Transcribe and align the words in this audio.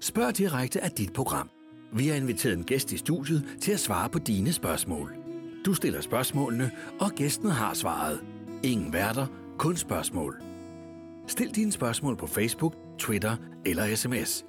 Spørg 0.00 0.36
direkte 0.36 0.80
af 0.80 0.90
dit 0.90 1.12
program. 1.12 1.50
Vi 1.92 2.08
har 2.08 2.16
inviteret 2.16 2.58
en 2.58 2.64
gæst 2.64 2.92
i 2.92 2.96
studiet 2.96 3.56
til 3.60 3.72
at 3.72 3.80
svare 3.80 4.10
på 4.10 4.18
dine 4.18 4.52
spørgsmål. 4.52 5.16
Du 5.66 5.74
stiller 5.74 6.00
spørgsmålene, 6.00 6.70
og 7.00 7.10
gæsten 7.10 7.50
har 7.50 7.74
svaret. 7.74 8.24
Ingen 8.62 8.92
værter, 8.92 9.26
kun 9.58 9.76
spørgsmål. 9.76 10.42
Stil 11.26 11.54
dine 11.54 11.72
spørgsmål 11.72 12.16
på 12.16 12.26
Facebook, 12.26 12.74
Twitter 12.98 13.36
eller 13.66 13.96
sms. 13.96 14.44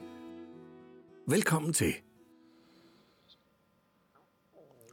Velkommen 1.27 1.73
til. 1.73 1.93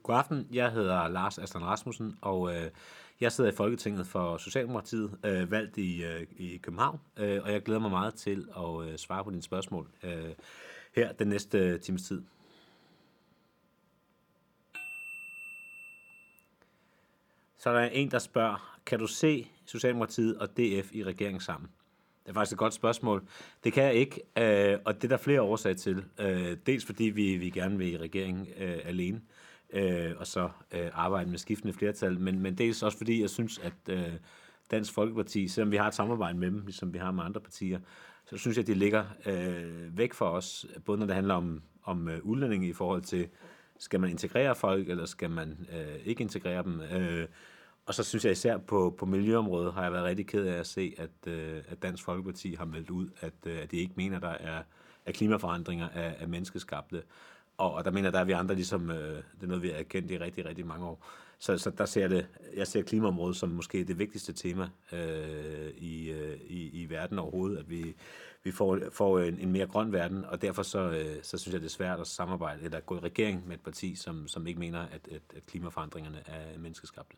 God 0.03 0.17
aften, 0.17 0.47
jeg 0.53 0.73
hedder 0.73 1.09
Lars 1.09 1.39
Aslan 1.39 1.65
Rasmussen, 1.65 2.19
og 2.23 2.55
øh, 2.55 2.71
jeg 3.21 3.33
sidder 3.33 3.51
i 3.51 3.55
Folketinget 3.55 4.07
for 4.07 4.37
Socialdemokratiet, 4.37 5.19
øh, 5.25 5.51
valgt 5.51 5.79
i, 5.79 6.05
øh, 6.05 6.27
i 6.37 6.57
København, 6.57 7.01
øh, 7.17 7.43
og 7.43 7.53
jeg 7.53 7.63
glæder 7.63 7.81
mig 7.81 7.91
meget 7.91 8.15
til 8.15 8.49
at 8.57 8.89
øh, 8.89 8.99
svare 8.99 9.25
på 9.25 9.31
dine 9.31 9.43
spørgsmål 9.43 9.89
øh, 10.03 10.35
her 10.97 11.13
den 11.13 11.29
næste 11.29 11.59
øh, 11.59 11.81
times 11.81 12.03
tid. 12.03 12.23
Så 17.59 17.71
er 17.71 17.75
der 17.75 17.85
en, 17.85 18.11
der 18.11 18.19
spørger, 18.19 18.79
kan 18.87 18.99
du 18.99 19.07
se 19.07 19.49
Socialdemokratiet 19.65 20.39
og 20.39 20.49
DF 20.49 20.93
i 20.93 21.05
regeringen 21.05 21.41
sammen? 21.41 21.71
Det 22.23 22.31
er 22.31 22.35
faktisk 22.35 22.53
et 22.53 22.59
godt 22.59 22.75
spørgsmål. 22.75 23.29
Det 23.65 23.73
kan 23.73 23.85
jeg 23.85 23.95
ikke, 23.95 24.21
øh, 24.39 24.79
og 24.85 24.95
det 24.95 25.05
er 25.05 25.09
der 25.09 25.17
flere 25.17 25.43
årsager 25.43 25.77
til. 25.77 26.05
Øh, 26.21 26.57
dels 26.67 26.85
fordi 26.85 27.05
vi, 27.05 27.37
vi 27.37 27.51
gerne 27.51 27.79
vil 27.79 27.93
i 27.93 27.99
regeringen 27.99 28.47
øh, 28.57 28.79
alene, 28.85 29.17
øh, 29.17 29.44
øh, 29.75 30.13
og 30.19 30.27
så 30.27 30.49
øh, 30.73 30.91
arbejde 30.93 31.31
med 31.31 31.39
skiftende 31.39 31.75
flertal, 31.75 32.21
men, 32.21 32.41
men 32.41 32.59
dels 32.59 32.83
også 32.83 32.99
fordi 32.99 33.21
jeg 33.21 33.31
synes, 33.31 33.59
at 33.59 33.73
øh, 33.91 34.13
Dansk 34.71 34.93
Folkeparti, 34.93 35.49
selvom 35.49 35.71
vi 35.71 35.77
har 35.77 35.89
et 35.89 35.95
samarbejde 35.95 36.39
med 36.39 36.51
dem, 36.51 36.61
ligesom 36.65 36.93
vi 36.93 36.99
har 36.99 37.11
med 37.11 37.25
andre 37.25 37.41
partier, 37.41 37.81
så 38.27 38.37
synes 38.37 38.57
jeg, 38.57 38.63
at 38.63 38.67
de 38.67 38.75
ligger 38.75 39.05
øh, 39.27 39.99
væk 39.99 40.15
for 40.15 40.27
os, 40.27 40.67
både 40.85 40.99
når 40.99 41.07
det 41.07 41.15
handler 41.15 41.35
om, 41.35 41.63
om 41.83 42.09
øh, 42.09 42.19
udlændinge 42.23 42.69
i 42.69 42.73
forhold 42.73 43.03
til, 43.03 43.29
skal 43.79 44.01
man 44.01 44.11
integrere 44.11 44.55
folk, 44.55 44.89
eller 44.89 45.07
skal 45.07 45.31
man 45.31 45.67
øh, 45.73 45.97
ikke 46.05 46.23
integrere 46.23 46.63
dem? 46.63 46.81
Øh, 46.81 47.27
og 47.87 47.95
så 47.95 48.05
synes 48.05 48.25
jeg 48.25 48.33
især 48.33 48.59
på, 48.59 48.95
på 48.99 49.07
miljøområdet 49.07 49.73
har 49.73 49.83
jeg 49.83 49.93
været 49.93 50.05
rigtig 50.05 50.27
ked 50.27 50.47
af 50.47 50.59
at 50.59 50.67
se, 50.67 50.95
at, 50.99 51.33
øh, 51.33 51.63
at 51.69 51.83
Dansk 51.83 52.05
Folkeparti 52.05 52.55
har 52.55 52.65
meldt 52.65 52.91
ud, 52.91 53.09
at, 53.21 53.33
øh, 53.47 53.59
at 53.63 53.71
de 53.71 53.77
ikke 53.77 53.93
mener, 53.97 54.19
der 54.19 54.29
er, 54.29 54.63
at 55.07 55.15
klimaforandringer 55.15 55.89
af, 55.89 56.17
af 56.19 56.29
menneskeskabte. 56.29 57.03
Og, 57.57 57.75
og 57.75 57.85
der 57.85 57.91
mener 57.91 58.11
der 58.11 58.19
er 58.19 58.25
vi 58.25 58.33
andre 58.33 58.55
ligesom, 58.55 58.91
øh, 58.91 59.17
det 59.17 59.43
er 59.43 59.47
noget, 59.47 59.63
vi 59.63 59.69
har 59.69 59.83
kendt 59.83 60.11
i 60.11 60.19
rigtig, 60.19 60.45
rigtig 60.47 60.67
mange 60.67 60.87
år. 60.87 61.07
Så, 61.39 61.59
så 61.59 61.71
der 61.71 61.85
ser 61.87 62.09
det, 62.09 62.27
jeg 62.57 62.67
ser 62.67 62.83
klimaområdet 62.83 63.37
som 63.37 63.49
måske 63.49 63.85
det 63.85 63.99
vigtigste 63.99 64.33
tema 64.33 64.69
øh, 64.93 65.71
i, 65.77 66.11
øh, 66.11 66.41
i, 66.47 66.83
i 66.83 66.91
verden 66.91 67.19
overhovedet, 67.19 67.59
at 67.59 67.71
vi, 67.71 67.97
vi 68.45 68.51
får, 68.51 68.79
får 68.93 69.21
en, 69.21 69.39
en 69.39 69.53
mere 69.53 69.67
grøn 69.67 69.93
verden, 69.93 70.25
og 70.25 70.43
derfor 70.43 70.63
så, 70.63 70.79
øh, 70.79 71.23
så 71.23 71.39
synes 71.39 71.53
jeg, 71.53 71.61
det 71.61 71.67
er 71.67 71.71
svært 71.71 72.01
at 72.01 72.07
samarbejde, 72.07 72.63
eller 72.65 72.81
gå 72.81 72.97
i 72.97 73.01
regering 73.01 73.49
med 73.49 73.55
et 73.57 73.63
parti, 73.63 73.95
som, 73.95 74.29
som 74.29 74.47
ikke 74.47 74.61
mener, 74.61 74.81
at, 74.81 75.09
at, 75.13 75.23
at 75.37 75.47
klimaforandringerne 75.47 76.23
er 76.27 76.59
menneskeskabte. 76.59 77.17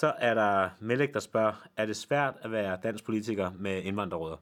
Så 0.00 0.12
er 0.18 0.34
der 0.34 0.68
Melek, 0.78 1.14
der 1.14 1.20
spørger, 1.20 1.66
er 1.76 1.86
det 1.86 1.96
svært 1.96 2.34
at 2.42 2.52
være 2.52 2.78
dansk 2.82 3.04
politiker 3.04 3.50
med 3.58 3.82
indvandrerråder? 3.82 4.36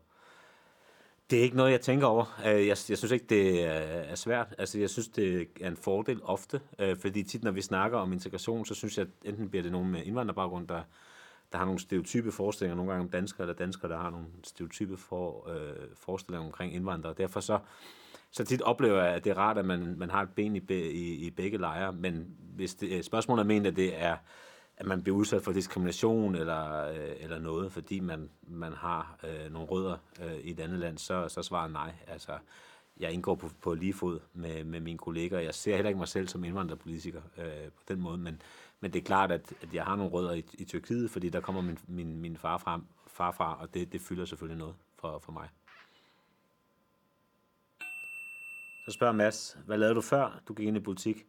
Det 1.30 1.38
er 1.38 1.42
ikke 1.42 1.56
noget, 1.56 1.72
jeg 1.72 1.80
tænker 1.80 2.06
over. 2.06 2.40
Øh, 2.46 2.66
jeg, 2.66 2.76
jeg 2.88 2.98
synes 2.98 3.10
ikke, 3.10 3.26
det 3.28 3.64
er 4.10 4.14
svært. 4.14 4.54
Altså, 4.58 4.78
jeg 4.78 4.90
synes, 4.90 5.08
det 5.08 5.48
er 5.60 5.68
en 5.68 5.76
fordel 5.76 6.20
ofte, 6.22 6.60
øh, 6.78 6.96
fordi 6.96 7.22
tit, 7.22 7.44
når 7.44 7.50
vi 7.50 7.62
snakker 7.62 7.98
om 7.98 8.12
integration, 8.12 8.66
så 8.66 8.74
synes 8.74 8.98
jeg, 8.98 9.06
at 9.06 9.28
enten 9.30 9.48
bliver 9.50 9.62
det 9.62 9.72
nogen 9.72 9.90
med 9.90 10.02
indvandrerbaggrund, 10.02 10.68
der, 10.68 10.82
der 11.52 11.58
har 11.58 11.64
nogle 11.64 11.80
stereotype 11.80 12.32
forestillinger, 12.32 12.76
nogle 12.76 12.90
gange 12.90 13.04
om 13.04 13.10
danskere, 13.10 13.42
eller 13.42 13.54
danskere, 13.54 13.90
der 13.90 13.98
har 13.98 14.10
nogle 14.10 14.26
stereotype 14.44 14.96
for, 14.96 15.50
øh, 15.50 15.88
forestillinger 15.94 16.46
omkring 16.46 16.74
indvandrere. 16.74 17.14
Derfor 17.18 17.40
så, 17.40 17.58
så 18.30 18.44
tit 18.44 18.62
oplever 18.62 19.02
jeg, 19.02 19.14
at 19.14 19.24
det 19.24 19.30
er 19.30 19.38
rart, 19.38 19.58
at 19.58 19.64
man, 19.64 19.94
man 19.98 20.10
har 20.10 20.22
et 20.22 20.30
ben 20.36 20.56
i, 20.56 20.62
i, 20.70 21.26
i 21.26 21.30
begge 21.30 21.58
lejre, 21.58 21.92
men 21.92 22.36
hvis 22.54 22.74
det, 22.74 22.96
øh, 22.96 23.02
spørgsmålet 23.02 23.42
er 23.42 23.46
ment, 23.46 23.66
at 23.66 23.76
det 23.76 24.02
er 24.02 24.16
at 24.78 24.86
man 24.86 25.02
bliver 25.02 25.16
udsat 25.16 25.42
for 25.42 25.52
diskrimination 25.52 26.34
eller, 26.34 26.88
øh, 26.88 27.10
eller 27.20 27.38
noget, 27.38 27.72
fordi 27.72 28.00
man, 28.00 28.30
man 28.42 28.72
har 28.72 29.18
øh, 29.24 29.52
nogle 29.52 29.68
rødder 29.68 29.96
øh, 30.22 30.36
i 30.36 30.50
et 30.50 30.60
andet 30.60 30.78
land, 30.78 30.98
så, 30.98 31.28
så 31.28 31.42
svarer 31.42 31.68
nej. 31.68 31.94
Altså, 32.06 32.38
jeg 33.00 33.12
indgår 33.12 33.34
på, 33.34 33.50
på 33.62 33.74
lige 33.74 33.92
fod 33.92 34.20
med, 34.34 34.64
med 34.64 34.80
mine 34.80 34.98
kolleger. 34.98 35.38
Jeg 35.38 35.54
ser 35.54 35.74
heller 35.74 35.88
ikke 35.88 35.98
mig 35.98 36.08
selv 36.08 36.28
som 36.28 36.44
indvandrerpolitiker 36.44 37.22
øh, 37.38 37.70
på 37.76 37.82
den 37.88 38.00
måde, 38.00 38.18
men, 38.18 38.42
men 38.80 38.92
det 38.92 39.00
er 39.00 39.04
klart, 39.04 39.32
at, 39.32 39.52
at 39.62 39.74
jeg 39.74 39.84
har 39.84 39.96
nogle 39.96 40.12
rødder 40.12 40.32
i, 40.32 40.44
i 40.54 40.64
Tyrkiet, 40.64 41.10
fordi 41.10 41.28
der 41.28 41.40
kommer 41.40 41.62
min, 41.62 41.78
min, 41.88 42.20
min 42.20 42.36
far, 42.36 42.58
frem, 42.58 42.82
far 43.06 43.32
fra, 43.32 43.60
og 43.60 43.74
det, 43.74 43.92
det 43.92 44.00
fylder 44.00 44.24
selvfølgelig 44.24 44.58
noget 44.58 44.74
for, 44.98 45.18
for 45.18 45.32
mig. 45.32 45.48
Så 48.88 48.94
spørger 48.94 49.12
Mads, 49.12 49.58
hvad 49.66 49.78
lavede 49.78 49.94
du 49.94 50.00
før, 50.00 50.40
du 50.48 50.54
gik 50.54 50.66
ind 50.66 50.76
i 50.76 50.80
politik? 50.80 51.26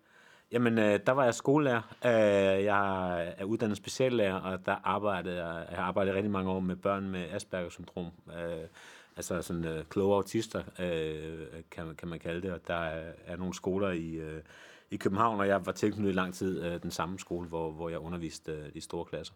Jamen, 0.51 0.77
øh, 0.77 0.99
der 1.05 1.11
var 1.11 1.23
jeg 1.23 1.33
skolelærer. 1.33 1.81
Øh, 2.05 2.63
jeg 2.63 3.33
er 3.37 3.43
uddannet 3.43 3.77
speciallærer, 3.77 4.35
og 4.35 4.65
der 4.65 4.75
arbejdede 4.83 5.45
jeg, 5.45 5.67
jeg 5.71 5.79
arbejdede 5.79 6.15
rigtig 6.15 6.31
mange 6.31 6.51
år 6.51 6.59
med 6.59 6.75
børn 6.75 7.09
med 7.09 7.29
Asperger-syndrom. 7.31 8.11
Øh, 8.27 8.67
altså 9.15 9.41
sådan 9.41 9.65
øh, 9.65 9.85
kloge 9.85 10.15
autister, 10.15 10.63
øh, 10.79 11.47
kan, 11.71 11.95
kan 11.95 12.07
man 12.07 12.19
kalde 12.19 12.41
det. 12.41 12.51
Og 12.51 12.59
der 12.67 12.73
er, 12.73 13.13
er 13.25 13.35
nogle 13.35 13.53
skoler 13.53 13.89
i, 13.89 14.13
øh, 14.13 14.41
i 14.89 14.97
København, 14.97 15.39
og 15.39 15.47
jeg 15.47 15.65
var 15.65 15.71
tilknyttet 15.71 16.11
i 16.11 16.15
lang 16.15 16.33
tid 16.33 16.63
øh, 16.63 16.81
den 16.83 16.91
samme 16.91 17.19
skole, 17.19 17.47
hvor, 17.47 17.71
hvor 17.71 17.89
jeg 17.89 17.99
underviste 17.99 18.51
øh, 18.51 18.69
i 18.73 18.79
store 18.79 19.05
klasser. 19.05 19.33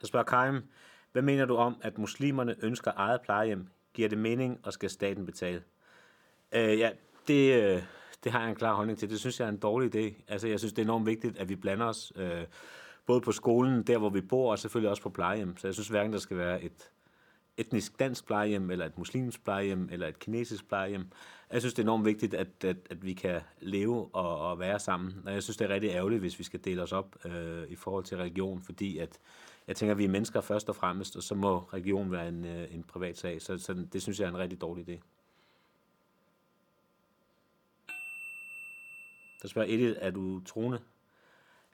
Jeg 0.00 0.08
spørger 0.08 0.24
Karim, 0.24 0.62
hvad 1.18 1.24
mener 1.24 1.44
du 1.44 1.56
om, 1.56 1.76
at 1.82 1.98
muslimerne 1.98 2.56
ønsker 2.62 2.90
eget 2.96 3.20
plejehjem? 3.20 3.66
Giver 3.94 4.08
det 4.08 4.18
mening, 4.18 4.60
og 4.62 4.72
skal 4.72 4.90
staten 4.90 5.26
betale? 5.26 5.62
Øh, 6.52 6.78
ja, 6.78 6.90
det, 7.28 7.62
øh, 7.62 7.82
det 8.24 8.32
har 8.32 8.40
jeg 8.40 8.48
en 8.48 8.54
klar 8.54 8.74
holdning 8.74 8.98
til. 8.98 9.10
Det 9.10 9.20
synes 9.20 9.40
jeg 9.40 9.46
er 9.46 9.52
en 9.52 9.56
dårlig 9.56 9.96
idé. 9.96 10.22
Altså, 10.28 10.48
jeg 10.48 10.58
synes, 10.58 10.72
det 10.72 10.82
er 10.82 10.86
enormt 10.86 11.06
vigtigt, 11.06 11.38
at 11.38 11.48
vi 11.48 11.56
blander 11.56 11.86
os 11.86 12.12
øh, 12.16 12.44
både 13.06 13.20
på 13.20 13.32
skolen, 13.32 13.82
der 13.82 13.98
hvor 13.98 14.10
vi 14.10 14.20
bor, 14.20 14.50
og 14.50 14.58
selvfølgelig 14.58 14.90
også 14.90 15.02
på 15.02 15.10
plejehjem. 15.10 15.56
Så 15.56 15.66
jeg 15.66 15.74
synes 15.74 15.88
hverken, 15.88 16.12
der 16.12 16.18
skal 16.18 16.36
være 16.36 16.62
et 16.62 16.90
etnisk 17.56 17.98
dansk 17.98 18.26
plejehjem, 18.26 18.70
eller 18.70 18.86
et 18.86 18.98
muslimsk 18.98 19.44
plejehjem, 19.44 19.88
eller 19.92 20.06
et 20.06 20.18
kinesisk 20.18 20.68
plejehjem. 20.68 21.06
Jeg 21.52 21.60
synes, 21.60 21.74
det 21.74 21.82
er 21.82 21.84
enormt 21.84 22.04
vigtigt, 22.04 22.34
at, 22.34 22.64
at, 22.64 22.76
at 22.90 23.04
vi 23.04 23.12
kan 23.12 23.40
leve 23.60 24.08
og, 24.12 24.50
og 24.50 24.58
være 24.58 24.78
sammen. 24.78 25.14
Og 25.26 25.32
jeg 25.32 25.42
synes, 25.42 25.56
det 25.56 25.70
er 25.70 25.74
rigtig 25.74 25.90
ærgerligt, 25.90 26.20
hvis 26.20 26.38
vi 26.38 26.44
skal 26.44 26.60
dele 26.64 26.82
os 26.82 26.92
op 26.92 27.16
øh, 27.24 27.68
i 27.68 27.76
forhold 27.76 28.04
til 28.04 28.16
religion, 28.16 28.62
fordi 28.62 28.98
at 28.98 29.18
jeg 29.68 29.76
tænker, 29.76 29.92
at 29.92 29.98
vi 29.98 30.04
er 30.04 30.08
mennesker 30.08 30.40
først 30.40 30.68
og 30.68 30.76
fremmest, 30.76 31.16
og 31.16 31.22
så 31.22 31.34
må 31.34 31.58
regionen 31.58 32.12
være 32.12 32.28
en, 32.28 32.44
øh, 32.44 32.74
en 32.74 32.82
privat 32.82 33.18
sag. 33.18 33.42
Så, 33.42 33.58
så 33.58 33.86
det 33.92 34.02
synes 34.02 34.20
jeg 34.20 34.26
er 34.26 34.30
en 34.30 34.38
rigtig 34.38 34.60
dårlig 34.60 34.88
idé. 34.88 35.00
Der 39.42 39.48
spørger 39.48 39.68
Edith, 39.68 39.98
er 40.00 40.10
du 40.10 40.40
troende? 40.40 40.80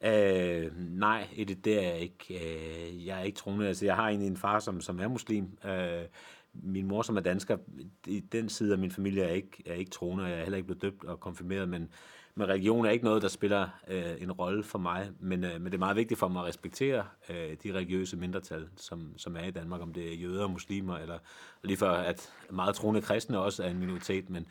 Øh, 0.05 0.73
nej, 0.79 1.29
Edith, 1.37 1.61
det 1.61 1.85
er 1.85 1.91
jeg 1.91 2.01
ikke. 2.01 2.35
Øh, 2.35 3.07
jeg 3.07 3.21
er 3.21 3.23
ikke 3.23 3.37
troende. 3.37 3.69
Altså, 3.69 3.85
jeg 3.85 3.97
har 3.97 4.09
egentlig 4.09 4.29
en 4.29 4.37
far, 4.37 4.59
som, 4.59 4.81
som 4.81 5.01
er 5.01 5.09
muslim. 5.09 5.59
Øh, 5.65 6.05
min 6.53 6.87
mor, 6.87 7.03
som 7.03 7.17
er 7.17 7.21
dansker, 7.21 7.59
i 8.07 8.21
den 8.21 8.49
side 8.49 8.73
af 8.73 8.79
min 8.79 8.91
familie 8.91 9.23
er 9.23 9.33
ikke, 9.33 9.63
er 9.67 9.75
ikke 9.75 9.91
troende, 9.91 10.25
jeg 10.25 10.39
er 10.39 10.43
heller 10.43 10.57
ikke 10.57 10.67
blevet 10.67 10.83
døbt 10.83 11.05
og 11.05 11.21
konfirmeret, 11.21 11.69
men, 11.69 11.91
men 12.37 12.49
religion 12.49 12.87
er 12.87 12.91
ikke 12.91 13.05
noget, 13.05 13.23
der 13.23 13.29
spiller 13.29 13.69
øh, 13.89 14.23
en 14.23 14.33
rolle 14.33 14.63
for 14.63 14.79
mig, 14.79 15.11
men, 15.21 15.45
øh, 15.45 15.53
men 15.53 15.65
det 15.65 15.75
er 15.75 15.79
meget 15.79 15.97
vigtigt 15.97 16.21
for 16.21 16.29
mig 16.29 16.43
at 16.43 16.49
respektere 16.49 17.05
øh, 17.29 17.57
de 17.63 17.75
religiøse 17.75 18.17
mindretal, 18.17 18.69
som, 18.77 19.19
som 19.19 19.37
er 19.37 19.45
i 19.45 19.51
Danmark, 19.51 19.81
om 19.81 19.93
det 19.93 20.13
er 20.13 20.17
jøder, 20.17 20.47
muslimer, 20.47 20.99
eller 20.99 21.19
lige 21.63 21.77
for 21.77 21.89
at 21.89 22.31
meget 22.51 22.75
troende 22.75 23.03
kristne 23.03 23.39
også 23.39 23.63
er 23.63 23.69
en 23.69 23.79
minoritet, 23.79 24.31
men 24.31 24.47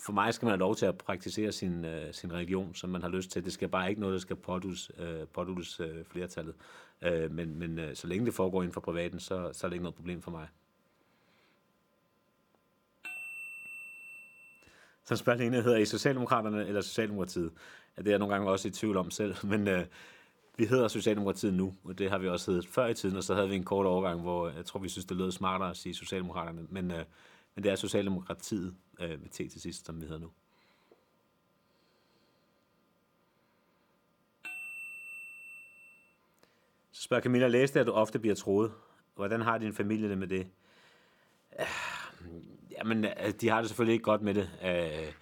for 0.00 0.12
mig 0.12 0.34
skal 0.34 0.46
man 0.46 0.50
have 0.50 0.58
lov 0.58 0.76
til 0.76 0.86
at 0.86 0.98
praktisere 0.98 1.52
sin, 1.52 1.84
øh, 1.84 2.14
sin 2.14 2.32
religion, 2.32 2.74
som 2.74 2.90
man 2.90 3.02
har 3.02 3.08
lyst 3.08 3.30
til. 3.30 3.44
Det 3.44 3.52
skal 3.52 3.68
bare 3.68 3.88
ikke 3.88 4.00
noget, 4.00 4.12
der 4.12 4.20
skal 4.20 4.36
pådules, 4.36 4.90
øh, 4.98 5.26
pådus 5.34 5.80
øh, 5.80 6.04
flertallet. 6.04 6.54
Øh, 7.02 7.30
men 7.30 7.58
men 7.58 7.78
øh, 7.78 7.96
så 7.96 8.06
længe 8.06 8.26
det 8.26 8.34
foregår 8.34 8.62
inden 8.62 8.74
for 8.74 8.80
privaten, 8.80 9.20
så, 9.20 9.50
så 9.52 9.66
er 9.66 9.68
det 9.68 9.74
ikke 9.74 9.82
noget 9.82 9.94
problem 9.94 10.22
for 10.22 10.30
mig. 10.30 10.48
Så 15.04 15.16
spørger 15.16 15.62
hedder 15.62 15.76
I 15.76 15.84
Socialdemokraterne 15.84 16.66
eller 16.66 16.80
Socialdemokratiet? 16.80 17.52
Ja, 17.96 18.02
det 18.02 18.08
er 18.08 18.12
jeg 18.12 18.18
nogle 18.18 18.34
gange 18.34 18.50
også 18.50 18.68
i 18.68 18.70
tvivl 18.70 18.96
om 18.96 19.10
selv, 19.10 19.34
men 19.52 19.68
øh, 19.68 19.86
vi 20.56 20.64
hedder 20.64 20.88
Socialdemokratiet 20.88 21.54
nu, 21.54 21.74
og 21.84 21.98
det 21.98 22.10
har 22.10 22.18
vi 22.18 22.28
også 22.28 22.50
heddet 22.50 22.68
før 22.68 22.86
i 22.86 22.94
tiden, 22.94 23.16
og 23.16 23.24
så 23.24 23.34
havde 23.34 23.48
vi 23.48 23.54
en 23.54 23.64
kort 23.64 23.86
overgang, 23.86 24.20
hvor 24.20 24.48
jeg 24.48 24.64
tror, 24.64 24.80
vi 24.80 24.88
synes, 24.88 25.04
det 25.04 25.16
lød 25.16 25.32
smartere 25.32 25.70
at 25.70 25.76
sige 25.76 25.94
Socialdemokraterne, 25.94 26.66
men, 26.68 26.90
øh, 26.90 27.04
men 27.54 27.64
det 27.64 27.72
er 27.72 27.76
Socialdemokratiet 27.76 28.74
øh, 29.00 29.10
med 29.10 29.28
T 29.28 29.36
til 29.36 29.60
sidst, 29.60 29.86
som 29.86 30.00
vi 30.00 30.06
hedder 30.06 30.20
nu. 30.20 30.30
Så 36.92 37.02
spørger 37.02 37.22
Camilla, 37.22 37.48
læste 37.48 37.80
at 37.80 37.86
du 37.86 37.92
ofte 37.92 38.18
bliver 38.18 38.34
troet. 38.34 38.72
Hvordan 39.14 39.40
har 39.40 39.58
din 39.58 39.72
familie 39.72 40.08
det 40.08 40.18
med 40.18 40.28
det? 40.28 40.46
Jamen, 42.80 43.04
øh, 43.04 43.32
de 43.40 43.48
har 43.48 43.60
det 43.60 43.68
selvfølgelig 43.68 43.92
ikke 43.92 44.02
godt 44.02 44.22
med 44.22 44.34
det. 44.34 44.50
Øh, 44.64 45.12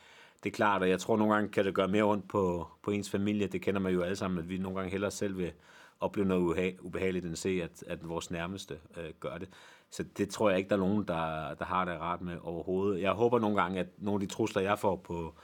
det 0.45 0.51
er 0.51 0.55
klart, 0.55 0.83
og 0.83 0.89
jeg 0.89 1.01
tror 1.01 1.17
nogle 1.17 1.35
gange 1.35 1.49
kan 1.49 1.65
det 1.65 1.75
gøre 1.75 1.89
mere 1.89 2.03
ondt 2.03 2.29
på, 2.29 2.69
på 2.83 2.91
ens 2.91 3.11
familie. 3.11 3.47
Det 3.47 3.63
kender 3.63 3.81
man 3.81 3.93
jo 3.93 4.03
alle 4.03 4.17
sammen, 4.17 4.39
at 4.39 4.49
vi 4.49 4.59
nogle 4.59 4.79
gange 4.79 4.91
hellere 4.91 5.11
selv 5.11 5.39
vil 5.39 5.53
opleve 6.01 6.29
noget 6.29 6.77
ubehageligt, 6.81 7.25
end 7.25 7.33
at 7.33 7.39
se, 7.39 7.61
at, 7.63 7.85
at 7.87 8.09
vores 8.09 8.31
nærmeste 8.31 8.79
øh, 8.97 9.11
gør 9.21 9.39
det. 9.39 9.49
Så 9.91 10.03
det 10.03 10.29
tror 10.29 10.49
jeg 10.49 10.59
ikke, 10.59 10.69
der 10.69 10.77
er 10.77 10.81
nogen, 10.81 11.05
der, 11.09 11.55
der 11.55 11.65
har 11.65 11.85
det 11.85 12.01
rart 12.01 12.23
med 12.23 12.37
overhovedet. 12.43 13.03
Jeg 13.03 13.13
håber 13.13 13.39
nogle 13.39 13.63
gange, 13.63 13.81
at 13.81 13.87
nogle 13.99 14.23
af 14.23 14.29
de 14.29 14.35
trusler, 14.35 14.63
jeg 14.63 14.79
får 14.79 14.97
på, 14.97 15.35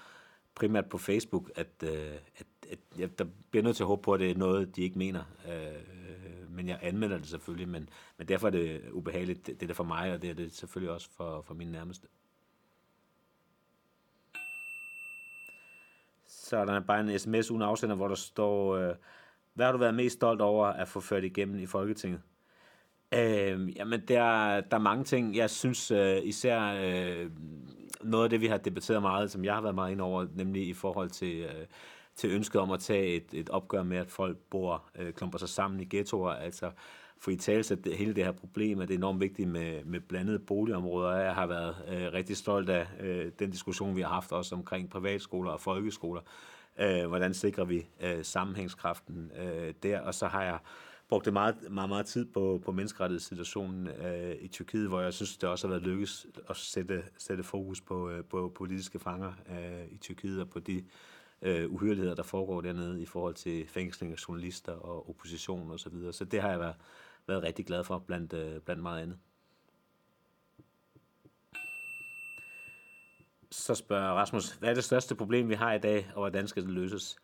primært 0.55 0.87
på 0.87 0.99
Facebook, 0.99 1.51
at, 1.55 1.69
øh, 1.83 2.13
at, 2.37 2.47
at 2.71 2.79
jeg 2.99 3.19
der 3.19 3.25
bliver 3.51 3.65
nødt 3.65 3.77
til 3.77 3.83
at 3.83 3.87
håbe 3.87 4.03
på, 4.03 4.13
at 4.13 4.21
det 4.21 4.31
er 4.31 4.35
noget, 4.35 4.77
de 4.77 4.83
ikke 4.83 4.99
mener. 4.99 5.23
Øh, 5.49 6.04
men 6.55 6.69
jeg 6.69 6.79
anmelder 6.83 7.19
det 7.19 7.27
selvfølgelig, 7.27 7.69
men, 7.69 7.89
men 8.19 8.29
derfor 8.29 8.47
er 8.47 8.51
det 8.51 8.91
ubehageligt. 8.93 9.47
Det, 9.47 9.55
det 9.55 9.63
er 9.63 9.67
det 9.67 9.77
for 9.77 9.85
mig, 9.85 10.13
og 10.13 10.23
det 10.23 10.31
er 10.31 10.35
det 10.35 10.53
selvfølgelig 10.55 10.95
også 10.95 11.09
for, 11.17 11.43
for 11.43 11.55
mine 11.55 11.73
nærmeste. 11.73 12.09
Så 16.27 16.57
er 16.57 16.65
der 16.65 16.81
bare 16.81 17.01
en 17.01 17.19
sms 17.19 17.51
uden 17.51 17.63
afsender, 17.63 17.97
hvor 17.97 18.09
der 18.09 18.15
står, 18.15 18.77
øh, 18.77 18.95
hvad 19.55 19.67
har 19.67 19.73
du 19.73 19.79
været 19.79 19.95
mest 19.95 20.15
stolt 20.15 20.41
over 20.41 20.67
at 20.67 20.89
få 20.89 21.01
ført 21.01 21.25
igennem 21.25 21.59
i 21.59 21.67
Folketinget? 21.67 22.21
Øh, 23.15 23.77
jamen, 23.77 24.01
der, 24.09 24.61
der 24.61 24.77
er 24.77 24.79
mange 24.79 25.05
ting. 25.05 25.37
Jeg 25.37 25.51
synes 25.51 25.91
øh, 25.91 26.19
især 26.25 26.61
øh, 26.61 27.31
noget 28.03 28.25
af 28.25 28.31
det, 28.31 28.41
vi 28.41 28.47
har 28.47 28.57
debatteret 28.57 29.03
meget, 29.03 29.31
som 29.31 29.45
jeg 29.45 29.55
har 29.55 29.61
været 29.61 29.75
meget 29.75 29.93
ind 29.93 30.01
over, 30.01 30.27
nemlig 30.35 30.69
i 30.69 30.73
forhold 30.73 31.11
til, 31.11 31.41
øh, 31.41 31.67
til 32.17 32.31
ønsket 32.31 32.61
om 32.61 32.71
at 32.71 32.81
tage 32.81 33.07
et, 33.07 33.25
et 33.33 33.51
opgør 33.51 33.83
med, 33.83 33.97
at 33.97 34.11
folk 34.11 34.37
bor, 34.51 34.85
øh, 34.99 35.13
klumper 35.13 35.39
sig 35.39 35.49
sammen 35.49 35.81
i 35.81 35.87
ghettoer, 35.91 36.31
altså 36.31 36.71
for 37.19 37.31
i 37.31 37.37
tale 37.37 37.65
at 37.71 37.95
hele 37.95 38.15
det 38.15 38.25
her 38.25 38.33
problem, 38.33 38.81
at 38.81 38.89
det 38.89 38.95
er 38.95 38.99
enormt 38.99 39.21
vigtigt 39.21 39.49
med, 39.49 39.85
med 39.85 40.01
blandede 40.01 40.39
boligområder. 40.39 41.17
Jeg 41.17 41.35
har 41.35 41.47
været 41.47 41.77
øh, 41.89 42.13
rigtig 42.13 42.37
stolt 42.37 42.71
af 42.71 42.87
øh, 43.01 43.33
den 43.39 43.51
diskussion, 43.51 43.97
vi 43.97 44.01
har 44.01 44.09
haft 44.09 44.33
også 44.33 44.55
omkring 44.55 44.91
privatskoler 44.91 45.51
og 45.51 45.61
folkeskoler. 45.61 46.21
Øh, 46.79 47.07
hvordan 47.07 47.35
sikrer 47.35 47.65
vi 47.65 47.87
øh, 48.01 48.25
sammenhængskraften 48.25 49.33
øh, 49.39 49.75
der? 49.83 50.01
Og 50.01 50.15
så 50.15 50.27
har 50.27 50.43
jeg 50.43 50.59
brugte 51.09 51.31
meget, 51.31 51.57
meget, 51.71 51.89
meget 51.89 52.07
tid 52.07 52.25
på, 52.25 52.61
på 52.65 52.73
menneskerettighedssituationen 52.73 53.89
øh, 53.89 54.37
i 54.41 54.49
Tyrkiet, 54.49 54.89
hvor 54.89 55.01
jeg 55.01 55.13
synes, 55.13 55.37
det 55.37 55.49
også 55.49 55.67
har 55.67 55.75
været 55.75 55.83
lykkes 55.83 56.27
at 56.51 56.57
sætte, 56.57 57.03
sætte 57.19 57.43
fokus 57.43 57.81
på, 57.81 58.11
øh, 58.11 58.25
på 58.25 58.53
politiske 58.55 58.99
fanger 58.99 59.33
øh, 59.51 59.93
i 59.93 59.97
Tyrkiet 59.97 60.41
og 60.41 60.51
på 60.51 60.59
de 60.59 60.85
øh, 61.45 61.73
uhyreligheder, 61.73 62.15
der 62.15 62.23
foregår 62.23 62.61
dernede 62.61 63.03
i 63.03 63.07
forhold 63.07 63.35
til 63.35 63.69
fængsling 63.69 64.13
af 64.13 64.29
journalister 64.29 64.73
og 64.73 65.09
opposition 65.09 65.71
osv. 65.71 65.79
Så, 65.79 65.91
videre. 65.91 66.13
så 66.13 66.25
det 66.25 66.41
har 66.41 66.51
jeg 66.51 66.61
været, 66.61 66.75
været 67.27 67.43
rigtig 67.43 67.67
glad 67.67 67.85
for, 67.85 67.99
blandt, 67.99 68.33
øh, 68.33 68.61
blandt 68.61 68.83
meget 68.83 69.03
andet. 69.03 69.19
Så 73.51 73.75
spørger 73.75 74.13
Rasmus, 74.13 74.53
hvad 74.53 74.71
er 74.71 74.75
det 74.75 74.85
største 74.85 75.15
problem, 75.15 75.49
vi 75.49 75.55
har 75.55 75.73
i 75.73 75.79
dag, 75.79 76.11
og 76.15 76.21
hvordan 76.21 76.49
skal 76.49 76.63
det 76.63 76.71
løses? 76.71 77.17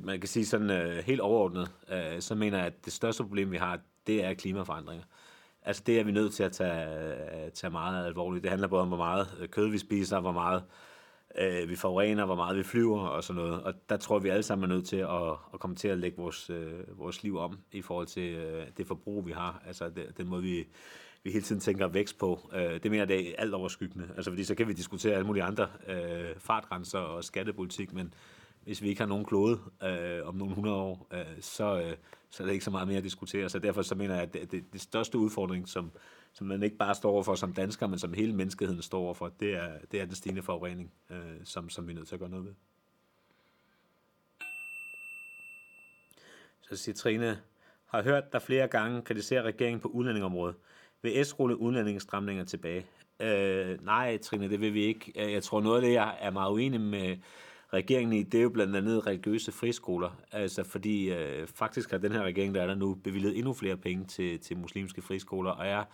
man 0.00 0.20
kan 0.20 0.28
sige 0.28 0.46
sådan 0.46 0.70
øh, 0.70 1.04
helt 1.04 1.20
overordnet, 1.20 1.72
øh, 1.88 2.20
så 2.20 2.34
mener 2.34 2.58
jeg, 2.58 2.66
at 2.66 2.84
det 2.84 2.92
største 2.92 3.22
problem, 3.22 3.52
vi 3.52 3.56
har, 3.56 3.80
det 4.06 4.24
er 4.24 4.34
klimaforandringer. 4.34 5.04
Altså 5.62 5.82
det 5.86 6.00
er 6.00 6.04
vi 6.04 6.12
nødt 6.12 6.34
til 6.34 6.42
at 6.42 6.52
tage, 6.52 7.44
øh, 7.44 7.50
tage 7.50 7.70
meget 7.70 8.06
alvorligt. 8.06 8.42
Det 8.42 8.50
handler 8.50 8.68
både 8.68 8.82
om, 8.82 8.88
hvor 8.88 8.96
meget 8.96 9.28
øh, 9.40 9.48
kød 9.48 9.68
vi 9.68 9.78
spiser, 9.78 10.20
hvor 10.20 10.32
meget 10.32 10.62
øh, 10.62 10.68
Øh, 11.38 11.68
vi 11.68 11.76
forurener, 11.76 12.24
hvor 12.24 12.34
meget 12.34 12.56
vi 12.56 12.62
flyver 12.62 13.00
og 13.00 13.24
sådan 13.24 13.42
noget. 13.42 13.62
Og 13.62 13.74
der 13.88 13.96
tror 13.96 14.18
vi 14.18 14.28
alle 14.28 14.42
sammen 14.42 14.70
er 14.70 14.74
nødt 14.74 14.86
til 14.86 14.96
at, 14.96 15.30
at 15.54 15.60
komme 15.60 15.76
til 15.76 15.88
at 15.88 15.98
lægge 15.98 16.16
vores, 16.16 16.50
øh, 16.50 16.98
vores 16.98 17.22
liv 17.22 17.38
om 17.38 17.58
i 17.72 17.82
forhold 17.82 18.06
til 18.06 18.34
øh, 18.34 18.66
det 18.76 18.86
forbrug, 18.86 19.26
vi 19.26 19.32
har. 19.32 19.62
Altså 19.66 19.88
det, 19.88 20.18
den 20.18 20.28
måde, 20.28 20.42
vi, 20.42 20.66
vi 21.22 21.30
hele 21.30 21.44
tiden 21.44 21.60
tænker 21.60 21.86
vækst 21.86 22.18
på. 22.18 22.50
Øh, 22.54 22.82
det 22.82 22.90
mener 22.90 23.04
det 23.04 23.30
er 23.30 23.34
alt 23.38 23.54
overskyggende. 23.54 24.08
Altså 24.16 24.30
fordi 24.30 24.44
så 24.44 24.54
kan 24.54 24.68
vi 24.68 24.72
diskutere 24.72 25.14
alle 25.14 25.26
mulige 25.26 25.44
andre 25.44 25.68
øh, 25.88 26.36
fartgrænser 26.38 26.98
og 26.98 27.24
skattepolitik, 27.24 27.92
men 27.92 28.14
hvis 28.64 28.82
vi 28.82 28.88
ikke 28.88 29.00
har 29.00 29.08
nogen 29.08 29.24
klode 29.24 29.60
øh, 29.82 30.28
om 30.28 30.34
nogle 30.34 30.50
100 30.50 30.76
år, 30.76 31.06
øh, 31.12 31.24
så, 31.40 31.80
øh, 31.80 31.96
så 32.30 32.42
er 32.42 32.46
det 32.46 32.52
ikke 32.52 32.64
så 32.64 32.70
meget 32.70 32.88
mere 32.88 32.98
at 32.98 33.04
diskutere. 33.04 33.48
Så 33.48 33.58
derfor 33.58 33.82
så 33.82 33.94
mener 33.94 34.14
jeg, 34.14 34.22
at 34.22 34.34
det, 34.34 34.52
det, 34.52 34.64
det 34.72 34.80
største 34.80 35.18
udfordring, 35.18 35.68
som, 35.68 35.90
som 36.34 36.46
man 36.46 36.62
ikke 36.62 36.76
bare 36.76 36.94
står 36.94 37.10
overfor 37.10 37.34
som 37.34 37.52
dansker, 37.52 37.86
men 37.86 37.98
som 37.98 38.12
hele 38.12 38.34
menneskeheden 38.34 38.82
står 38.82 39.00
overfor, 39.00 39.32
det 39.40 39.54
er, 39.54 39.70
det 39.92 40.00
er 40.00 40.04
den 40.04 40.14
stigende 40.14 40.42
forurening, 40.42 40.92
øh, 41.10 41.16
som, 41.44 41.68
som 41.68 41.86
vi 41.86 41.92
er 41.92 41.96
nødt 41.96 42.08
til 42.08 42.14
at 42.14 42.20
gøre 42.20 42.30
noget 42.30 42.44
ved. 42.44 42.54
Så 46.62 46.76
siger 46.76 46.94
Trine, 46.94 47.40
har 47.86 48.02
hørt 48.02 48.32
der 48.32 48.38
flere 48.38 48.68
gange 48.68 49.02
kritisere 49.02 49.42
regeringen 49.42 49.80
på 49.80 49.88
udlændingområdet. 49.88 50.56
Vil 51.02 51.26
S 51.26 51.38
rulle 51.38 51.56
udlændingsstramninger 51.56 52.44
tilbage? 52.44 52.86
Øh, 53.20 53.84
nej, 53.84 54.18
Trine, 54.18 54.48
det 54.48 54.60
vil 54.60 54.74
vi 54.74 54.84
ikke. 54.84 55.12
Øh, 55.16 55.32
jeg 55.32 55.42
tror 55.42 55.60
noget 55.60 55.76
af 55.76 55.82
det, 55.82 55.92
jeg 55.92 56.16
er 56.20 56.30
meget 56.30 56.52
uenig 56.52 56.80
med 56.80 57.16
regeringen 57.72 58.12
i, 58.12 58.22
det 58.22 58.38
er 58.38 58.42
jo 58.42 58.48
blandt 58.48 58.76
andet 58.76 59.06
religiøse 59.06 59.52
friskoler. 59.52 60.20
Altså 60.32 60.64
fordi 60.64 61.12
øh, 61.12 61.46
faktisk 61.46 61.90
har 61.90 61.98
den 61.98 62.12
her 62.12 62.22
regering, 62.22 62.54
der 62.54 62.62
er 62.62 62.66
der 62.66 62.74
nu, 62.74 62.94
bevillet 62.94 63.38
endnu 63.38 63.52
flere 63.52 63.76
penge 63.76 64.04
til, 64.04 64.40
til 64.40 64.56
muslimske 64.56 65.02
friskoler, 65.02 65.50
og 65.50 65.66
jeg 65.66 65.84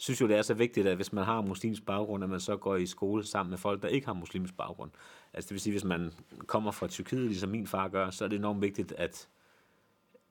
synes 0.00 0.20
jo, 0.20 0.28
det 0.28 0.36
er 0.36 0.42
så 0.42 0.54
vigtigt, 0.54 0.86
at 0.86 0.96
hvis 0.96 1.12
man 1.12 1.24
har 1.24 1.40
muslimsk 1.40 1.86
baggrund, 1.86 2.24
at 2.24 2.30
man 2.30 2.40
så 2.40 2.56
går 2.56 2.76
i 2.76 2.86
skole 2.86 3.24
sammen 3.24 3.50
med 3.50 3.58
folk, 3.58 3.82
der 3.82 3.88
ikke 3.88 4.06
har 4.06 4.14
muslimsk 4.14 4.56
baggrund. 4.56 4.90
Altså 5.32 5.48
det 5.48 5.52
vil 5.52 5.60
sige, 5.60 5.72
hvis 5.72 5.84
man 5.84 6.12
kommer 6.46 6.70
fra 6.70 6.88
Tyrkiet, 6.88 7.26
ligesom 7.26 7.50
min 7.50 7.66
far 7.66 7.88
gør, 7.88 8.10
så 8.10 8.24
er 8.24 8.28
det 8.28 8.36
enormt 8.36 8.62
vigtigt, 8.62 8.92
at, 8.92 9.28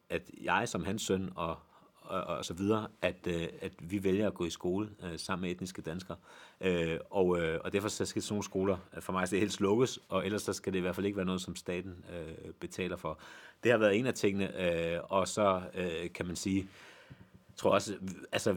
at 0.10 0.21
jeg 0.44 0.69
som 0.69 0.86
hans 0.86 1.01
søn 1.01 1.30
og, 1.36 1.57
og, 2.01 2.24
og 2.24 2.45
så 2.45 2.54
videre, 2.54 2.88
at, 3.01 3.27
øh, 3.27 3.48
at 3.62 3.71
vi 3.80 4.04
vælger 4.04 4.27
at 4.27 4.33
gå 4.33 4.45
i 4.45 4.50
skole 4.50 4.89
øh, 5.04 5.19
sammen 5.19 5.42
med 5.42 5.51
etniske 5.51 5.81
danskere. 5.81 6.18
Øh, 6.62 7.00
og, 7.10 7.39
øh, 7.39 7.60
og 7.63 7.74
derfor 7.74 7.88
så 7.88 8.06
skal 8.06 8.22
sådan 8.22 8.33
nogle 8.33 8.44
skoler 8.44 8.77
øh, 8.95 9.01
for 9.01 9.13
mig 9.13 9.30
det 9.30 9.39
helst 9.39 9.62
lukkes, 9.62 10.00
og 10.10 10.25
ellers 10.25 10.42
så 10.42 10.54
skal 10.54 10.74
det 10.74 10.80
i 10.80 10.81
hvert 10.81 10.95
fald 10.95 11.06
ikke 11.06 11.18
være 11.18 11.25
noget, 11.25 11.42
som 11.42 11.56
staten 11.56 12.06
øh, 12.13 12.54
betaler 12.60 12.95
for. 12.95 13.19
Det 13.63 13.72
har 13.72 13.80
været 13.80 14.00
en 14.00 14.06
af 14.06 14.13
tingene, 14.13 14.62
øh, 14.94 15.00
og 15.04 15.27
så 15.27 15.62
øh, 15.74 16.12
kan 16.13 16.25
man 16.25 16.36
sige, 16.36 16.69
tror 17.60 17.72
også, 17.72 17.98
altså 18.32 18.56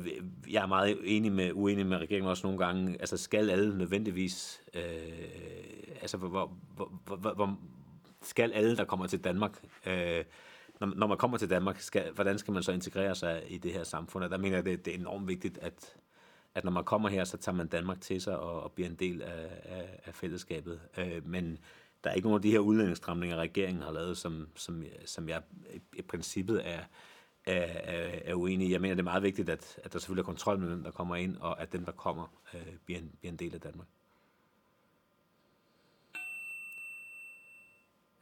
jeg 0.50 0.62
er 0.62 0.66
meget 0.66 0.98
enig 1.04 1.32
med, 1.32 1.52
uenig 1.52 1.86
med 1.86 1.96
regeringen 1.96 2.30
også 2.30 2.46
nogle 2.46 2.64
gange, 2.64 2.96
altså 3.00 3.16
skal 3.16 3.50
alle 3.50 3.78
nødvendigvis, 3.78 4.62
øh, 4.74 4.82
altså 6.02 6.16
hvor, 6.16 6.28
hvor, 6.74 6.92
hvor, 7.04 7.32
hvor, 7.32 7.58
skal 8.22 8.52
alle, 8.52 8.76
der 8.76 8.84
kommer 8.84 9.06
til 9.06 9.24
Danmark, 9.24 9.62
øh, 9.86 10.24
når, 10.80 10.86
når 10.96 11.06
man 11.06 11.18
kommer 11.18 11.38
til 11.38 11.50
Danmark, 11.50 11.80
skal, 11.80 12.12
hvordan 12.14 12.38
skal 12.38 12.54
man 12.54 12.62
så 12.62 12.72
integrere 12.72 13.14
sig 13.14 13.42
i 13.48 13.58
det 13.58 13.72
her 13.72 13.84
samfund? 13.84 14.24
Og 14.24 14.30
der 14.30 14.38
mener 14.38 14.56
jeg, 14.56 14.64
det, 14.64 14.84
det 14.84 14.94
er 14.94 14.98
enormt 14.98 15.28
vigtigt, 15.28 15.58
at, 15.58 15.96
at 16.54 16.64
når 16.64 16.72
man 16.72 16.84
kommer 16.84 17.08
her, 17.08 17.24
så 17.24 17.36
tager 17.36 17.56
man 17.56 17.66
Danmark 17.66 18.00
til 18.00 18.20
sig 18.20 18.38
og, 18.38 18.62
og 18.62 18.72
bliver 18.72 18.88
en 18.88 18.96
del 18.96 19.22
af, 19.22 19.48
af, 19.64 20.00
af 20.04 20.14
fællesskabet. 20.14 20.80
Øh, 20.98 21.26
men 21.26 21.58
der 22.04 22.10
er 22.10 22.14
ikke 22.14 22.28
nogen 22.28 22.38
af 22.38 22.42
de 22.42 22.50
her 22.50 22.58
udlændingsstramninger, 22.58 23.36
regeringen 23.36 23.82
har 23.82 23.92
lavet, 23.92 24.16
som, 24.18 24.48
som, 24.56 24.84
som 25.06 25.28
jeg 25.28 25.42
i 25.92 26.02
princippet 26.02 26.68
er, 26.68 26.80
er, 27.46 27.62
er, 27.62 28.18
er 28.24 28.34
uenige. 28.34 28.72
Jeg 28.72 28.80
mener, 28.80 28.94
det 28.94 29.00
er 29.00 29.04
meget 29.04 29.22
vigtigt, 29.22 29.48
at, 29.48 29.78
at 29.84 29.92
der 29.92 29.98
selvfølgelig 29.98 30.22
er 30.22 30.26
kontrol 30.26 30.58
med 30.58 30.70
dem, 30.70 30.82
der 30.82 30.90
kommer 30.90 31.16
ind, 31.16 31.36
og 31.36 31.60
at 31.60 31.72
dem, 31.72 31.84
der 31.84 31.92
kommer, 31.92 32.26
øh, 32.54 32.60
bliver, 32.84 33.00
en, 33.00 33.12
bliver 33.20 33.32
en 33.32 33.38
del 33.38 33.54
af 33.54 33.60
Danmark. 33.60 33.86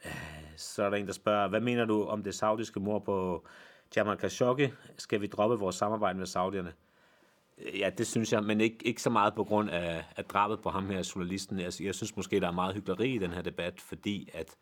Øh, 0.05 0.11
så 0.57 0.83
er 0.83 0.89
der 0.89 0.97
en, 0.97 1.07
der 1.07 1.13
spørger, 1.13 1.47
hvad 1.47 1.61
mener 1.61 1.85
du 1.85 2.03
om 2.03 2.23
det 2.23 2.35
saudiske 2.35 2.79
mor 2.79 2.99
på 2.99 3.45
Jamal 3.95 4.17
Khashoggi? 4.17 4.67
Skal 4.97 5.21
vi 5.21 5.27
droppe 5.27 5.59
vores 5.59 5.75
samarbejde 5.75 6.19
med 6.19 6.25
saudierne? 6.25 6.73
Øh, 7.57 7.79
ja, 7.79 7.89
det 7.89 8.07
synes 8.07 8.33
jeg, 8.33 8.43
men 8.43 8.61
ikke, 8.61 8.77
ikke 8.87 9.01
så 9.01 9.09
meget 9.09 9.35
på 9.35 9.43
grund 9.43 9.69
af, 9.69 10.05
af 10.15 10.25
drabet 10.25 10.61
på 10.61 10.69
ham 10.69 10.89
her, 10.89 11.11
journalisten. 11.15 11.59
Jeg, 11.59 11.71
jeg 11.81 11.95
synes 11.95 12.15
måske, 12.15 12.39
der 12.39 12.47
er 12.47 12.51
meget 12.51 12.75
hyggeleri 12.75 13.15
i 13.15 13.17
den 13.17 13.31
her 13.31 13.41
debat, 13.41 13.81
fordi 13.81 14.29
at 14.33 14.57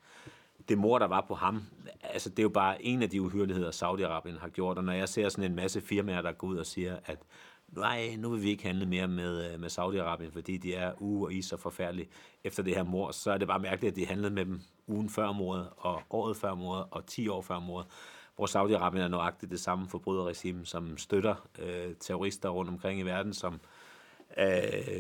det 0.70 0.78
mor, 0.78 1.00
der 1.00 1.08
var 1.08 1.26
på 1.28 1.36
ham, 1.36 1.64
altså 2.04 2.30
det 2.30 2.40
er 2.40 2.44
jo 2.44 2.50
bare 2.50 2.86
en 2.86 3.02
af 3.04 3.10
de 3.10 3.22
uhyreligheder, 3.22 3.72
Saudi-Arabien 3.72 4.40
har 4.40 4.50
gjort. 4.50 4.78
Og 4.78 4.84
når 4.84 4.94
jeg 4.94 5.10
ser 5.10 5.30
sådan 5.30 5.52
en 5.52 5.56
masse 5.56 5.82
firmaer, 5.82 6.22
der 6.22 6.32
går 6.32 6.48
ud 6.48 6.58
og 6.58 6.66
siger, 6.66 6.98
at 7.06 7.20
nej, 7.68 8.16
nu 8.18 8.30
vil 8.30 8.44
vi 8.44 8.50
ikke 8.50 8.64
handle 8.64 8.86
mere 8.86 9.08
med, 9.08 9.54
øh, 9.54 9.60
med 9.60 9.70
Saudi-Arabien, 9.70 10.34
fordi 10.34 10.58
de 10.58 10.76
er 10.76 10.94
u 11.00 11.26
og 11.26 11.34
is 11.34 11.46
så 11.46 11.58
forfærdelige 11.58 12.10
efter 12.44 12.64
det 12.64 12.76
her 12.76 12.84
mor, 12.84 13.12
så 13.12 13.32
er 13.32 13.38
det 13.38 13.48
bare 13.48 13.60
mærkeligt, 13.60 13.92
at 13.92 13.96
de 13.96 14.06
handlede 14.06 14.34
med 14.34 14.46
dem 14.46 14.62
ugen 14.88 15.10
før 15.10 15.32
mordet, 15.32 15.70
og 15.78 16.02
året 16.10 16.38
før 16.38 16.54
mordet, 16.54 16.86
og 16.92 17.06
10 17.06 17.28
år 17.28 17.42
før 17.42 17.60
mordet, 17.60 17.88
hvor 18.36 18.46
Saudi-Arabien 18.46 19.00
er 19.00 19.08
nøjagtigt 19.08 19.52
det 19.52 19.60
samme 19.60 19.90
forbryderregime, 19.90 20.66
som 20.66 20.98
støtter 20.98 21.36
øh, 21.60 21.96
terrorister 22.00 22.50
rundt 22.50 22.72
omkring 22.72 23.00
i 23.00 23.04
verden, 23.04 23.34
som 23.34 23.54
øh, 23.54 23.60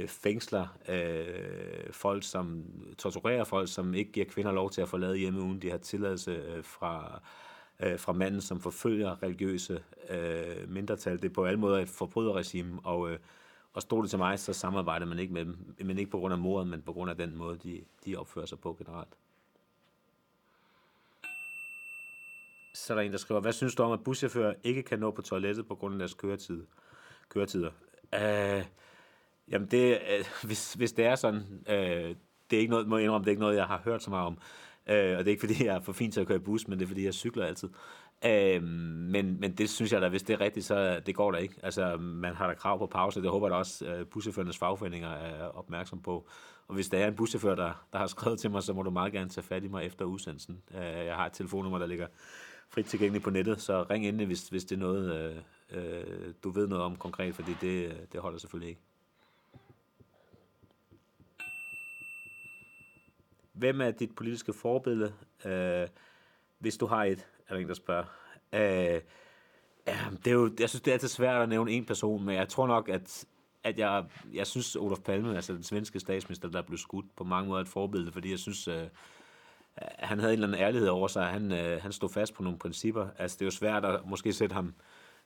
fængsler 0.07 0.67
øh, 0.89 1.93
folk, 1.93 2.23
som 2.23 2.63
torturerer 2.97 3.43
folk, 3.43 3.69
som 3.69 3.93
ikke 3.93 4.11
giver 4.11 4.25
kvinder 4.25 4.51
lov 4.51 4.71
til 4.71 4.81
at 4.81 4.89
forlade 4.89 5.17
hjemme, 5.17 5.41
uden 5.41 5.61
de 5.61 5.69
har 5.69 5.77
tilladelse 5.77 6.31
øh, 6.31 6.63
fra 6.63 7.21
øh, 7.79 7.99
fra 7.99 8.13
manden, 8.13 8.41
som 8.41 8.59
forfølger 8.59 9.23
religiøse 9.23 9.83
øh, 10.09 10.69
mindretal. 10.69 11.17
Det 11.21 11.25
er 11.29 11.33
på 11.33 11.45
alle 11.45 11.59
måder 11.59 11.79
et 11.79 11.89
forbryderregime, 11.89 12.79
og, 12.83 13.11
øh, 13.11 13.19
og 13.73 13.81
stod 13.81 14.01
det 14.01 14.09
til 14.09 14.19
mig, 14.19 14.39
så 14.39 14.53
samarbejder 14.53 15.05
man 15.05 15.19
ikke 15.19 15.33
med 15.33 15.45
dem, 15.45 15.75
men 15.85 15.99
ikke 15.99 16.11
på 16.11 16.19
grund 16.19 16.33
af 16.33 16.39
mordet, 16.39 16.67
men 16.67 16.81
på 16.81 16.93
grund 16.93 17.11
af 17.11 17.17
den 17.17 17.37
måde, 17.37 17.57
de, 17.63 17.81
de 18.05 18.15
opfører 18.15 18.45
sig 18.45 18.59
på 18.59 18.73
generelt. 18.73 19.13
Så 22.73 22.93
er 22.93 22.97
der 22.97 23.01
en, 23.01 23.11
der 23.11 23.17
skriver, 23.17 23.41
hvad 23.41 23.53
synes 23.53 23.75
du 23.75 23.83
om, 23.83 23.91
at 23.91 24.03
buschauffører 24.03 24.53
ikke 24.63 24.83
kan 24.83 24.99
nå 24.99 25.11
på 25.11 25.21
toilettet 25.21 25.67
på 25.67 25.75
grund 25.75 25.93
af 25.93 25.99
deres 25.99 26.13
køretid, 26.13 26.63
køretider? 27.29 27.71
Øh, 28.13 28.65
jamen, 29.49 29.67
det, 29.67 29.91
øh, 29.91 30.25
hvis, 30.47 30.73
hvis 30.73 30.91
det 30.91 31.05
er 31.05 31.15
sådan, 31.15 31.41
øh, 31.69 32.15
det 32.49 32.57
er 32.57 32.59
ikke 32.59 32.71
noget, 32.71 32.87
må 32.87 32.97
jeg 32.97 33.03
indrømme, 33.03 33.23
det 33.23 33.29
er 33.29 33.31
ikke 33.31 33.41
noget, 33.41 33.55
jeg 33.55 33.65
har 33.65 33.81
hørt 33.85 34.03
så 34.03 34.09
meget 34.09 34.25
om. 34.25 34.37
Øh, 34.89 35.17
og 35.17 35.25
det 35.25 35.27
er 35.27 35.31
ikke, 35.31 35.47
fordi 35.47 35.65
jeg 35.65 35.75
er 35.75 35.81
for 35.81 35.93
fin 35.93 36.11
til 36.11 36.21
at 36.21 36.27
køre 36.27 36.37
i 36.37 36.39
bus, 36.41 36.67
men 36.67 36.79
det 36.79 36.85
er, 36.85 36.87
fordi 36.87 37.05
jeg 37.05 37.13
cykler 37.13 37.45
altid. 37.45 37.69
Øh, 38.25 38.63
men, 38.63 39.39
men 39.39 39.51
det 39.51 39.69
synes 39.69 39.93
jeg 39.93 40.01
da, 40.01 40.09
hvis 40.09 40.23
det 40.23 40.33
er 40.33 40.41
rigtigt, 40.41 40.65
så 40.65 40.75
øh, 40.75 41.05
det 41.05 41.15
går 41.15 41.31
da 41.31 41.37
ikke. 41.37 41.55
Altså, 41.63 41.97
man 41.97 42.33
har 42.33 42.47
da 42.47 42.53
krav 42.53 42.79
på 42.79 42.85
pause, 42.85 43.21
det 43.21 43.29
håber 43.29 43.47
jeg 43.47 43.51
da 43.51 43.57
også, 43.57 43.85
at 43.85 44.07
buschaufførernes 44.07 44.57
fagforeninger 44.57 45.09
er 45.09 45.43
opmærksom 45.43 46.01
på. 46.01 46.27
Og 46.67 46.75
hvis 46.75 46.89
der 46.89 46.97
er 46.97 47.07
en 47.07 47.15
buschauffør, 47.15 47.55
der, 47.55 47.85
der 47.93 47.99
har 47.99 48.07
skrevet 48.07 48.39
til 48.39 48.51
mig, 48.51 48.63
så 48.63 48.73
må 48.73 48.83
du 48.83 48.89
meget 48.89 49.13
gerne 49.13 49.29
tage 49.29 49.45
fat 49.45 49.63
i 49.63 49.67
mig 49.67 49.85
efter 49.85 50.05
udsendelsen. 50.05 50.61
Øh, 50.75 51.05
jeg 51.05 51.15
har 51.15 51.25
et 51.25 51.33
telefonnummer, 51.33 51.79
der 51.79 51.85
ligger 51.85 52.07
frit 52.69 52.85
tilgængeligt 52.85 53.23
på 53.23 53.29
nettet, 53.29 53.61
så 53.61 53.85
ring 53.89 54.05
endelig, 54.05 54.27
hvis, 54.27 54.49
hvis 54.49 54.65
det 54.65 54.75
er 54.75 54.79
noget, 54.79 55.15
øh, 55.15 55.35
øh, 55.71 56.33
du 56.43 56.49
ved 56.49 56.67
noget 56.67 56.85
om 56.85 56.95
konkret, 56.95 57.35
fordi 57.35 57.51
det, 57.61 57.85
øh, 57.85 57.95
det 58.11 58.19
holder 58.19 58.39
selvfølgelig 58.39 58.69
ikke. 58.69 58.81
Hvem 63.59 63.81
er 63.81 63.91
dit 63.91 64.15
politiske 64.15 64.53
forbillede, 64.53 65.13
øh, 65.45 65.87
hvis 66.59 66.77
du 66.77 66.85
har 66.85 67.03
et, 67.03 67.27
er 67.47 67.53
der 67.53 67.61
en, 67.61 67.67
der 67.67 67.73
spørger. 67.73 68.03
Øh, 68.53 69.01
ja, 69.87 69.97
det 70.25 70.27
er 70.27 70.31
jo, 70.31 70.51
jeg 70.59 70.69
synes, 70.69 70.81
det 70.81 70.91
er 70.91 70.95
altid 70.95 71.07
svært 71.07 71.41
at 71.41 71.49
nævne 71.49 71.71
en 71.71 71.85
person, 71.85 72.25
men 72.25 72.35
jeg 72.35 72.49
tror 72.49 72.67
nok, 72.67 72.89
at, 72.89 73.25
at 73.63 73.79
jeg, 73.79 74.05
jeg 74.33 74.47
synes, 74.47 74.75
Olof 74.75 74.99
Palme, 74.99 75.35
altså 75.35 75.53
den 75.53 75.63
svenske 75.63 75.99
statsminister, 75.99 76.49
der 76.49 76.61
blev 76.61 76.77
skudt, 76.77 77.15
på 77.15 77.23
mange 77.23 77.49
måder 77.49 77.61
et 77.61 77.67
forbillede, 77.67 78.11
fordi 78.11 78.31
jeg 78.31 78.39
synes, 78.39 78.67
øh, 78.67 78.87
han 79.81 80.19
havde 80.19 80.33
en 80.33 80.39
eller 80.39 80.47
anden 80.47 80.61
ærlighed 80.61 80.87
over 80.87 81.07
sig. 81.07 81.25
Han, 81.25 81.51
øh, 81.51 81.81
han 81.81 81.91
stod 81.91 82.09
fast 82.09 82.33
på 82.33 82.43
nogle 82.43 82.59
principper. 82.59 83.07
Altså, 83.17 83.35
det 83.35 83.41
er 83.41 83.45
jo 83.45 83.51
svært 83.51 83.85
at 83.85 83.99
måske 84.05 84.33
sætte 84.33 84.53
ham 84.53 84.73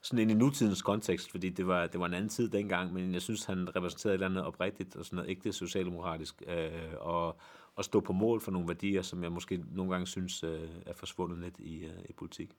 sådan 0.02 0.20
ind 0.20 0.32
i 0.32 0.34
nutidens 0.34 0.82
kontekst, 0.82 1.32
fordi 1.32 1.50
det 1.50 1.68
var, 1.68 1.88
det 1.88 2.00
var 2.00 2.06
en 2.06 2.14
anden 2.14 2.30
tid 2.30 2.50
dengang, 2.50 2.94
men 2.94 3.14
jeg 3.14 3.22
synes, 3.22 3.46
han 3.46 3.76
repræsenterede 3.76 4.14
et 4.14 4.16
eller 4.16 4.28
andet 4.28 4.44
oprigtigt 4.44 4.96
og 4.96 5.06
sådan 5.06 5.16
noget 5.16 5.30
ægte 5.30 5.54
socialdemokratisk, 5.54 6.44
øh, 6.48 6.72
og, 7.00 7.38
og 7.76 7.86
stå 7.86 8.00
på 8.00 8.14
mål 8.14 8.42
for 8.42 8.52
nogle 8.52 8.68
værdier, 8.68 9.02
som 9.02 9.24
jeg 9.24 9.32
måske 9.32 9.64
nogle 9.72 9.92
gange 9.92 10.08
synes 10.08 10.44
øh, 10.44 10.70
er 10.86 10.94
forsvundet 10.94 11.40
lidt 11.40 11.60
i, 11.60 11.86
øh, 11.86 12.04
i 12.10 12.14
politik. 12.14 12.50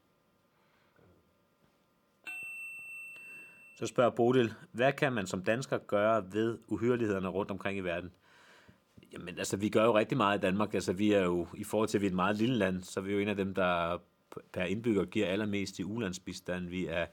Så 3.76 3.86
spørger 3.86 4.10
Bodil, 4.10 4.54
hvad 4.72 4.92
kan 4.92 5.12
man 5.12 5.26
som 5.26 5.42
dansker 5.42 5.78
gøre 5.78 6.32
ved 6.32 6.58
uhyrlighederne 6.68 7.28
rundt 7.28 7.50
omkring 7.50 7.78
i 7.78 7.80
verden? 7.80 8.10
Jamen, 9.12 9.38
altså, 9.38 9.56
vi 9.56 9.68
gør 9.68 9.84
jo 9.84 9.98
rigtig 9.98 10.16
meget 10.16 10.38
i 10.38 10.40
Danmark. 10.40 10.74
Altså, 10.74 10.92
vi 10.92 11.12
er 11.12 11.22
jo, 11.22 11.46
i 11.54 11.64
forhold 11.64 11.88
til, 11.88 11.98
at 11.98 12.02
vi 12.02 12.06
er 12.06 12.10
et 12.10 12.16
meget 12.16 12.36
lille 12.36 12.56
land, 12.56 12.82
så 12.82 13.00
er 13.00 13.04
vi 13.04 13.12
jo 13.12 13.18
en 13.18 13.28
af 13.28 13.36
dem, 13.36 13.54
der 13.54 13.98
per 14.52 14.62
indbygger 14.62 15.04
giver 15.04 15.26
allermest 15.26 15.78
i 15.78 15.84
ulandsbistand. 15.84 16.68
Vi 16.68 16.86
er 16.86 17.06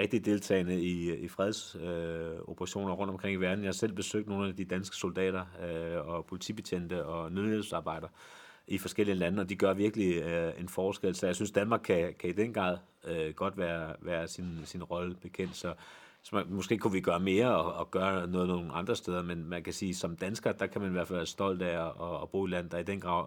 rigtig 0.00 0.24
deltagende 0.24 0.82
i, 0.82 1.14
i 1.14 1.28
fredsoperationer 1.28 2.92
øh, 2.92 2.98
rundt 2.98 3.10
omkring 3.10 3.34
i 3.34 3.40
verden. 3.40 3.64
Jeg 3.64 3.68
har 3.68 3.72
selv 3.72 3.92
besøgt 3.92 4.28
nogle 4.28 4.48
af 4.48 4.56
de 4.56 4.64
danske 4.64 4.96
soldater 4.96 5.44
øh, 5.62 6.08
og 6.08 6.26
politibetjente 6.26 7.06
og 7.06 7.32
nødhjælpsarbejdere 7.32 8.10
i 8.66 8.78
forskellige 8.78 9.16
lande, 9.16 9.40
og 9.40 9.48
de 9.48 9.56
gør 9.56 9.74
virkelig 9.74 10.22
øh, 10.22 10.52
en 10.60 10.68
forskel. 10.68 11.14
Så 11.14 11.26
jeg 11.26 11.34
synes, 11.34 11.50
Danmark 11.50 11.80
kan, 11.84 12.14
kan 12.18 12.30
i 12.30 12.32
den 12.32 12.52
grad 12.52 12.78
øh, 13.04 13.34
godt 13.34 13.58
være, 13.58 13.96
være 14.00 14.28
sin, 14.28 14.60
sin 14.64 14.84
rolle 14.84 15.14
bekendt. 15.14 15.56
Så, 15.56 15.74
så 16.22 16.36
man, 16.36 16.44
måske 16.48 16.78
kunne 16.78 16.92
vi 16.92 17.00
gøre 17.00 17.20
mere 17.20 17.56
og, 17.56 17.72
og 17.72 17.90
gøre 17.90 18.26
noget 18.28 18.48
nogle 18.48 18.72
andre 18.72 18.96
steder, 18.96 19.22
men 19.22 19.44
man 19.44 19.62
kan 19.62 19.72
sige, 19.72 19.94
som 19.94 20.16
dansker, 20.16 20.52
der 20.52 20.66
kan 20.66 20.80
man 20.80 20.90
i 20.90 20.92
hvert 20.92 21.08
fald 21.08 21.18
være 21.18 21.26
stolt 21.26 21.62
af 21.62 21.86
at, 21.86 22.22
at 22.22 22.30
bo 22.30 22.46
i 22.46 22.50
land, 22.50 22.70
der 22.70 22.78
i 22.78 22.82
den 22.82 23.00
grad 23.00 23.24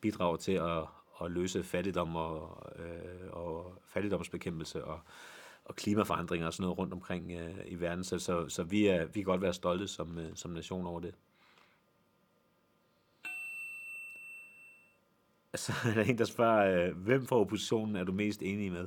bidrager 0.00 0.36
til 0.36 0.52
at, 0.52 0.82
at 1.24 1.30
løse 1.30 1.62
fattigdom 1.62 2.16
og, 2.16 2.62
øh, 2.78 3.30
og 3.32 3.78
fattigdomsbekæmpelse 3.86 4.84
og, 4.84 5.00
og 5.64 5.76
klimaforandringer 5.76 6.46
og 6.46 6.52
sådan 6.52 6.64
noget 6.64 6.78
rundt 6.78 6.92
omkring 6.92 7.32
øh, 7.32 7.54
i 7.66 7.74
verden. 7.74 8.04
Så, 8.04 8.18
så, 8.18 8.48
så 8.48 8.62
vi, 8.62 8.86
er, 8.86 9.04
vi 9.04 9.12
kan 9.20 9.24
godt 9.24 9.42
være 9.42 9.54
stolte 9.54 9.88
som, 9.88 10.18
øh, 10.18 10.30
som 10.34 10.50
nation 10.50 10.86
over 10.86 11.00
det. 11.00 11.14
Så 15.54 15.72
er 15.88 15.94
der 15.94 16.02
en, 16.02 16.18
der 16.18 16.24
spørger, 16.24 16.86
øh, 16.88 16.96
hvem 16.96 17.26
fra 17.26 17.36
oppositionen 17.36 17.96
er 17.96 18.04
du 18.04 18.12
mest 18.12 18.42
enig 18.42 18.72
med? 18.72 18.86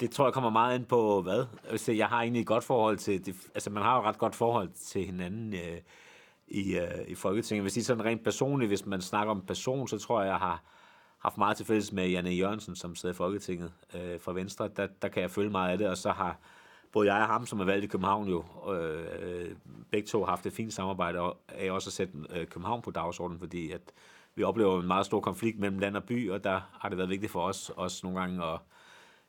Det 0.00 0.10
tror 0.10 0.26
jeg 0.26 0.34
kommer 0.34 0.50
meget 0.50 0.78
ind 0.78 0.86
på, 0.86 1.22
hvad? 1.22 1.46
Altså, 1.68 1.92
jeg 1.92 2.08
har 2.08 2.20
egentlig 2.20 2.40
et 2.40 2.46
godt 2.46 2.64
forhold 2.64 2.98
til, 2.98 3.26
det, 3.26 3.36
altså 3.54 3.70
man 3.70 3.82
har 3.82 3.96
jo 3.96 4.02
ret 4.02 4.18
godt 4.18 4.34
forhold 4.34 4.68
til 4.68 5.04
hinanden 5.04 5.54
øh, 5.54 5.80
i, 6.48 6.78
øh, 6.78 7.08
i 7.08 7.14
Folketinget. 7.14 7.64
Hvis 7.64 7.72
det 7.72 7.80
er 7.80 7.84
sådan 7.84 8.04
rent 8.04 8.24
personligt, 8.24 8.68
hvis 8.70 8.86
man 8.86 9.00
snakker 9.00 9.30
om 9.30 9.46
person, 9.46 9.88
så 9.88 9.98
tror 9.98 10.20
jeg, 10.20 10.28
jeg 10.28 10.38
har 10.38 10.62
haft 11.26 11.38
meget 11.38 11.56
til 11.56 11.66
fælles 11.66 11.92
med 11.92 12.08
Janne 12.08 12.30
Jørgensen, 12.30 12.76
som 12.76 12.94
sidder 12.94 13.14
i 13.14 13.16
Folketinget 13.16 13.72
øh, 13.94 14.20
fra 14.20 14.32
Venstre. 14.32 14.68
Der, 14.76 14.86
der 15.02 15.08
kan 15.08 15.22
jeg 15.22 15.30
følge 15.30 15.50
meget 15.50 15.72
af 15.72 15.78
det, 15.78 15.88
og 15.88 15.96
så 15.96 16.10
har 16.10 16.38
både 16.92 17.12
jeg 17.12 17.22
og 17.22 17.28
ham, 17.28 17.46
som 17.46 17.60
er 17.60 17.64
valgt 17.64 17.84
i 17.84 17.88
København 17.88 18.28
jo, 18.28 18.44
øh, 18.74 19.06
øh 19.20 19.56
begge 19.90 20.08
to 20.08 20.24
haft 20.24 20.46
et 20.46 20.52
fint 20.52 20.72
samarbejde, 20.72 21.20
og 21.20 21.36
er 21.48 21.72
også 21.72 21.88
at 21.88 21.92
sætte 21.92 22.12
øh, 22.30 22.46
København 22.46 22.82
på 22.82 22.90
dagsordenen, 22.90 23.40
fordi 23.40 23.72
at 23.72 23.80
vi 24.34 24.42
oplever 24.42 24.80
en 24.80 24.86
meget 24.86 25.06
stor 25.06 25.20
konflikt 25.20 25.58
mellem 25.58 25.78
land 25.78 25.96
og 25.96 26.04
by, 26.04 26.30
og 26.30 26.44
der 26.44 26.60
har 26.80 26.88
det 26.88 26.98
været 26.98 27.10
vigtigt 27.10 27.32
for 27.32 27.42
os 27.42 27.70
også 27.76 28.00
nogle 28.02 28.20
gange 28.20 28.44
at 28.44 28.58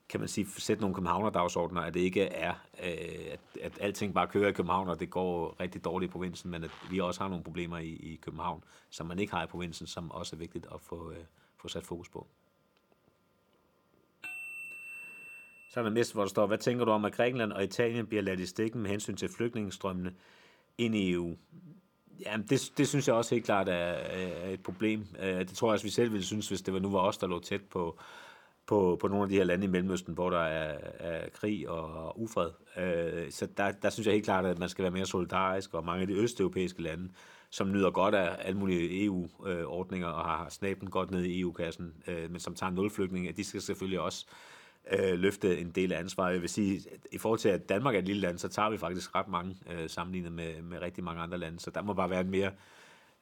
kan 0.09 0.19
man 0.19 0.29
sige, 0.29 0.47
sætte 0.57 0.81
nogle 0.81 0.95
københavner-dagsordner, 0.95 1.81
at 1.81 1.93
det 1.93 1.99
ikke 1.99 2.21
er, 2.21 2.53
øh, 2.83 3.31
at, 3.31 3.39
at 3.61 3.77
alting 3.81 4.13
bare 4.13 4.27
kører 4.27 4.49
i 4.49 4.51
København, 4.51 4.89
og 4.89 4.99
det 4.99 5.09
går 5.09 5.55
rigtig 5.59 5.85
dårligt 5.85 6.09
i 6.09 6.11
provinsen, 6.11 6.51
men 6.51 6.63
at 6.63 6.71
vi 6.91 6.99
også 6.99 7.21
har 7.21 7.29
nogle 7.29 7.43
problemer 7.43 7.77
i, 7.77 7.89
i 7.89 8.19
København, 8.21 8.63
som 8.89 9.07
man 9.07 9.19
ikke 9.19 9.33
har 9.33 9.43
i 9.43 9.47
provinsen, 9.47 9.87
som 9.87 10.11
også 10.11 10.35
er 10.35 10.37
vigtigt 10.37 10.67
at 10.73 10.81
få, 10.81 11.11
øh, 11.11 11.23
få 11.61 11.67
sat 11.67 11.85
fokus 11.85 12.09
på. 12.09 12.27
Så 15.69 15.79
er 15.79 15.83
der 15.83 15.89
næste, 15.89 16.13
hvor 16.13 16.23
der 16.23 16.29
står, 16.29 16.47
hvad 16.47 16.57
tænker 16.57 16.85
du 16.85 16.91
om, 16.91 17.05
at 17.05 17.13
Grækenland 17.13 17.51
og 17.51 17.63
Italien 17.63 18.07
bliver 18.07 18.23
ladt 18.23 18.39
i 18.39 18.45
stikken 18.45 18.81
med 18.81 18.89
hensyn 18.89 19.15
til 19.15 19.29
flygtningestrømmene 19.29 20.13
ind 20.77 20.95
i 20.95 21.11
EU? 21.11 21.35
Jamen, 22.25 22.47
det, 22.47 22.71
det 22.77 22.87
synes 22.87 23.07
jeg 23.07 23.15
også 23.15 23.35
helt 23.35 23.45
klart 23.45 23.69
er, 23.69 23.73
er 23.73 24.49
et 24.49 24.63
problem. 24.63 25.07
Øh, 25.19 25.39
det 25.39 25.49
tror 25.49 25.67
jeg 25.67 25.73
også, 25.73 25.85
vi 25.85 25.89
selv 25.89 26.11
ville 26.11 26.25
synes, 26.25 26.47
hvis 26.47 26.61
det 26.61 26.73
var 26.73 26.79
nu 26.79 26.89
var 26.89 26.99
os, 26.99 27.17
der 27.17 27.27
lå 27.27 27.39
tæt 27.39 27.61
på, 27.61 27.99
på, 28.67 28.97
på 29.01 29.07
nogle 29.07 29.23
af 29.23 29.29
de 29.29 29.35
her 29.35 29.43
lande 29.43 29.65
i 29.65 29.69
Mellemøsten, 29.69 30.13
hvor 30.13 30.29
der 30.29 30.39
er, 30.39 30.77
er 30.99 31.29
krig 31.29 31.69
og 31.69 32.21
ufred. 32.21 32.51
Øh, 32.77 33.31
så 33.31 33.47
der, 33.57 33.71
der 33.71 33.89
synes 33.89 34.07
jeg 34.07 34.13
helt 34.13 34.25
klart, 34.25 34.45
at 34.45 34.59
man 34.59 34.69
skal 34.69 34.83
være 34.83 34.91
mere 34.91 35.05
solidarisk, 35.05 35.73
og 35.73 35.85
mange 35.85 36.01
af 36.01 36.07
de 36.07 36.13
østeuropæiske 36.13 36.81
lande, 36.81 37.09
som 37.49 37.71
nyder 37.71 37.91
godt 37.91 38.15
af 38.15 38.35
alle 38.39 38.59
mulige 38.59 39.05
EU-ordninger 39.05 40.07
og 40.07 40.25
har 40.25 40.49
snaben 40.49 40.89
godt 40.89 41.11
ned 41.11 41.23
i 41.23 41.41
EU-kassen, 41.41 41.93
øh, 42.07 42.31
men 42.31 42.39
som 42.39 42.55
tager 42.55 42.71
nul 42.71 42.89
flygtninge, 42.89 43.31
de 43.31 43.43
skal 43.43 43.61
selvfølgelig 43.61 43.99
også 43.99 44.25
øh, 44.91 45.19
løfte 45.19 45.59
en 45.59 45.71
del 45.71 45.91
af 45.93 45.99
ansvaret. 45.99 46.33
Jeg 46.33 46.41
vil 46.41 46.49
sige, 46.49 46.81
at 46.91 47.07
i 47.11 47.17
forhold 47.17 47.39
til, 47.39 47.49
at 47.49 47.69
Danmark 47.69 47.95
er 47.95 47.99
et 47.99 48.05
lille 48.05 48.21
land, 48.21 48.37
så 48.37 48.47
tager 48.47 48.69
vi 48.69 48.77
faktisk 48.77 49.15
ret 49.15 49.27
mange 49.27 49.55
øh, 49.71 49.89
sammenlignet 49.89 50.31
med, 50.31 50.61
med 50.61 50.81
rigtig 50.81 51.03
mange 51.03 51.21
andre 51.21 51.37
lande, 51.37 51.59
så 51.59 51.71
der 51.71 51.81
må 51.81 51.93
bare 51.93 52.09
være 52.09 52.21
en 52.21 52.29
mere, 52.29 52.51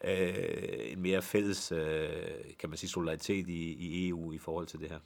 øh, 0.04 0.92
en 0.92 1.02
mere 1.02 1.22
fælles, 1.22 1.72
øh, 1.72 2.10
kan 2.60 2.70
man 2.70 2.78
sige, 2.78 2.90
solidaritet 2.90 3.50
i, 3.50 3.74
i 3.74 4.10
EU 4.10 4.32
i 4.32 4.38
forhold 4.38 4.68
til 4.68 4.80
det 4.80 4.90
her. 4.90 5.00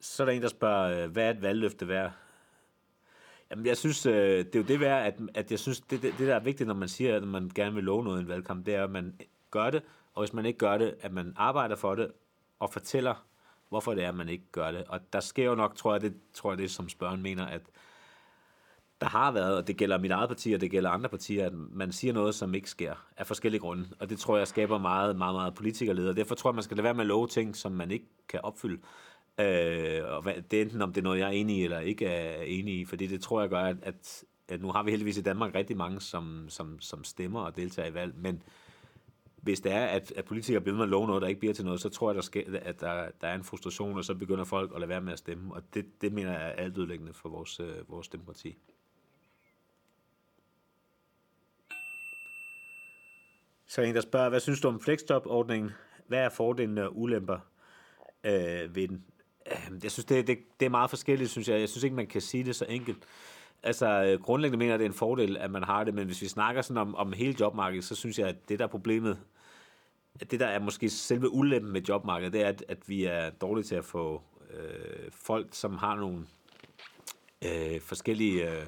Så 0.00 0.22
er 0.22 0.24
der 0.24 0.32
en, 0.32 0.42
der 0.42 0.48
spørger, 0.48 1.04
øh, 1.04 1.10
hvad 1.10 1.26
er 1.26 1.30
et 1.30 1.42
valgløfte 1.42 1.88
værd? 1.88 2.12
Jamen, 3.50 3.66
jeg 3.66 3.76
synes, 3.76 4.06
øh, 4.06 4.44
det 4.44 4.54
er 4.54 4.58
jo 4.58 4.64
det 4.64 4.80
værd, 4.80 5.06
at, 5.06 5.20
at 5.34 5.50
jeg 5.50 5.58
synes, 5.58 5.80
det, 5.80 6.02
det, 6.02 6.14
det, 6.18 6.28
der 6.28 6.34
er 6.34 6.40
vigtigt, 6.40 6.66
når 6.66 6.74
man 6.74 6.88
siger, 6.88 7.16
at 7.16 7.22
man 7.22 7.50
gerne 7.54 7.74
vil 7.74 7.84
love 7.84 8.04
noget 8.04 8.18
i 8.18 8.22
en 8.22 8.28
valgkamp, 8.28 8.66
det 8.66 8.74
er, 8.74 8.84
at 8.84 8.90
man 8.90 9.20
gør 9.50 9.70
det, 9.70 9.82
og 10.14 10.22
hvis 10.22 10.32
man 10.32 10.46
ikke 10.46 10.58
gør 10.58 10.78
det, 10.78 10.94
at 11.00 11.12
man 11.12 11.32
arbejder 11.36 11.76
for 11.76 11.94
det, 11.94 12.12
og 12.58 12.70
fortæller, 12.72 13.24
hvorfor 13.68 13.94
det 13.94 14.04
er, 14.04 14.08
at 14.08 14.14
man 14.14 14.28
ikke 14.28 14.44
gør 14.52 14.70
det. 14.70 14.84
Og 14.88 15.00
der 15.12 15.20
sker 15.20 15.44
jo 15.44 15.54
nok, 15.54 15.76
tror 15.76 15.94
jeg, 15.94 16.00
det, 16.00 16.14
tror 16.34 16.50
jeg, 16.50 16.58
det 16.58 16.70
som 16.70 16.88
spørgen 16.88 17.22
mener, 17.22 17.46
at 17.46 17.62
der 19.00 19.06
har 19.06 19.32
været, 19.32 19.56
og 19.56 19.66
det 19.66 19.76
gælder 19.76 19.98
mit 19.98 20.10
eget 20.10 20.28
parti, 20.28 20.52
og 20.52 20.60
det 20.60 20.70
gælder 20.70 20.90
andre 20.90 21.08
partier, 21.08 21.46
at 21.46 21.52
man 21.54 21.92
siger 21.92 22.12
noget, 22.12 22.34
som 22.34 22.54
ikke 22.54 22.70
sker 22.70 22.94
af 23.16 23.26
forskellige 23.26 23.60
grunde. 23.60 23.88
Og 24.00 24.10
det 24.10 24.18
tror 24.18 24.36
jeg 24.38 24.48
skaber 24.48 24.78
meget, 24.78 25.16
meget, 25.16 25.34
meget 25.34 25.54
politikerleder. 25.54 26.12
Derfor 26.12 26.34
tror 26.34 26.50
jeg, 26.50 26.54
man 26.54 26.64
skal 26.64 26.76
lade 26.76 26.84
være 26.84 26.94
med 26.94 27.00
at 27.00 27.06
love 27.06 27.26
ting, 27.26 27.56
som 27.56 27.72
man 27.72 27.90
ikke 27.90 28.06
kan 28.28 28.40
opfylde. 28.42 28.82
Øh, 29.40 30.02
og 30.04 30.22
hvad, 30.22 30.34
det 30.50 30.58
er 30.58 30.62
enten, 30.62 30.82
om 30.82 30.92
det 30.92 31.00
er 31.00 31.04
noget, 31.04 31.18
jeg 31.18 31.26
er 31.26 31.32
enig 31.32 31.56
i 31.56 31.64
eller 31.64 31.80
ikke 31.80 32.06
er 32.06 32.42
enig 32.42 32.80
i, 32.80 32.84
fordi 32.84 33.06
det 33.06 33.20
tror 33.20 33.40
jeg 33.40 33.50
gør, 33.50 33.60
at, 33.60 33.76
at, 33.82 34.24
at 34.48 34.60
nu 34.60 34.72
har 34.72 34.82
vi 34.82 34.90
heldigvis 34.90 35.18
i 35.18 35.22
Danmark 35.22 35.54
rigtig 35.54 35.76
mange, 35.76 36.00
som, 36.00 36.46
som, 36.48 36.80
som 36.80 37.04
stemmer 37.04 37.40
og 37.40 37.56
deltager 37.56 37.88
i 37.88 37.94
valg, 37.94 38.14
men 38.16 38.42
hvis 39.42 39.60
det 39.60 39.72
er, 39.72 39.86
at, 39.86 40.12
at 40.16 40.24
politikere 40.24 40.60
bliver 40.60 40.76
med 40.76 40.84
at 40.84 40.88
love 40.88 41.06
noget, 41.06 41.22
der 41.22 41.28
ikke 41.28 41.38
bliver 41.38 41.54
til 41.54 41.64
noget, 41.64 41.80
så 41.80 41.88
tror 41.88 42.10
jeg, 42.10 42.14
der 42.14 42.20
sker, 42.20 42.58
at 42.62 42.80
der, 42.80 43.10
der 43.20 43.28
er 43.28 43.34
en 43.34 43.44
frustration, 43.44 43.96
og 43.96 44.04
så 44.04 44.14
begynder 44.14 44.44
folk 44.44 44.72
at 44.74 44.80
lade 44.80 44.88
være 44.88 45.00
med 45.00 45.12
at 45.12 45.18
stemme, 45.18 45.54
og 45.54 45.62
det, 45.74 46.02
det 46.02 46.12
mener 46.12 46.32
jeg 46.32 46.48
er 46.48 46.52
alt 46.52 46.78
ødelæggende 46.78 47.12
for 47.12 47.28
vores, 47.28 47.60
øh, 47.60 47.90
vores 47.90 48.08
demokrati. 48.08 48.56
Så 53.66 53.82
er 53.82 53.86
en, 53.86 53.94
der 53.94 54.00
spørger, 54.00 54.28
hvad 54.28 54.40
synes 54.40 54.60
du 54.60 54.68
om 54.68 54.80
flexjob-ordningen? 54.80 55.70
Hvad 56.06 56.18
er 56.18 56.28
fordelene 56.28 56.84
og 56.84 56.98
ulemper 56.98 57.38
øh, 58.24 58.74
ved 58.74 58.88
den? 58.88 59.04
Øh, 59.50 59.80
jeg 59.82 59.90
synes, 59.90 60.04
det, 60.04 60.26
det, 60.26 60.38
det 60.60 60.66
er 60.66 60.70
meget 60.70 60.90
forskelligt, 60.90 61.30
synes 61.30 61.48
jeg. 61.48 61.60
Jeg 61.60 61.68
synes 61.68 61.84
ikke, 61.84 61.96
man 61.96 62.06
kan 62.06 62.20
sige 62.20 62.44
det 62.44 62.56
så 62.56 62.66
enkelt. 62.68 62.98
Altså, 63.62 64.04
øh, 64.04 64.20
grundlæggende 64.20 64.58
mener 64.58 64.72
jeg, 64.72 64.78
det 64.78 64.84
er 64.84 64.88
en 64.88 64.94
fordel, 64.94 65.36
at 65.36 65.50
man 65.50 65.64
har 65.64 65.84
det, 65.84 65.94
men 65.94 66.06
hvis 66.06 66.22
vi 66.22 66.28
snakker 66.28 66.62
sådan 66.62 66.80
om, 66.80 66.94
om 66.94 67.12
hele 67.12 67.36
jobmarkedet, 67.40 67.84
så 67.84 67.94
synes 67.94 68.18
jeg, 68.18 68.28
at 68.28 68.48
det 68.48 68.58
der 68.58 68.64
er 68.64 68.68
problemet, 68.68 69.18
at 70.20 70.30
det 70.30 70.40
der 70.40 70.46
er 70.46 70.58
måske 70.58 70.90
selve 70.90 71.30
ulempen 71.30 71.72
med 71.72 71.82
jobmarkedet, 71.82 72.32
det 72.32 72.42
er, 72.42 72.48
at, 72.48 72.64
at 72.68 72.88
vi 72.88 73.04
er 73.04 73.30
dårlige 73.30 73.64
til 73.64 73.74
at 73.74 73.84
få 73.84 74.22
øh, 74.50 75.10
folk, 75.10 75.48
som 75.52 75.76
har 75.76 75.96
nogle 75.96 76.26
øh, 77.44 77.80
forskellige 77.80 78.50
øh, 78.50 78.66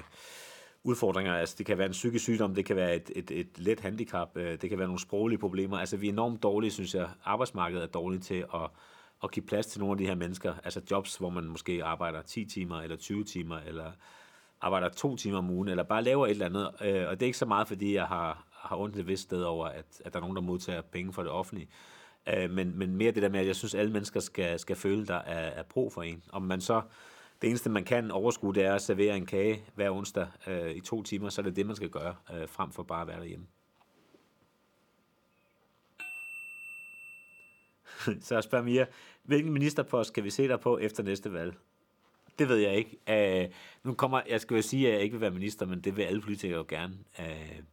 udfordringer. 0.83 1.33
Altså, 1.33 1.55
det 1.57 1.65
kan 1.65 1.77
være 1.77 1.87
en 1.87 1.91
psykisk 1.91 2.23
sygdom, 2.23 2.55
det 2.55 2.65
kan 2.65 2.75
være 2.75 2.95
et, 2.95 3.11
et, 3.15 3.31
et 3.31 3.49
let 3.55 3.79
handicap, 3.79 4.37
øh, 4.37 4.61
det 4.61 4.69
kan 4.69 4.79
være 4.79 4.87
nogle 4.87 4.99
sproglige 4.99 5.39
problemer. 5.39 5.77
Altså, 5.77 5.97
vi 5.97 6.07
er 6.07 6.11
enormt 6.11 6.43
dårlige, 6.43 6.71
synes 6.71 6.95
jeg. 6.95 7.09
Arbejdsmarkedet 7.23 7.83
er 7.83 7.87
dårligt 7.87 8.23
til 8.23 8.45
at, 8.53 8.69
at 9.23 9.31
give 9.31 9.45
plads 9.45 9.67
til 9.67 9.79
nogle 9.79 9.91
af 9.91 9.97
de 9.97 10.05
her 10.05 10.15
mennesker. 10.15 10.53
Altså 10.63 10.81
jobs, 10.91 11.15
hvor 11.15 11.29
man 11.29 11.43
måske 11.43 11.83
arbejder 11.83 12.21
10 12.21 12.45
timer, 12.45 12.81
eller 12.81 12.97
20 12.97 13.23
timer, 13.23 13.57
eller 13.67 13.91
arbejder 14.61 14.89
to 14.89 15.15
timer 15.15 15.37
om 15.37 15.49
ugen, 15.49 15.67
eller 15.67 15.83
bare 15.83 16.03
laver 16.03 16.25
et 16.25 16.31
eller 16.31 16.45
andet. 16.45 16.71
Øh, 16.81 17.07
og 17.07 17.19
det 17.19 17.21
er 17.21 17.27
ikke 17.27 17.37
så 17.37 17.45
meget, 17.45 17.67
fordi 17.67 17.95
jeg 17.95 18.05
har, 18.05 18.47
har 18.51 18.77
ondt 18.77 18.95
et 18.95 19.07
vist 19.07 19.23
sted 19.23 19.43
over, 19.43 19.67
at, 19.67 20.01
at 20.05 20.13
der 20.13 20.19
er 20.19 20.21
nogen, 20.21 20.35
der 20.35 20.41
modtager 20.41 20.81
penge 20.81 21.13
fra 21.13 21.23
det 21.23 21.31
offentlige. 21.31 21.69
Øh, 22.27 22.49
men, 22.49 22.77
men 22.77 22.95
mere 22.95 23.11
det 23.11 23.23
der 23.23 23.29
med, 23.29 23.39
at 23.39 23.47
jeg 23.47 23.55
synes, 23.55 23.73
at 23.73 23.79
alle 23.79 23.91
mennesker 23.91 24.19
skal, 24.19 24.59
skal 24.59 24.75
føle, 24.75 25.05
der 25.05 25.15
er, 25.15 25.49
er 25.49 25.63
brug 25.63 25.93
for 25.93 26.03
en. 26.03 26.23
Om 26.31 26.41
man 26.41 26.61
så 26.61 26.81
det 27.41 27.49
eneste, 27.49 27.69
man 27.69 27.83
kan 27.83 28.11
overskue, 28.11 28.53
det 28.53 28.65
er 28.65 28.75
at 28.75 28.81
servere 28.81 29.17
en 29.17 29.25
kage 29.25 29.63
hver 29.75 29.91
onsdag 29.91 30.27
øh, 30.47 30.71
i 30.71 30.79
to 30.79 31.03
timer, 31.03 31.29
så 31.29 31.41
er 31.41 31.43
det 31.43 31.55
det, 31.55 31.65
man 31.65 31.75
skal 31.75 31.89
gøre, 31.89 32.15
øh, 32.33 32.49
frem 32.49 32.71
for 32.71 32.83
bare 32.83 33.01
at 33.01 33.07
være 33.07 33.19
derhjemme. 33.19 33.45
så 38.25 38.33
jeg 38.33 38.43
spørger 38.43 38.65
Mia, 38.65 38.85
hvilken 39.23 39.53
ministerpost 39.53 40.07
skal 40.07 40.23
vi 40.23 40.29
se 40.29 40.47
dig 40.47 40.59
på 40.59 40.77
efter 40.77 41.03
næste 41.03 41.33
valg? 41.33 41.53
Det 42.39 42.49
ved 42.49 42.57
jeg 42.57 42.75
ikke. 42.75 43.45
Uh, 43.45 43.53
nu 43.83 43.93
kommer, 43.93 44.21
jeg 44.29 44.41
skal 44.41 44.55
jo 44.55 44.61
sige, 44.61 44.87
at 44.87 44.93
jeg 44.93 45.01
ikke 45.01 45.13
vil 45.13 45.21
være 45.21 45.31
minister, 45.31 45.65
men 45.65 45.81
det 45.81 45.97
vil 45.97 46.03
alle 46.03 46.21
politikere 46.21 46.57
jo 46.57 46.65
gerne. 46.67 46.93
Uh, 47.19 47.63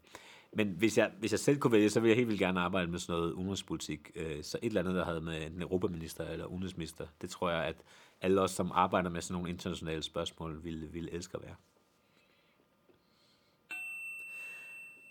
men 0.52 0.68
hvis 0.68 0.98
jeg, 0.98 1.10
hvis 1.18 1.32
jeg 1.32 1.38
selv 1.38 1.58
kunne 1.58 1.72
vælge, 1.72 1.90
så 1.90 2.00
ville 2.00 2.10
jeg 2.10 2.16
helt 2.16 2.28
vildt 2.28 2.40
gerne 2.40 2.60
arbejde 2.60 2.90
med 2.90 2.98
sådan 2.98 3.20
noget 3.20 3.32
udenrigspolitik. 3.32 4.10
Uh, 4.16 4.42
så 4.42 4.58
et 4.62 4.66
eller 4.66 4.80
andet, 4.80 4.94
der 4.94 5.04
havde 5.04 5.20
med 5.20 5.46
en 5.46 5.62
europaminister 5.62 6.24
eller 6.24 6.46
udenrigsminister. 6.46 7.06
Det 7.20 7.30
tror 7.30 7.50
jeg, 7.50 7.64
at 7.64 7.76
alle 8.20 8.40
os, 8.40 8.50
som 8.50 8.72
arbejder 8.74 9.10
med 9.10 9.20
sådan 9.20 9.34
nogle 9.34 9.50
internationale 9.50 10.02
spørgsmål, 10.02 10.64
ville, 10.64 10.88
ville 10.88 11.12
elske 11.12 11.36
at 11.36 11.42
være. 11.42 11.54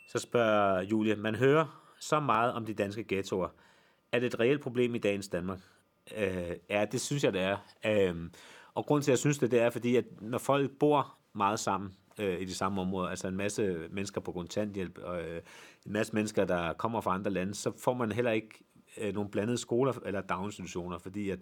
Så 0.08 0.20
spørger 0.20 0.82
Julie, 0.82 1.16
man 1.16 1.36
hører 1.36 1.84
så 2.00 2.20
meget 2.20 2.54
om 2.54 2.66
de 2.66 2.74
danske 2.74 3.06
ghettoer. 3.08 3.50
Er 4.12 4.20
det 4.20 4.34
et 4.34 4.40
reelt 4.40 4.62
problem 4.62 4.96
i 4.96 4.98
dagens 4.98 5.28
Danmark? 5.28 5.60
Øh, 6.18 6.56
ja, 6.70 6.86
det 6.92 7.02
synes 7.02 7.24
jeg, 7.24 7.34
det 7.34 7.42
er. 7.42 7.58
Øh, 7.86 8.30
og 8.74 8.86
grund 8.86 9.04
til, 9.04 9.12
at 9.12 9.14
jeg 9.14 9.20
synes 9.20 9.38
det, 9.38 9.52
det 9.52 9.62
er, 9.62 9.70
fordi 9.70 9.96
at 9.96 10.06
når 10.22 10.38
folk 10.38 10.72
bor 10.72 11.18
meget 11.34 11.60
sammen 11.60 11.94
øh, 12.20 12.42
i 12.42 12.46
de 12.46 12.54
samme 12.56 12.82
områder, 12.82 13.10
altså 13.10 13.28
en 13.28 13.38
masse 13.38 13.88
mennesker 13.92 14.22
på 14.22 14.32
kontanthjælp, 14.32 14.98
og 15.04 15.22
øh, 15.22 15.42
en 15.86 15.92
masse 15.92 16.14
mennesker, 16.14 16.46
der 16.46 16.74
kommer 16.74 17.02
fra 17.02 17.14
andre 17.14 17.32
lande, 17.32 17.56
så 17.56 17.72
får 17.78 17.94
man 17.94 18.12
heller 18.12 18.32
ikke 18.32 18.64
øh, 18.98 19.14
nogle 19.14 19.30
blandede 19.30 19.58
skoler 19.58 19.94
eller 20.06 20.22
daginstitutioner, 20.22 20.98
fordi 20.98 21.30
at 21.30 21.40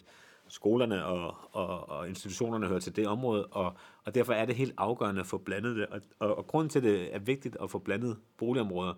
skolerne 0.48 1.06
og, 1.06 1.36
og, 1.52 1.90
og 1.90 2.10
institutionerne 2.10 2.68
hører 2.68 2.80
til 2.80 2.96
det 2.96 3.08
område, 3.08 3.46
og, 3.46 3.74
og 4.06 4.16
derfor 4.16 4.34
er 4.34 4.46
det 4.46 4.56
helt 4.56 4.74
afgørende 4.78 5.22
at 5.22 5.28
få 5.28 5.38
blandet 5.38 5.76
det. 5.76 5.86
Og, 5.86 6.02
og, 6.20 6.38
og 6.38 6.48
grunden 6.48 6.70
til, 6.70 6.80
at 6.80 6.84
det 6.84 7.16
er 7.16 7.20
vigtigt 7.20 7.58
at 7.62 7.72
få 7.72 7.80
blandet 7.80 8.18
boligområder, 8.38 8.94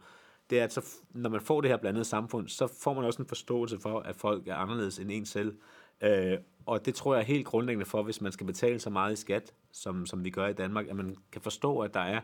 det 0.50 0.60
er, 0.60 0.63
at 0.63 0.74
så, 0.74 0.82
når 1.10 1.30
man 1.30 1.42
får 1.42 1.62
det 1.62 1.70
her 1.70 1.77
blandede 1.77 2.06
samfund, 2.06 2.48
så 2.48 2.68
får 2.68 2.94
man 2.94 3.06
også 3.06 3.22
en 3.22 3.27
forståelse 3.27 3.80
for, 3.80 4.00
at 4.00 4.16
folk 4.16 4.48
er 4.48 4.56
anderledes 4.56 5.00
end 5.00 5.12
en 5.12 5.25
selv. 5.25 5.58
Øh, 6.01 6.38
og 6.66 6.86
det 6.86 6.96
tror 6.96 7.13
jeg 7.13 7.22
er 7.22 7.25
helt 7.25 7.46
grundlæggende 7.46 7.86
for, 7.86 8.04
hvis 8.04 8.22
man 8.22 8.32
skal 8.32 8.46
betale 8.46 8.80
så 8.80 8.89
meget 8.89 9.13
i 9.13 9.16
skat, 9.16 9.54
som, 9.72 10.06
som 10.06 10.24
vi 10.24 10.30
gør 10.30 10.48
i 10.48 10.54
Danmark, 10.54 10.88
at 10.89 10.96
man 10.96 11.16
kan 11.32 11.42
forstå, 11.42 11.80
at 11.80 11.94
der 11.94 12.00
er 12.00 12.22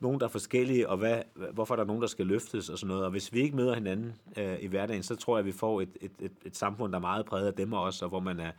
nogen, 0.00 0.20
der 0.20 0.26
er 0.26 0.30
forskellige, 0.30 0.88
og 0.88 0.96
hvad, 0.96 1.22
hvorfor 1.52 1.76
der 1.76 1.82
er 1.82 1.86
nogen, 1.86 2.02
der 2.02 2.08
skal 2.08 2.26
løftes 2.26 2.68
og 2.68 2.78
sådan 2.78 2.88
noget. 2.88 3.04
Og 3.04 3.10
hvis 3.10 3.32
vi 3.32 3.40
ikke 3.40 3.56
møder 3.56 3.74
hinanden 3.74 4.14
øh, 4.36 4.56
i 4.60 4.66
hverdagen, 4.66 5.02
så 5.02 5.16
tror 5.16 5.36
jeg, 5.36 5.38
at 5.38 5.46
vi 5.46 5.52
får 5.52 5.80
et, 5.80 5.96
et, 6.00 6.12
et, 6.20 6.32
et 6.44 6.56
samfund, 6.56 6.92
der 6.92 6.98
er 6.98 7.02
meget 7.02 7.26
præget 7.26 7.46
af 7.46 7.54
dem 7.54 7.72
og 7.72 7.82
os, 7.82 8.02
og 8.02 8.08
hvor 8.08 8.20
man 8.20 8.40
er, 8.40 8.52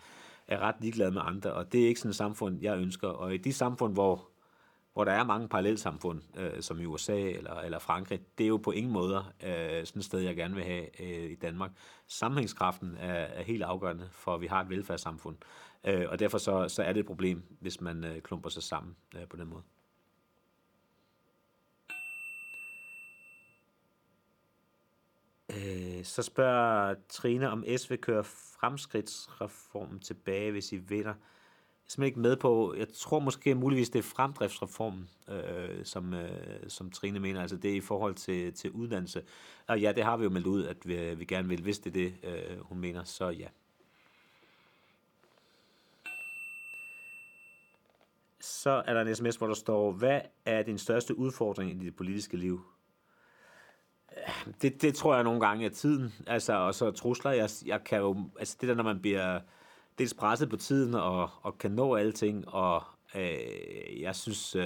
er 0.48 0.60
ret 0.60 0.76
ligeglad 0.80 1.12
med 1.12 1.22
andre. 1.26 1.54
Og 1.54 1.72
det 1.72 1.84
er 1.84 1.88
ikke 1.88 2.00
sådan 2.00 2.10
et 2.10 2.16
samfund, 2.16 2.58
jeg 2.62 2.78
ønsker. 2.78 3.08
Og 3.08 3.34
i 3.34 3.38
de 3.38 3.54
samfund, 3.54 3.94
hvor, 3.94 4.31
hvor 4.94 5.04
der 5.04 5.12
er 5.12 5.24
mange 5.24 5.48
parallelsamfund, 5.48 6.22
øh, 6.38 6.62
som 6.62 6.80
i 6.80 6.86
USA 6.86 7.20
eller, 7.20 7.56
eller 7.56 7.80
Frankrig, 7.80 8.20
det 8.38 8.44
er 8.44 8.48
jo 8.48 8.58
på 8.58 8.72
ingen 8.72 8.94
måde 8.94 9.26
øh, 9.44 9.86
sådan 9.86 10.00
et 10.00 10.06
sted, 10.06 10.20
jeg 10.20 10.36
gerne 10.36 10.56
vil 10.56 10.64
have 10.64 11.02
øh, 11.02 11.32
i 11.32 11.36
Danmark. 11.36 11.72
Sammenhængskraften 12.08 12.98
er, 13.00 13.14
er 13.14 13.44
helt 13.44 13.64
afgørende 13.64 14.10
for, 14.12 14.36
at 14.36 14.42
vi 14.42 14.48
har 14.48 14.62
et 14.62 14.70
velfærdssamfund. 14.70 15.38
Øh, 15.84 16.06
og 16.10 16.20
derfor 16.20 16.38
så, 16.38 16.68
så 16.68 16.84
er 16.84 16.94
det 16.94 17.00
et 17.00 17.06
problem, 17.06 17.44
hvis 17.60 17.82
man 17.82 18.04
øh, 18.04 18.22
klumper 18.22 18.50
sig 18.50 18.64
sammen 18.64 18.96
øh, 19.16 19.28
på 19.28 19.38
den 19.38 19.48
måde. 19.48 19.64
Øh, 25.50 26.04
så 26.04 26.22
spørger 26.22 26.96
Trine, 27.10 27.50
om 27.50 27.66
S 27.78 27.90
vil 27.90 27.98
køre 27.98 28.24
fremskridtsreformen 28.24 30.00
tilbage, 30.00 30.52
hvis 30.52 30.72
I 30.72 30.78
vinder. 30.78 31.14
Øh, 31.14 31.41
simpelthen 31.92 32.06
ikke 32.06 32.20
med 32.20 32.36
på, 32.36 32.76
jeg 32.78 32.88
tror 32.94 33.20
måske 33.20 33.56
muligvis, 33.56 33.90
det 33.90 34.00
er 34.00 34.04
fremdriftsreformen, 34.04 35.10
øh, 35.30 35.86
som, 35.86 36.14
øh, 36.14 36.30
som 36.68 36.92
Trine 36.92 37.20
mener, 37.20 37.42
altså 37.42 37.58
det 37.58 37.72
er 37.72 37.76
i 37.76 37.82
forhold 37.82 38.16
til, 38.16 38.54
til 38.54 38.72
uddannelse. 38.72 39.24
Og 39.68 39.82
ja, 39.82 39.92
det 39.92 40.04
har 40.04 40.18
vi 40.18 40.24
jo 40.24 40.30
meldt 40.30 40.48
ud, 40.48 40.64
at 40.66 40.78
vi, 40.88 40.98
øh, 40.98 41.20
vi 41.20 41.26
gerne 41.26 41.48
vil, 41.48 41.62
hvis 41.62 41.80
det 41.80 41.90
er 41.90 41.94
det, 41.94 42.14
øh, 42.24 42.60
hun 42.60 42.80
mener, 42.80 43.04
så 43.04 43.30
ja. 43.30 43.48
Så 48.40 48.84
er 48.86 48.94
der 48.94 49.02
en 49.02 49.16
sms, 49.16 49.36
hvor 49.36 49.48
der 49.48 49.54
står, 49.54 49.92
hvad 49.92 50.22
er 50.46 50.64
din 50.64 50.78
største 50.78 51.18
udfordring 51.18 51.72
i 51.72 51.86
dit 51.86 51.96
politiske 51.96 52.38
liv? 52.38 52.62
Det, 54.62 54.82
det 54.82 54.96
tror 54.96 55.16
jeg 55.16 55.24
nogle 55.24 55.48
gange 55.48 55.66
er 55.66 55.70
tiden. 55.70 56.14
Altså, 56.28 56.54
og 56.54 56.76
så 56.76 56.92
trusler. 56.92 57.32
Jeg, 57.32 57.50
jeg 57.66 57.84
kan 57.84 58.00
jo, 58.00 58.30
altså 58.40 58.58
det 58.62 58.70
der, 58.70 58.76
når 58.76 58.84
man 58.84 59.02
bliver 59.02 59.40
dels 60.02 60.14
presset 60.14 60.50
på 60.50 60.58
tiden 60.58 60.94
og, 60.94 61.30
og 61.42 61.58
kan 61.58 61.72
nå 61.72 61.96
alting, 61.96 62.48
og 62.48 62.84
øh, 63.16 64.02
jeg 64.02 64.16
synes, 64.16 64.56
øh, 64.56 64.64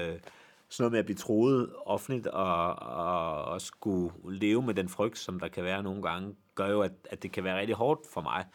sådan 0.70 0.84
noget 0.84 0.92
med 0.92 1.00
at 1.00 1.06
blive 1.06 1.18
troet 1.18 1.74
offentligt 1.86 2.28
og, 2.28 2.76
og, 2.76 3.46
og 3.46 3.62
skulle 3.62 4.12
leve 4.26 4.62
med 4.62 4.74
den 4.74 4.90
frygt, 4.90 5.18
som 5.18 5.40
der 5.40 5.48
kan 5.48 5.64
være 5.64 5.84
nogle 5.84 6.02
gange, 6.02 6.36
gør 6.56 6.68
jo, 6.68 6.82
at, 6.82 6.92
at 7.10 7.24
det 7.24 7.32
kan 7.32 7.44
være 7.44 7.60
rigtig 7.60 7.76
hårdt 7.76 8.00
for 8.14 8.22
mig, 8.22 8.46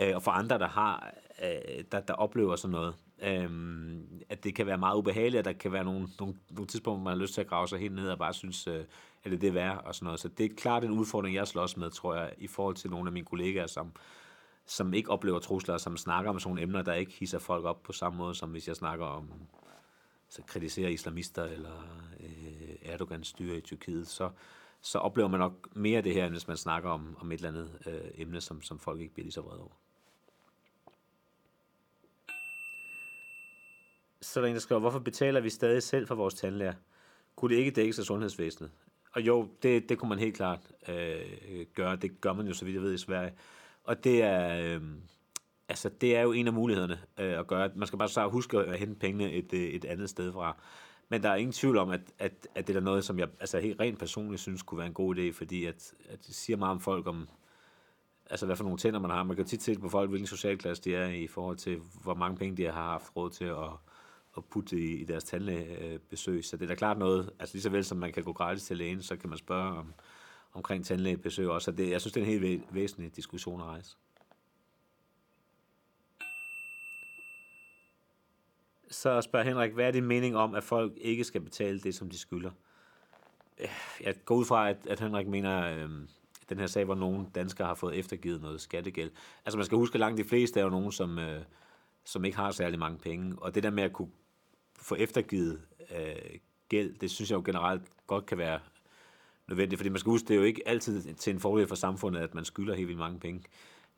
øh, 0.00 0.14
og 0.14 0.22
for 0.22 0.30
andre, 0.30 0.58
der 0.58 0.68
har, 0.68 1.14
øh, 1.42 1.84
der, 1.92 2.00
der 2.00 2.14
oplever 2.14 2.56
sådan 2.56 2.72
noget. 2.72 2.94
Øhm, 3.22 4.22
at 4.28 4.44
det 4.44 4.54
kan 4.54 4.66
være 4.66 4.78
meget 4.78 4.96
ubehageligt, 4.96 5.38
at 5.38 5.44
der 5.44 5.52
kan 5.52 5.72
være 5.72 5.84
nogle, 5.84 6.08
nogle, 6.20 6.34
nogle 6.50 6.66
tidspunkter, 6.66 7.00
hvor 7.02 7.10
man 7.10 7.18
har 7.18 7.22
lyst 7.22 7.34
til 7.34 7.40
at 7.40 7.46
grave 7.46 7.68
sig 7.68 7.78
helt 7.78 7.94
ned 7.94 8.08
og 8.08 8.18
bare 8.18 8.34
synes, 8.34 8.66
øh, 8.66 8.84
at 9.24 9.30
det 9.30 9.44
er 9.44 9.52
værd 9.52 9.82
og 9.84 9.94
sådan 9.94 10.04
noget. 10.04 10.20
Så 10.20 10.28
det 10.28 10.46
er 10.46 10.54
klart 10.56 10.84
en 10.84 10.90
udfordring, 10.90 11.36
jeg 11.36 11.48
slås 11.48 11.76
med, 11.76 11.90
tror 11.90 12.14
jeg, 12.14 12.32
i 12.38 12.46
forhold 12.46 12.74
til 12.74 12.90
nogle 12.90 13.08
af 13.08 13.12
mine 13.12 13.26
kollegaer, 13.26 13.66
som, 13.66 13.92
som 14.66 14.94
ikke 14.94 15.10
oplever 15.10 15.38
trusler, 15.38 15.78
som 15.78 15.96
snakker 15.96 16.30
om 16.30 16.40
sådan 16.40 16.50
nogle 16.50 16.62
emner, 16.62 16.82
der 16.82 16.94
ikke 16.94 17.12
hisser 17.12 17.38
folk 17.38 17.64
op 17.64 17.82
på 17.82 17.92
samme 17.92 18.18
måde, 18.18 18.34
som 18.34 18.50
hvis 18.50 18.68
jeg 18.68 18.76
snakker 18.76 19.06
om 19.06 19.30
så 20.32 20.42
kritiserer 20.46 20.88
islamister 20.88 21.44
eller 21.44 22.04
øh, 22.20 22.76
Erdogans 22.82 23.28
styre 23.28 23.56
i 23.56 23.60
Tyrkiet, 23.60 24.08
så, 24.08 24.30
så 24.80 24.98
oplever 24.98 25.28
man 25.28 25.40
nok 25.40 25.76
mere 25.76 26.02
det 26.02 26.14
her, 26.14 26.24
end 26.24 26.34
hvis 26.34 26.48
man 26.48 26.56
snakker 26.56 26.90
om, 26.90 27.16
om 27.20 27.32
et 27.32 27.36
eller 27.36 27.48
andet 27.48 27.78
øh, 27.86 28.10
emne, 28.14 28.40
som, 28.40 28.62
som 28.62 28.78
folk 28.78 29.00
ikke 29.00 29.14
bliver 29.14 29.24
lige 29.24 29.32
så 29.32 29.40
vrede 29.40 29.60
over. 29.60 29.72
Så 34.20 34.40
er 34.40 34.42
der 34.42 34.48
en, 34.48 34.54
der 34.54 34.60
skriver, 34.60 34.80
hvorfor 34.80 34.98
betaler 34.98 35.40
vi 35.40 35.50
stadig 35.50 35.82
selv 35.82 36.06
for 36.06 36.14
vores 36.14 36.34
tandlæger? 36.34 36.74
Kunne 37.36 37.54
det 37.54 37.58
ikke 37.58 37.70
dækkes 37.70 37.98
af 37.98 38.04
sundhedsvæsenet? 38.04 38.70
Og 39.12 39.22
jo, 39.22 39.48
det, 39.62 39.88
det 39.88 39.98
kunne 39.98 40.08
man 40.08 40.18
helt 40.18 40.36
klart 40.36 40.60
øh, 40.88 41.20
øh 41.48 41.66
gøre. 41.74 41.96
Det 41.96 42.20
gør 42.20 42.32
man 42.32 42.46
jo, 42.46 42.54
så 42.54 42.64
vidt 42.64 42.74
jeg 42.74 42.82
ved, 42.82 42.94
i 42.94 42.98
Sverige. 42.98 43.32
Og 43.84 44.04
det 44.04 44.22
er, 44.22 44.74
øh, 44.74 44.82
altså, 45.68 45.88
det 46.00 46.16
er 46.16 46.22
jo 46.22 46.32
en 46.32 46.46
af 46.46 46.52
mulighederne 46.52 46.98
øh, 47.18 47.38
at 47.38 47.46
gøre. 47.46 47.70
Man 47.76 47.86
skal 47.86 47.98
bare 47.98 48.08
så 48.08 48.28
huske 48.28 48.58
at 48.58 48.78
hente 48.78 48.94
pengene 48.94 49.32
et, 49.32 49.52
øh, 49.52 49.60
et 49.60 49.84
andet 49.84 50.10
sted 50.10 50.32
fra. 50.32 50.56
Men 51.08 51.22
der 51.22 51.28
er 51.28 51.36
ingen 51.36 51.52
tvivl 51.52 51.76
om, 51.78 51.90
at, 51.90 52.00
at, 52.18 52.48
at 52.54 52.66
det 52.66 52.76
er 52.76 52.80
noget, 52.80 53.04
som 53.04 53.18
jeg 53.18 53.28
altså, 53.40 53.60
helt 53.60 53.80
rent 53.80 53.98
personligt 53.98 54.42
synes 54.42 54.62
kunne 54.62 54.78
være 54.78 54.86
en 54.86 54.94
god 54.94 55.16
idé, 55.16 55.32
fordi 55.32 55.64
at, 55.64 55.94
at 56.08 56.26
det 56.26 56.34
siger 56.34 56.56
meget 56.56 56.72
om 56.72 56.80
folk, 56.80 57.06
om 57.06 57.28
altså, 58.30 58.46
hvad 58.46 58.56
for 58.56 58.64
nogle 58.64 58.78
tænder 58.78 59.00
man 59.00 59.10
har. 59.10 59.22
Man 59.22 59.36
kan 59.36 59.44
tit 59.44 59.62
se 59.62 59.78
på 59.78 59.88
folk, 59.88 60.10
hvilken 60.10 60.26
socialklasse 60.26 60.82
de 60.84 60.94
er 60.94 61.08
i 61.08 61.26
forhold 61.26 61.56
til, 61.56 61.80
hvor 62.02 62.14
mange 62.14 62.36
penge 62.36 62.56
de 62.56 62.64
har 62.64 62.72
haft 62.72 63.16
råd 63.16 63.30
til 63.30 63.44
at 63.44 63.70
at 64.36 64.44
putte 64.44 64.78
i, 64.78 65.00
i 65.00 65.04
deres 65.04 65.24
tandlægebesøg. 65.24 66.44
Så 66.44 66.56
det 66.56 66.62
er 66.62 66.68
da 66.68 66.74
klart 66.74 66.98
noget, 66.98 67.30
altså 67.38 67.54
lige 67.54 67.62
så 67.62 67.70
vel 67.70 67.84
som 67.84 67.98
man 67.98 68.12
kan 68.12 68.24
gå 68.24 68.32
gratis 68.32 68.64
til 68.64 68.76
lægen, 68.76 69.02
så 69.02 69.16
kan 69.16 69.28
man 69.28 69.38
spørge 69.38 69.78
om, 69.78 69.94
omkring 70.52 70.86
tandlægebesøg 70.86 71.48
også. 71.48 71.64
Så 71.64 71.70
det, 71.70 71.90
jeg 71.90 72.00
synes, 72.00 72.12
det 72.12 72.20
er 72.20 72.24
en 72.24 72.40
helt 72.40 72.74
væsentlig 72.74 73.16
diskussion 73.16 73.60
at 73.60 73.66
rejse. 73.66 73.96
Så 78.90 79.20
spørger 79.20 79.46
Henrik, 79.46 79.72
hvad 79.72 79.86
er 79.86 79.90
din 79.90 80.04
mening 80.04 80.36
om, 80.36 80.54
at 80.54 80.64
folk 80.64 80.92
ikke 80.96 81.24
skal 81.24 81.40
betale 81.40 81.80
det, 81.80 81.94
som 81.94 82.10
de 82.10 82.18
skylder? 82.18 82.50
Jeg 84.00 84.24
går 84.24 84.34
ud 84.34 84.44
fra, 84.44 84.70
at, 84.70 84.86
at 84.86 85.00
Henrik 85.00 85.26
mener, 85.26 85.66
øh, 85.66 85.90
den 86.48 86.58
her 86.58 86.66
sag, 86.66 86.84
hvor 86.84 86.94
nogle 86.94 87.26
danskere 87.34 87.66
har 87.66 87.74
fået 87.74 87.98
eftergivet 87.98 88.40
noget 88.42 88.60
skattegæld. 88.60 89.10
Altså 89.44 89.58
man 89.58 89.66
skal 89.66 89.78
huske, 89.78 89.94
at 89.94 90.00
langt 90.00 90.18
de 90.18 90.24
fleste 90.24 90.60
er 90.60 90.64
jo 90.64 90.70
nogen, 90.70 90.92
som, 90.92 91.18
øh, 91.18 91.42
som 92.04 92.24
ikke 92.24 92.36
har 92.36 92.50
særlig 92.50 92.78
mange 92.78 92.98
penge. 92.98 93.36
Og 93.38 93.54
det 93.54 93.62
der 93.62 93.70
med 93.70 93.82
at 93.82 93.92
kunne 93.92 94.10
få 94.76 94.94
eftergivet 94.94 95.62
øh, 95.96 96.38
gæld, 96.68 96.94
det 96.98 97.10
synes 97.10 97.30
jeg 97.30 97.36
jo 97.36 97.42
generelt 97.44 97.82
godt 98.06 98.26
kan 98.26 98.38
være 98.38 98.60
nødvendigt, 99.48 99.78
fordi 99.78 99.88
man 99.88 99.98
skal 99.98 100.10
huske, 100.10 100.28
det 100.28 100.34
er 100.34 100.38
jo 100.38 100.44
ikke 100.44 100.68
altid 100.68 101.14
til 101.14 101.32
en 101.34 101.40
fordel 101.40 101.66
for 101.66 101.74
samfundet, 101.74 102.20
at 102.20 102.34
man 102.34 102.44
skylder 102.44 102.74
helt 102.74 102.88
vildt 102.88 102.98
mange 102.98 103.20
penge. 103.20 103.42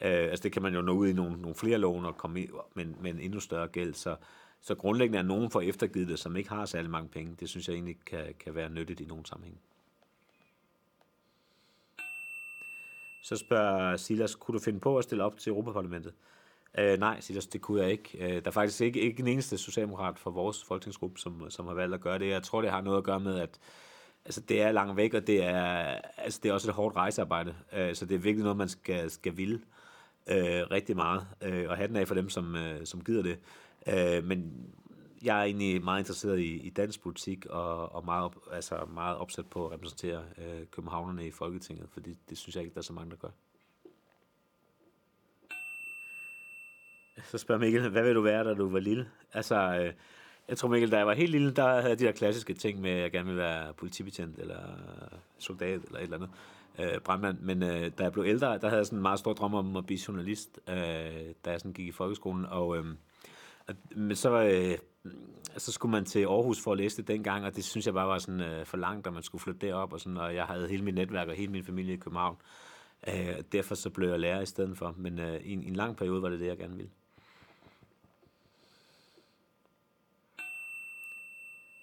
Øh, 0.00 0.10
altså 0.10 0.42
det 0.42 0.52
kan 0.52 0.62
man 0.62 0.74
jo 0.74 0.82
nå 0.82 0.92
ud 0.92 1.08
i 1.08 1.12
nogle, 1.12 1.40
nogle 1.40 1.54
flere 1.54 1.78
lån 1.78 2.04
og 2.04 2.16
komme 2.16 2.40
i, 2.40 2.50
med, 2.74 2.84
med 2.84 3.10
en 3.10 3.20
endnu 3.20 3.40
større 3.40 3.68
gæld, 3.68 3.94
så, 3.94 4.16
så 4.60 4.74
grundlæggende 4.74 5.18
er 5.18 5.22
nogen 5.22 5.50
for 5.50 5.60
eftergivet 5.60 6.08
det, 6.08 6.18
som 6.18 6.36
ikke 6.36 6.48
har 6.48 6.66
særlig 6.66 6.90
mange 6.90 7.08
penge. 7.08 7.36
Det 7.40 7.48
synes 7.48 7.68
jeg 7.68 7.74
egentlig 7.74 7.96
kan, 8.06 8.34
kan 8.40 8.54
være 8.54 8.70
nyttigt 8.70 9.00
i 9.00 9.04
nogle 9.04 9.26
sammenhæng. 9.26 9.60
Så 13.22 13.36
spørger 13.36 13.96
Silas, 13.96 14.34
kunne 14.34 14.58
du 14.58 14.64
finde 14.64 14.80
på 14.80 14.98
at 14.98 15.04
stille 15.04 15.24
op 15.24 15.38
til 15.38 15.50
Europaparlamentet? 15.50 16.14
Øh, 16.78 16.98
nej, 16.98 17.20
Silas, 17.20 17.46
det 17.46 17.60
kunne 17.60 17.82
jeg 17.82 17.90
ikke. 17.90 18.18
Øh, 18.20 18.42
der 18.42 18.46
er 18.46 18.50
faktisk 18.50 18.80
ikke, 18.80 19.00
ikke 19.00 19.20
en 19.20 19.28
eneste 19.28 19.58
socialdemokrat 19.58 20.18
fra 20.18 20.30
vores 20.30 20.64
folketingsgruppe, 20.64 21.20
som, 21.20 21.50
som 21.50 21.66
har 21.66 21.74
valgt 21.74 21.94
at 21.94 22.00
gøre 22.00 22.18
det. 22.18 22.28
Jeg 22.28 22.42
tror, 22.42 22.60
det 22.60 22.70
har 22.70 22.80
noget 22.80 22.98
at 22.98 23.04
gøre 23.04 23.20
med, 23.20 23.38
at 23.38 23.58
altså, 24.24 24.40
det 24.40 24.62
er 24.62 24.72
langt 24.72 24.96
væk, 24.96 25.14
og 25.14 25.26
det 25.26 25.44
er, 25.44 26.00
altså, 26.16 26.40
det 26.42 26.48
er 26.48 26.52
også 26.52 26.68
et 26.68 26.74
hårdt 26.74 26.96
rejsearbejde. 26.96 27.54
Øh, 27.72 27.94
så 27.94 28.06
det 28.06 28.14
er 28.14 28.18
virkelig 28.18 28.42
noget, 28.42 28.56
man 28.56 28.68
skal, 28.68 29.10
skal 29.10 29.36
ville 29.36 29.60
øh, 30.26 30.62
rigtig 30.70 30.96
meget. 30.96 31.26
Øh, 31.42 31.70
og 31.70 31.76
have 31.76 31.88
den 31.88 31.96
af 31.96 32.08
for 32.08 32.14
dem, 32.14 32.28
som, 32.28 32.56
øh, 32.56 32.86
som 32.86 33.04
gider 33.04 33.22
det. 33.22 33.38
Øh, 33.86 34.24
men 34.24 34.66
jeg 35.22 35.40
er 35.40 35.44
egentlig 35.44 35.84
meget 35.84 36.00
interesseret 36.00 36.38
i, 36.38 36.56
i 36.56 36.70
dansk 36.70 37.02
politik, 37.02 37.46
og, 37.46 37.94
og 37.94 38.04
meget, 38.04 38.24
op, 38.24 38.36
altså 38.52 38.78
meget 38.94 39.16
opsat 39.16 39.46
på 39.46 39.66
at 39.66 39.72
repræsentere 39.72 40.22
øh, 40.38 40.66
københavnerne 40.70 41.26
i 41.26 41.30
Folketinget, 41.30 41.88
fordi 41.92 42.18
det 42.28 42.38
synes 42.38 42.56
jeg 42.56 42.64
ikke, 42.64 42.74
der 42.74 42.80
er 42.80 42.82
så 42.82 42.92
mange, 42.92 43.10
der 43.10 43.16
gør. 43.16 43.28
Så 47.30 47.38
spørger 47.38 47.60
Mikkel, 47.60 47.88
hvad 47.88 48.02
vil 48.02 48.14
du 48.14 48.20
være, 48.20 48.44
da 48.44 48.54
du 48.54 48.68
var 48.68 48.80
lille? 48.80 49.10
Altså, 49.32 49.56
øh, 49.56 49.92
jeg 50.48 50.56
tror 50.56 50.68
Mikkel, 50.68 50.90
da 50.92 50.96
jeg 50.96 51.06
var 51.06 51.14
helt 51.14 51.30
lille, 51.30 51.52
der 51.52 51.68
havde 51.68 51.88
jeg 51.88 51.98
de 51.98 52.04
der 52.04 52.12
klassiske 52.12 52.54
ting 52.54 52.80
med, 52.80 52.90
at 52.90 53.02
jeg 53.02 53.10
gerne 53.12 53.26
ville 53.26 53.42
være 53.42 53.72
politibetjent, 53.72 54.38
eller 54.38 54.58
soldat, 55.38 55.80
eller 55.84 55.98
et 55.98 56.02
eller 56.02 56.16
andet 56.16 56.30
øh, 56.78 57.00
brandmand. 57.00 57.38
Men 57.40 57.62
øh, 57.62 57.90
da 57.98 58.02
jeg 58.02 58.12
blev 58.12 58.24
ældre, 58.24 58.58
der 58.58 58.68
havde 58.68 58.78
jeg 58.78 58.86
sådan 58.86 58.98
en 58.98 59.02
meget 59.02 59.18
stor 59.18 59.32
drøm 59.32 59.54
om 59.54 59.76
at 59.76 59.86
blive 59.86 60.00
journalist, 60.08 60.60
øh, 60.68 60.74
da 61.44 61.50
jeg 61.50 61.60
sådan 61.60 61.72
gik 61.72 61.86
i 61.86 61.92
folkeskolen. 61.92 62.46
Og, 62.46 62.76
øh, 62.76 62.84
og 63.68 63.74
men 63.96 64.16
så, 64.16 64.42
øh, 64.42 64.78
så 65.56 65.72
skulle 65.72 65.92
man 65.92 66.04
til 66.04 66.24
Aarhus 66.24 66.60
for 66.60 66.72
at 66.72 66.78
læse 66.78 66.96
det 66.96 67.08
dengang, 67.08 67.44
og 67.44 67.56
det 67.56 67.64
synes 67.64 67.86
jeg 67.86 67.94
bare 67.94 68.08
var 68.08 68.18
sådan 68.18 68.40
øh, 68.40 68.66
for 68.66 68.76
langt, 68.76 69.06
at 69.06 69.12
man 69.12 69.22
skulle 69.22 69.42
flytte 69.42 69.66
derop. 69.66 69.92
Og, 69.92 70.00
sådan, 70.00 70.16
og 70.16 70.34
jeg 70.34 70.44
havde 70.44 70.68
hele 70.68 70.84
mit 70.84 70.94
netværk 70.94 71.28
og 71.28 71.34
hele 71.34 71.52
min 71.52 71.64
familie 71.64 71.94
i 71.94 71.96
København. 71.96 72.36
Øh, 73.08 73.42
derfor 73.52 73.74
så 73.74 73.90
blev 73.90 74.08
jeg 74.08 74.20
lærer 74.20 74.40
i 74.40 74.46
stedet 74.46 74.78
for. 74.78 74.94
Men 74.96 75.18
øh, 75.18 75.40
i, 75.40 75.52
en, 75.52 75.62
i 75.62 75.68
en 75.68 75.76
lang 75.76 75.96
periode 75.96 76.22
var 76.22 76.28
det 76.28 76.40
det, 76.40 76.46
jeg 76.46 76.58
gerne 76.58 76.76
ville. 76.76 76.90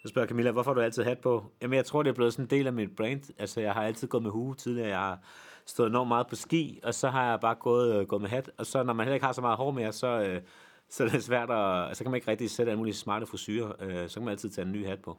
Så 0.02 0.08
spørger 0.08 0.28
Camilla, 0.28 0.52
hvorfor 0.52 0.72
har 0.72 0.76
du 0.76 0.82
altid 0.82 1.04
hat 1.04 1.20
på? 1.20 1.52
Jamen, 1.62 1.78
jeg 1.78 1.86
tror, 1.86 2.04
det 2.04 2.10
er 2.10 2.14
blevet 2.14 2.34
sådan 2.34 2.46
en 2.46 2.50
del 2.50 2.68
af 2.68 2.74
mit 2.74 2.96
brand. 2.96 3.22
Altså, 3.40 3.62
jeg 3.62 3.74
har 3.74 3.84
altid 3.84 4.08
gået 4.08 4.24
med 4.24 4.32
hue 4.32 4.56
tidligere. 4.56 4.90
Jeg 4.90 5.00
har 5.00 5.20
stået 5.66 5.90
enormt 5.90 6.08
meget 6.08 6.28
på 6.28 6.36
ski, 6.36 6.80
og 6.84 6.94
så 6.94 7.10
har 7.10 7.30
jeg 7.30 7.40
bare 7.40 7.56
gået, 7.56 7.96
øh, 7.96 8.08
gået 8.08 8.22
med 8.22 8.30
hat. 8.30 8.52
Og 8.58 8.66
så, 8.66 8.84
når 8.84 8.94
man 8.94 9.06
heller 9.06 9.14
ikke 9.14 9.26
har 9.26 9.34
så 9.34 9.42
meget 9.42 9.58
hår 9.58 9.72
mere, 9.72 9.92
så, 9.92 10.08
øh, 10.08 10.42
så 10.90 11.04
er 11.04 11.08
det 11.08 11.24
svært 11.24 11.52
at... 11.52 11.88
Altså, 11.88 11.98
så 11.98 12.04
kan 12.04 12.12
man 12.12 12.18
ikke 12.18 12.32
rigtig 12.32 12.50
sætte 12.50 12.72
alle 12.72 12.78
mulige 12.78 12.94
smarte 12.96 13.26
frisyrer. 13.26 13.72
Øh, 13.80 14.10
så 14.10 14.14
kan 14.14 14.24
man 14.24 14.32
altid 14.32 14.50
tage 14.50 14.66
en 14.66 14.72
ny 14.72 14.88
hat 14.88 15.00
på. 15.02 15.18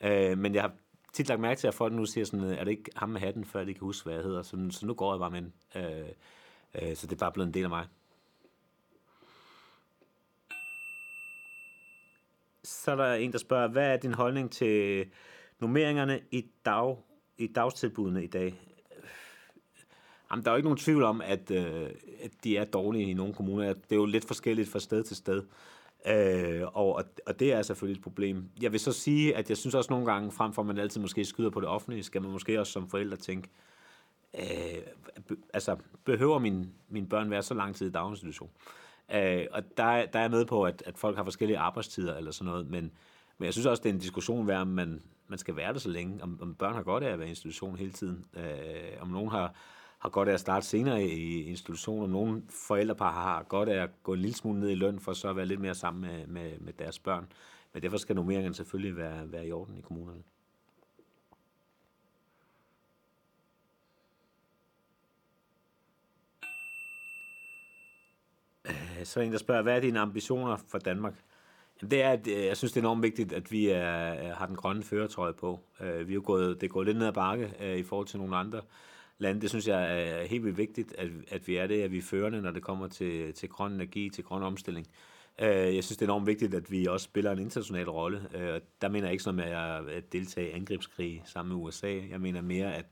Øh, 0.00 0.38
men 0.38 0.54
jeg 0.54 0.62
har 0.62 0.72
tit 1.12 1.28
lagt 1.28 1.40
mærke 1.40 1.58
til, 1.58 1.66
at 1.68 1.74
folk 1.74 1.92
nu 1.92 2.06
siger 2.06 2.24
sådan, 2.24 2.44
øh, 2.44 2.56
er 2.56 2.64
det 2.64 2.70
ikke 2.70 2.90
ham 2.96 3.08
med 3.08 3.20
hatten, 3.20 3.44
før 3.44 3.64
de 3.64 3.74
kan 3.74 3.80
huske, 3.80 4.04
hvad 4.04 4.14
jeg 4.14 4.24
hedder. 4.24 4.42
Så, 4.42 4.68
så 4.70 4.86
nu 4.86 4.94
går 4.94 5.12
jeg 5.12 5.18
bare 5.20 5.30
med 5.30 5.42
den. 5.42 5.52
Øh, 5.76 6.08
øh, 6.82 6.96
så 6.96 7.06
det 7.06 7.12
er 7.12 7.20
bare 7.20 7.32
blevet 7.32 7.46
en 7.46 7.54
del 7.54 7.64
af 7.64 7.70
mig. 7.70 7.86
Så 12.82 12.90
er 12.90 12.96
der 12.96 13.14
en, 13.14 13.32
der 13.32 13.38
spørger, 13.38 13.68
hvad 13.68 13.92
er 13.92 13.96
din 13.96 14.14
holdning 14.14 14.50
til 14.50 15.06
nummeringerne 15.60 16.20
i, 16.30 16.46
dag, 16.64 16.96
i 17.38 17.46
dagstilbudene 17.46 18.24
i 18.24 18.26
dag? 18.26 18.60
Jamen, 20.30 20.44
der 20.44 20.50
er 20.50 20.54
jo 20.54 20.56
ikke 20.56 20.66
nogen 20.66 20.78
tvivl 20.78 21.02
om, 21.02 21.20
at, 21.20 21.50
øh, 21.50 21.90
at 22.22 22.30
de 22.44 22.56
er 22.56 22.64
dårlige 22.64 23.10
i 23.10 23.14
nogle 23.14 23.34
kommuner. 23.34 23.72
Det 23.72 23.92
er 23.92 23.96
jo 23.96 24.04
lidt 24.04 24.24
forskelligt 24.24 24.68
fra 24.68 24.78
sted 24.78 25.02
til 25.02 25.16
sted. 25.16 25.42
Øh, 26.06 26.62
og, 26.72 27.04
og 27.26 27.40
det 27.40 27.52
er 27.52 27.62
selvfølgelig 27.62 27.98
et 27.98 28.04
problem. 28.04 28.50
Jeg 28.62 28.72
vil 28.72 28.80
så 28.80 28.92
sige, 28.92 29.36
at 29.36 29.48
jeg 29.48 29.56
synes 29.56 29.74
også 29.74 29.90
nogle 29.90 30.12
gange, 30.12 30.32
frem 30.32 30.52
for 30.52 30.62
at 30.62 30.66
man 30.66 30.78
altid 30.78 31.00
måske 31.00 31.24
skyder 31.24 31.50
på 31.50 31.60
det 31.60 31.68
offentlige, 31.68 32.02
skal 32.02 32.22
man 32.22 32.30
måske 32.30 32.60
også 32.60 32.72
som 32.72 32.88
forældre 32.88 33.16
tænke, 33.16 33.48
øh, 34.38 35.36
altså, 35.54 35.76
behøver 36.04 36.38
min, 36.38 36.72
mine 36.88 37.08
børn 37.08 37.30
være 37.30 37.42
så 37.42 37.54
lang 37.54 37.74
tid 37.74 37.86
i 37.86 37.90
daginstitution? 37.90 38.50
Øh, 39.12 39.46
og 39.50 39.62
der, 39.76 40.06
der 40.06 40.18
er 40.18 40.22
jeg 40.22 40.30
med 40.30 40.44
på, 40.44 40.64
at, 40.64 40.82
at 40.86 40.98
folk 40.98 41.16
har 41.16 41.24
forskellige 41.24 41.58
arbejdstider 41.58 42.16
eller 42.16 42.30
sådan 42.30 42.50
noget, 42.50 42.70
men, 42.70 42.92
men 43.38 43.44
jeg 43.46 43.52
synes 43.52 43.66
også, 43.66 43.82
det 43.82 43.88
er 43.88 43.94
en 43.94 44.00
diskussion 44.00 44.48
værd, 44.48 44.60
om 44.60 44.68
man, 44.68 45.02
man 45.28 45.38
skal 45.38 45.56
være 45.56 45.72
der 45.72 45.78
så 45.78 45.88
længe, 45.88 46.22
om, 46.22 46.38
om 46.42 46.54
børn 46.54 46.74
har 46.74 46.82
godt 46.82 47.04
af 47.04 47.12
at 47.12 47.18
være 47.18 47.28
i 47.28 47.30
institution 47.30 47.76
hele 47.76 47.92
tiden, 47.92 48.24
øh, 48.34 49.00
om 49.00 49.08
nogen 49.08 49.30
har, 49.30 49.54
har 49.98 50.08
godt 50.08 50.28
af 50.28 50.32
at 50.32 50.40
starte 50.40 50.66
senere 50.66 51.04
i 51.04 51.42
institution, 51.42 52.04
om 52.04 52.10
nogen 52.10 52.46
forældrepar 52.68 53.12
har 53.12 53.42
godt 53.42 53.68
af 53.68 53.82
at 53.82 53.90
gå 54.02 54.12
en 54.12 54.20
lille 54.20 54.34
smule 54.34 54.60
ned 54.60 54.70
i 54.70 54.74
løn, 54.74 55.00
for 55.00 55.12
så 55.12 55.28
at 55.28 55.36
være 55.36 55.46
lidt 55.46 55.60
mere 55.60 55.74
sammen 55.74 56.00
med, 56.00 56.26
med, 56.26 56.58
med 56.60 56.72
deres 56.72 56.98
børn. 56.98 57.32
Men 57.72 57.82
derfor 57.82 57.96
skal 57.96 58.16
nummeringerne 58.16 58.54
selvfølgelig 58.54 58.96
være, 58.96 59.32
være 59.32 59.46
i 59.46 59.52
orden 59.52 59.76
i 59.76 59.80
kommunerne. 59.80 60.22
Øh, 68.98 69.06
så 69.06 69.20
en, 69.20 69.32
der 69.32 69.38
spørger, 69.38 69.62
hvad 69.62 69.76
er 69.76 69.80
dine 69.80 70.00
ambitioner 70.00 70.56
for 70.68 70.78
Danmark? 70.78 71.14
Jamen, 71.80 71.90
det 71.90 72.02
er, 72.02 72.10
at 72.10 72.26
øh, 72.26 72.44
jeg 72.44 72.56
synes, 72.56 72.72
det 72.72 72.80
er 72.80 72.82
enormt 72.82 73.02
vigtigt, 73.02 73.32
at 73.32 73.52
vi 73.52 73.68
er, 73.68 74.14
øh, 74.14 74.36
har 74.36 74.46
den 74.46 74.56
grønne 74.56 74.82
føretrøje 74.82 75.32
på. 75.32 75.60
Vi 76.06 76.14
er 76.14 76.20
gået, 76.20 76.60
det 76.60 76.66
er 76.66 76.72
gået 76.72 76.86
lidt 76.86 76.98
ned 76.98 77.06
ad 77.06 77.12
bakke 77.12 77.76
i 77.78 77.82
forhold 77.82 78.06
til 78.06 78.18
nogle 78.18 78.36
andre 78.36 78.60
lande. 79.18 79.40
Det 79.40 79.50
synes 79.50 79.68
jeg 79.68 80.00
er 80.00 80.24
helt 80.24 80.44
vildt 80.44 80.58
vigtigt, 80.58 80.94
at, 80.98 81.08
at 81.28 81.48
vi 81.48 81.56
er 81.56 81.66
det, 81.66 81.82
at 81.82 81.92
vi 81.92 81.98
er 81.98 82.02
førende, 82.02 82.42
når 82.42 82.50
det 82.50 82.62
kommer 82.62 82.88
til, 82.88 83.34
til 83.34 83.48
grøn 83.48 83.72
energi, 83.72 84.10
til 84.10 84.24
grøn 84.24 84.42
omstilling. 84.42 84.86
Jeg 85.38 85.84
synes, 85.84 85.96
det 85.96 86.02
er 86.02 86.06
enormt 86.06 86.26
vigtigt, 86.26 86.54
at 86.54 86.70
vi 86.70 86.86
også 86.86 87.04
spiller 87.04 87.32
en 87.32 87.38
international 87.38 87.88
rolle. 87.90 88.20
Der 88.80 88.88
mener 88.88 89.06
jeg 89.06 89.12
ikke 89.12 89.24
sådan 89.24 89.36
med 89.36 89.44
at 89.94 90.12
deltage 90.12 90.48
i 90.48 90.52
angrebskrig 90.52 91.22
sammen 91.24 91.56
med 91.56 91.64
USA. 91.64 92.00
Jeg 92.10 92.20
mener 92.20 92.40
mere, 92.40 92.74
at 92.74 92.86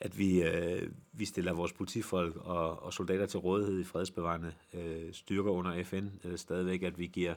at 0.00 0.18
vi, 0.18 0.42
øh, 0.42 0.90
vi 1.12 1.24
stiller 1.24 1.52
vores 1.52 1.72
politifolk 1.72 2.36
og, 2.36 2.82
og 2.82 2.92
soldater 2.92 3.26
til 3.26 3.40
rådighed 3.40 3.80
i 3.80 3.84
fredsbevarende 3.84 4.52
øh, 4.74 5.12
styrker 5.12 5.50
under 5.50 5.84
FN 5.84 6.08
øh, 6.24 6.38
stadigvæk, 6.38 6.82
at 6.82 6.98
vi 6.98 7.06
giver 7.06 7.34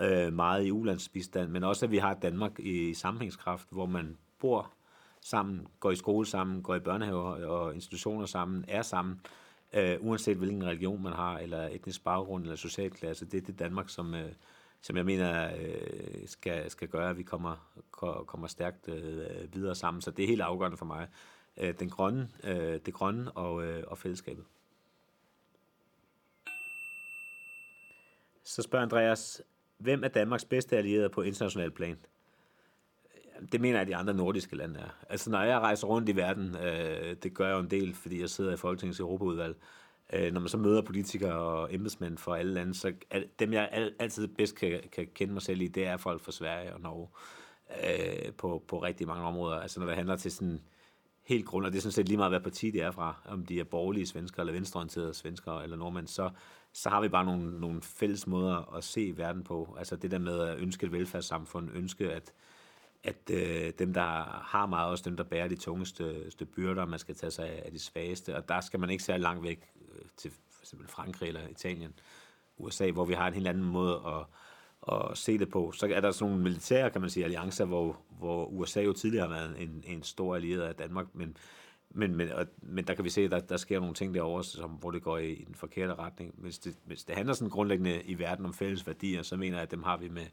øh, 0.00 0.32
meget 0.32 0.66
i 0.66 0.70
ulandsbistand, 0.70 1.50
men 1.50 1.64
også 1.64 1.86
at 1.86 1.90
vi 1.90 1.98
har 1.98 2.14
Danmark 2.14 2.58
i, 2.58 2.88
i 2.88 2.94
sammenhængskraft, 2.94 3.66
hvor 3.70 3.86
man 3.86 4.16
bor 4.38 4.72
sammen, 5.20 5.66
går 5.80 5.90
i 5.90 5.96
skole 5.96 6.26
sammen, 6.26 6.62
går 6.62 6.74
i 6.74 6.80
børnehaver 6.80 7.46
og 7.46 7.74
institutioner 7.74 8.26
sammen, 8.26 8.64
er 8.68 8.82
sammen, 8.82 9.20
øh, 9.72 9.96
uanset 10.00 10.36
hvilken 10.36 10.64
religion 10.64 11.02
man 11.02 11.12
har, 11.12 11.38
eller 11.38 11.68
etnisk 11.68 12.04
baggrund, 12.04 12.42
eller 12.42 12.56
social 12.56 12.90
klasse. 12.90 13.26
Det 13.26 13.42
er 13.42 13.46
det 13.46 13.58
Danmark, 13.58 13.88
som, 13.88 14.14
øh, 14.14 14.32
som 14.80 14.96
jeg 14.96 15.04
mener 15.04 15.50
øh, 15.56 16.26
skal, 16.26 16.70
skal 16.70 16.88
gøre, 16.88 17.10
at 17.10 17.18
vi 17.18 17.22
kommer, 17.22 17.56
kommer 18.26 18.46
stærkt 18.46 18.88
øh, 18.88 19.54
videre 19.54 19.74
sammen. 19.74 20.00
Så 20.00 20.10
det 20.10 20.22
er 20.22 20.26
helt 20.28 20.40
afgørende 20.40 20.76
for 20.76 20.86
mig, 20.86 21.08
øh, 21.60 21.74
den 21.78 21.90
grønne, 21.90 22.28
øh, 22.44 22.80
det 22.86 22.94
grønne 22.94 23.32
og, 23.32 23.64
øh, 23.64 23.84
og 23.86 23.98
fællesskabet. 23.98 24.44
Så 28.44 28.62
spørger 28.62 28.82
Andreas, 28.82 29.42
hvem 29.78 30.04
er 30.04 30.08
Danmarks 30.08 30.44
bedste 30.44 30.76
allierede 30.76 31.08
på 31.08 31.22
international 31.22 31.70
plan? 31.70 31.98
Det 33.52 33.60
mener 33.60 33.74
jeg, 33.74 33.80
at 33.80 33.88
de 33.88 33.96
andre 33.96 34.14
nordiske 34.14 34.56
lande 34.56 34.80
er. 34.80 34.88
Altså, 35.08 35.30
når 35.30 35.42
jeg 35.42 35.58
rejser 35.58 35.86
rundt 35.86 36.08
i 36.08 36.16
verden, 36.16 36.56
øh, 36.56 37.16
det 37.22 37.34
gør 37.34 37.46
jeg 37.46 37.54
jo 37.54 37.60
en 37.60 37.70
del, 37.70 37.94
fordi 37.94 38.20
jeg 38.20 38.30
sidder 38.30 38.52
i 38.52 38.56
Folketingets 38.56 39.00
Europaudvalg, 39.00 39.56
øh, 40.12 40.32
når 40.32 40.40
man 40.40 40.48
så 40.48 40.58
møder 40.58 40.82
politikere 40.82 41.34
og 41.34 41.74
embedsmænd 41.74 42.18
fra 42.18 42.38
alle 42.38 42.54
lande, 42.54 42.74
så 42.74 42.92
al, 43.10 43.28
dem, 43.38 43.52
jeg 43.52 43.68
al- 43.72 43.94
altid 43.98 44.28
bedst 44.28 44.56
kan, 44.56 44.80
kan 44.92 45.08
kende 45.14 45.32
mig 45.32 45.42
selv 45.42 45.60
i, 45.60 45.66
det 45.68 45.86
er 45.86 45.96
folk 45.96 46.20
fra 46.20 46.32
Sverige 46.32 46.74
og 46.74 46.80
Norge 46.80 47.08
øh, 47.84 48.32
på, 48.32 48.64
på 48.68 48.82
rigtig 48.82 49.06
mange 49.06 49.24
områder. 49.24 49.56
Altså, 49.56 49.80
når 49.80 49.86
det 49.86 49.96
handler 49.96 50.16
til 50.16 50.32
sådan 50.32 50.60
helt 51.30 51.46
grund, 51.46 51.66
og 51.66 51.72
det 51.72 51.78
er 51.78 51.82
sådan 51.82 51.92
set 51.92 52.08
lige 52.08 52.16
meget, 52.16 52.32
hvad 52.32 52.40
parti 52.40 52.70
det 52.70 52.82
er 52.82 52.90
fra, 52.90 53.14
om 53.24 53.46
de 53.46 53.60
er 53.60 53.64
borgerlige 53.64 54.06
svensker, 54.06 54.40
eller 54.40 54.52
venstreorienterede 54.52 55.14
svensker, 55.14 55.60
eller 55.60 55.76
nordmænd, 55.76 56.06
så, 56.06 56.30
så 56.72 56.88
har 56.88 57.00
vi 57.00 57.08
bare 57.08 57.24
nogle, 57.24 57.60
nogle 57.60 57.82
fælles 57.82 58.26
måder 58.26 58.74
at 58.76 58.84
se 58.84 59.12
verden 59.16 59.44
på. 59.44 59.76
Altså 59.78 59.96
det 59.96 60.10
der 60.10 60.18
med 60.18 60.40
at 60.40 60.58
ønske 60.58 60.86
et 60.86 60.92
velfærdssamfund, 60.92 61.70
ønske 61.74 62.12
at, 62.12 62.32
at 63.04 63.30
øh, 63.30 63.72
dem, 63.78 63.94
der 63.94 64.22
har 64.44 64.66
meget, 64.66 64.90
også 64.90 65.04
dem, 65.10 65.16
der 65.16 65.24
bærer 65.24 65.48
de 65.48 65.56
tungeste 65.56 66.46
byrder, 66.56 66.84
man 66.84 66.98
skal 66.98 67.14
tage 67.14 67.30
sig 67.30 67.64
af 67.64 67.72
de 67.72 67.78
svageste, 67.78 68.36
og 68.36 68.48
der 68.48 68.60
skal 68.60 68.80
man 68.80 68.90
ikke 68.90 69.04
særlig 69.04 69.22
langt 69.22 69.42
væk 69.44 69.70
øh, 69.94 70.04
til 70.16 70.30
for 70.30 70.62
eksempel 70.62 70.88
Frankrig 70.88 71.28
eller 71.28 71.48
Italien, 71.48 71.94
USA, 72.58 72.90
hvor 72.90 73.04
vi 73.04 73.14
har 73.14 73.28
en 73.28 73.34
helt 73.34 73.48
anden 73.48 73.64
måde 73.64 74.02
at, 74.06 74.26
at 74.88 75.18
se 75.18 75.38
det 75.38 75.48
på. 75.48 75.72
Så 75.72 75.86
er 75.94 76.00
der 76.00 76.10
sådan 76.10 76.30
nogle 76.30 76.44
militære, 76.44 76.90
kan 76.90 77.00
man 77.00 77.10
sige, 77.10 77.24
alliancer, 77.24 77.64
hvor, 77.64 77.96
hvor 78.18 78.46
USA 78.46 78.82
jo 78.82 78.92
tidligere 78.92 79.28
har 79.28 79.34
været 79.34 79.62
en, 79.62 79.84
en 79.86 80.02
stor 80.02 80.34
allieret 80.34 80.62
af 80.62 80.74
Danmark, 80.74 81.06
men, 81.12 81.36
men, 81.90 82.16
men, 82.16 82.32
og, 82.32 82.46
men 82.62 82.86
der 82.86 82.94
kan 82.94 83.04
vi 83.04 83.10
se, 83.10 83.20
at 83.20 83.30
der, 83.30 83.40
der 83.40 83.56
sker 83.56 83.80
nogle 83.80 83.94
ting 83.94 84.14
derovre, 84.14 84.44
som, 84.44 84.70
hvor 84.70 84.90
det 84.90 85.02
går 85.02 85.18
i, 85.18 85.32
i 85.32 85.44
den 85.44 85.54
forkerte 85.54 85.94
retning. 85.94 86.34
Hvis 86.38 86.58
det, 86.58 86.76
hvis 86.84 87.04
det 87.04 87.16
handler 87.16 87.34
sådan 87.34 87.50
grundlæggende 87.50 88.02
i 88.02 88.18
verden 88.18 88.44
om 88.44 88.54
fælles 88.54 88.86
værdier, 88.86 89.22
så 89.22 89.36
mener 89.36 89.56
jeg, 89.56 89.62
at 89.62 89.70
dem 89.70 89.82
har 89.82 89.96
vi 89.96 90.08
med, 90.08 90.26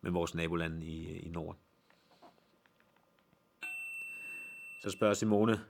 med 0.00 0.10
vores 0.10 0.34
nabolande 0.34 0.86
i, 0.86 1.18
i 1.18 1.28
Norden. 1.28 1.60
Så 4.82 4.90
spørger 4.90 5.14
Simone, 5.14 5.60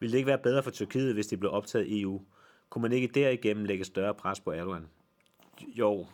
ville 0.00 0.12
det 0.12 0.18
ikke 0.18 0.26
være 0.26 0.38
bedre 0.38 0.62
for 0.62 0.70
Tyrkiet, 0.70 1.14
hvis 1.14 1.26
de 1.26 1.36
blev 1.36 1.52
optaget 1.52 1.86
i 1.86 2.00
EU? 2.00 2.22
Kunne 2.70 2.82
man 2.82 2.92
ikke 2.92 3.06
derigennem 3.06 3.64
lægge 3.64 3.84
større 3.84 4.14
pres 4.14 4.40
på 4.40 4.52
Erdogan? 4.52 4.86
Jo, 5.66 6.06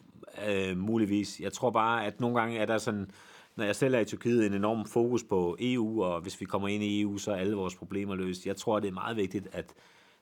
øh, 0.49 0.79
muligvis. 0.79 1.41
Jeg 1.41 1.53
tror 1.53 1.71
bare, 1.71 2.07
at 2.07 2.21
nogle 2.21 2.41
gange 2.41 2.59
er 2.59 2.67
der 2.67 2.79
sådan, 2.79 3.11
når 3.57 3.65
jeg 3.65 3.77
selv 3.77 3.95
er 3.95 3.99
i 3.99 4.05
Tyrkiet, 4.05 4.47
en 4.47 4.55
enorm 4.55 4.87
fokus 4.87 5.25
på 5.25 5.57
EU, 5.61 6.03
og 6.05 6.21
hvis 6.21 6.41
vi 6.41 6.45
kommer 6.45 6.69
ind 6.69 6.83
i 6.83 7.01
EU, 7.01 7.19
så 7.19 7.33
er 7.33 7.37
alle 7.37 7.57
vores 7.57 7.75
problemer 7.75 8.15
løst. 8.15 8.47
Jeg 8.47 8.57
tror, 8.57 8.81
det 8.81 8.89
er 8.89 8.93
meget 8.93 9.17
vigtigt, 9.17 9.49
at 9.53 9.75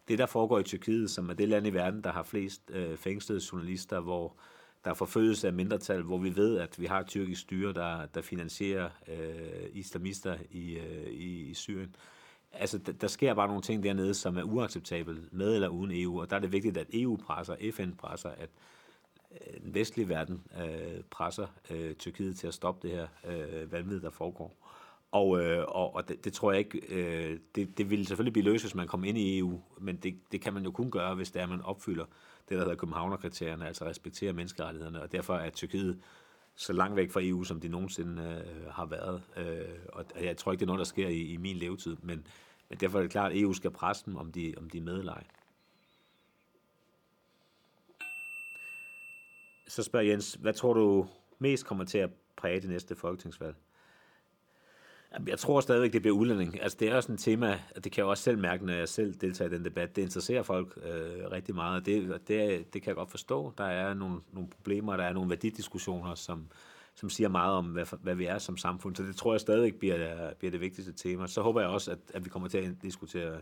det, 0.09 0.19
der 0.19 0.27
foregår 0.27 0.59
i 0.59 0.63
Tyrkiet, 0.63 1.11
som 1.11 1.31
er 1.31 1.35
det 1.35 1.49
land 1.49 1.67
i 1.67 1.71
verden, 1.71 2.05
der 2.05 2.13
har 2.13 2.23
flest 2.23 2.71
øh, 2.71 2.97
fængslede 2.97 3.41
journalister, 3.53 4.01
hvor 4.01 4.37
der 4.85 4.95
forfølges 4.95 5.45
af 5.45 5.53
mindretal, 5.53 6.03
hvor 6.03 6.19
vi 6.19 6.37
ved, 6.37 6.59
at 6.59 6.81
vi 6.81 6.87
har 6.87 7.03
tyrkisk 7.03 7.41
styre, 7.41 7.73
der, 7.73 8.07
der 8.07 8.23
finansierer 8.23 8.91
øh, 9.09 9.69
islamister 9.73 10.37
i, 10.51 10.73
øh, 10.73 11.07
i, 11.07 11.51
i 11.51 11.55
Syrien. 11.55 11.95
Altså, 12.53 12.79
der, 12.79 12.93
der 12.93 13.07
sker 13.07 13.35
bare 13.35 13.47
nogle 13.47 13.63
ting 13.63 13.83
dernede, 13.83 14.15
som 14.15 14.37
er 14.37 14.43
uacceptabelt 14.43 15.33
med 15.33 15.55
eller 15.55 15.69
uden 15.69 15.91
EU, 15.95 16.21
og 16.21 16.31
der 16.31 16.37
er 16.37 16.41
det 16.41 16.53
vigtigt, 16.53 16.77
at 16.77 16.87
EU 16.93 17.17
presser, 17.17 17.57
FN 17.73 17.93
presser, 17.93 18.29
at 18.29 18.51
øh, 18.51 18.72
Øh, 19.33 19.61
den 19.63 19.75
vestlige 19.75 20.09
verden 20.09 20.43
øh, 20.61 21.03
presser 21.11 21.47
øh, 21.71 21.95
Tyrkiet 21.95 22.37
til 22.37 22.47
at 22.47 22.55
stoppe 22.55 22.89
det 22.89 22.97
her 22.97 23.07
øh, 23.27 23.73
vanvid, 23.73 24.01
der 24.01 24.11
foregår. 24.11 24.57
Og, 25.13 25.41
øh, 25.41 25.65
og, 25.69 25.95
og 25.95 26.09
det, 26.09 26.25
det 26.25 26.33
tror 26.33 26.53
jeg 26.53 26.59
ikke, 26.59 26.81
øh, 26.89 27.39
det, 27.55 27.79
det 27.79 27.91
ville 27.91 28.07
selvfølgelig 28.07 28.33
blive 28.33 28.45
løst, 28.45 28.65
hvis 28.65 28.75
man 28.75 28.87
kom 28.87 29.05
ind 29.05 29.19
i 29.19 29.39
EU, 29.39 29.61
men 29.81 29.97
det, 29.97 30.15
det 30.33 30.41
kan 30.41 30.55
man 30.55 30.65
jo 30.65 30.71
kun 30.71 30.91
gøre, 30.91 31.15
hvis 31.15 31.31
det 31.31 31.43
er, 31.43 31.47
man 31.47 31.63
opfylder 31.63 32.05
det, 32.49 32.51
der 32.51 32.59
hedder 32.59 32.75
Københavnerkriterierne, 32.75 33.67
altså 33.67 33.85
respekterer 33.85 34.33
menneskerettighederne, 34.33 35.03
og 35.03 35.13
derfor 35.13 35.35
er 35.35 35.51
Tyrkiet 35.51 35.99
så 36.55 36.73
langt 36.73 36.97
væk 36.97 37.11
fra 37.11 37.21
EU, 37.23 37.45
som 37.45 37.61
de 37.61 37.69
nogensinde 37.69 38.23
øh, 38.23 38.73
har 38.73 38.87
været. 38.87 39.23
Øh, 39.37 39.79
og 39.93 40.05
jeg 40.21 40.37
tror 40.37 40.53
ikke, 40.53 40.61
det 40.61 40.65
er 40.65 40.73
noget, 40.73 40.79
der 40.79 40.85
sker 40.85 41.09
i, 41.09 41.21
i 41.21 41.37
min 41.37 41.57
levetid, 41.57 41.97
men, 42.03 42.27
men 42.69 42.79
derfor 42.79 42.99
er 42.99 43.03
det 43.03 43.11
klart, 43.11 43.33
at 43.33 43.39
EU 43.39 43.53
skal 43.53 43.71
presse 43.71 44.05
dem, 44.07 44.17
om 44.17 44.33
de, 44.33 44.55
om 44.57 44.71
de 44.71 44.79
er 44.79 44.83
med 44.83 44.99
eller 44.99 45.13
ej. 45.13 45.25
Så 49.73 49.83
spørger 49.83 50.07
Jens, 50.07 50.39
hvad 50.41 50.53
tror 50.53 50.73
du 50.73 51.07
mest 51.39 51.67
kommer 51.67 51.85
til 51.85 51.99
at 51.99 52.11
præge 52.37 52.61
det 52.61 52.71
næste 52.71 52.97
folketingsvalg? 52.97 53.57
Jeg 55.27 55.39
tror 55.39 55.61
stadigvæk, 55.61 55.93
det 55.93 56.03
bliver 56.03 56.17
udlænding. 56.17 56.63
Altså, 56.63 56.79
det 56.81 56.89
er 56.89 56.97
også 56.97 57.13
et 57.13 57.19
tema, 57.19 57.61
og 57.77 57.85
det 57.85 57.93
kan 57.93 58.03
jeg 58.03 58.07
også 58.07 58.23
selv 58.23 58.39
mærke, 58.39 58.67
når 58.67 58.73
jeg 58.73 58.89
selv 58.89 59.15
deltager 59.15 59.51
i 59.51 59.55
den 59.55 59.65
debat. 59.65 59.97
Det 59.97 60.03
interesserer 60.03 60.43
folk 60.43 60.79
øh, 60.83 61.31
rigtig 61.31 61.55
meget, 61.55 61.81
og 61.81 61.87
det, 61.87 62.29
det, 62.29 62.75
det 62.75 62.83
kan 62.83 62.89
jeg 62.89 62.97
godt 62.97 63.11
forstå. 63.11 63.53
Der 63.59 63.65
er 63.65 63.95
nogle, 63.95 64.21
nogle 64.33 64.49
problemer, 64.51 64.97
der 64.97 65.05
er 65.05 65.13
nogle 65.13 65.31
værdidiskussioner, 65.31 66.15
som, 66.15 66.47
som 66.95 67.11
siger 67.11 67.29
meget 67.29 67.55
om, 67.55 67.67
hvad, 67.67 67.87
hvad 68.03 68.15
vi 68.15 68.25
er 68.25 68.39
som 68.39 68.57
samfund. 68.57 68.97
Så 68.97 69.03
det 69.03 69.17
tror 69.17 69.33
jeg 69.33 69.41
stadigvæk 69.41 69.75
bliver, 69.75 70.33
bliver 70.35 70.51
det 70.51 70.61
vigtigste 70.61 70.93
tema. 70.93 71.27
Så 71.27 71.43
håber 71.43 71.61
jeg 71.61 71.71
også, 71.71 71.91
at, 71.91 71.99
at 72.15 72.25
vi 72.25 72.31
kommer 72.31 72.49
til 72.49 72.59
at 72.59 72.83
diskutere 72.83 73.41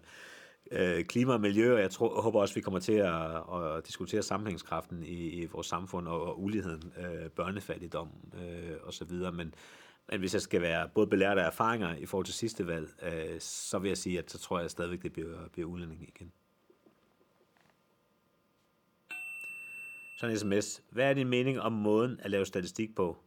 øh, 0.71 1.05
klima 1.05 1.33
og 1.33 1.41
miljø, 1.41 1.75
og 1.75 1.81
jeg 1.81 1.91
tror, 1.91 2.15
jeg 2.15 2.23
håber 2.23 2.41
også, 2.41 2.55
vi 2.55 2.61
kommer 2.61 2.81
til 2.81 2.93
at, 2.93 3.37
at 3.55 3.87
diskutere 3.87 4.23
sammenhængskraften 4.23 5.03
i, 5.03 5.29
i 5.29 5.47
vores 5.47 5.67
samfund 5.67 6.09
og, 6.09 6.23
og 6.23 6.43
uligheden, 6.43 6.93
øh, 6.99 7.31
børnefattigdom 7.31 8.09
øh, 8.35 8.77
osv., 8.87 9.13
men 9.33 9.55
men 10.11 10.21
hvis 10.21 10.35
jeg 10.35 10.43
skal 10.43 10.63
være 10.63 10.89
både 10.95 11.07
belært 11.07 11.39
af 11.39 11.47
erfaringer 11.47 11.97
i 11.97 12.07
forhold 12.07 12.27
til 12.27 12.35
sidste 12.35 12.67
valg, 12.67 12.89
øh, 13.03 13.41
så 13.41 13.79
vil 13.79 13.89
jeg 13.89 13.99
sige, 13.99 14.19
at 14.19 14.31
så 14.31 14.39
tror 14.39 14.61
jeg 14.61 14.71
stadigvæk, 14.71 15.03
det 15.03 15.13
bliver, 15.13 15.49
bliver 15.53 15.69
udlænding 15.69 16.03
igen. 16.03 16.33
Så 20.19 20.27
en 20.27 20.39
sms. 20.39 20.83
Hvad 20.91 21.11
er 21.11 21.15
din 21.15 21.29
mening 21.29 21.61
om 21.61 21.73
måden 21.73 22.21
at 22.23 22.31
lave 22.31 22.47
statistik 22.47 22.95
på? 22.95 23.19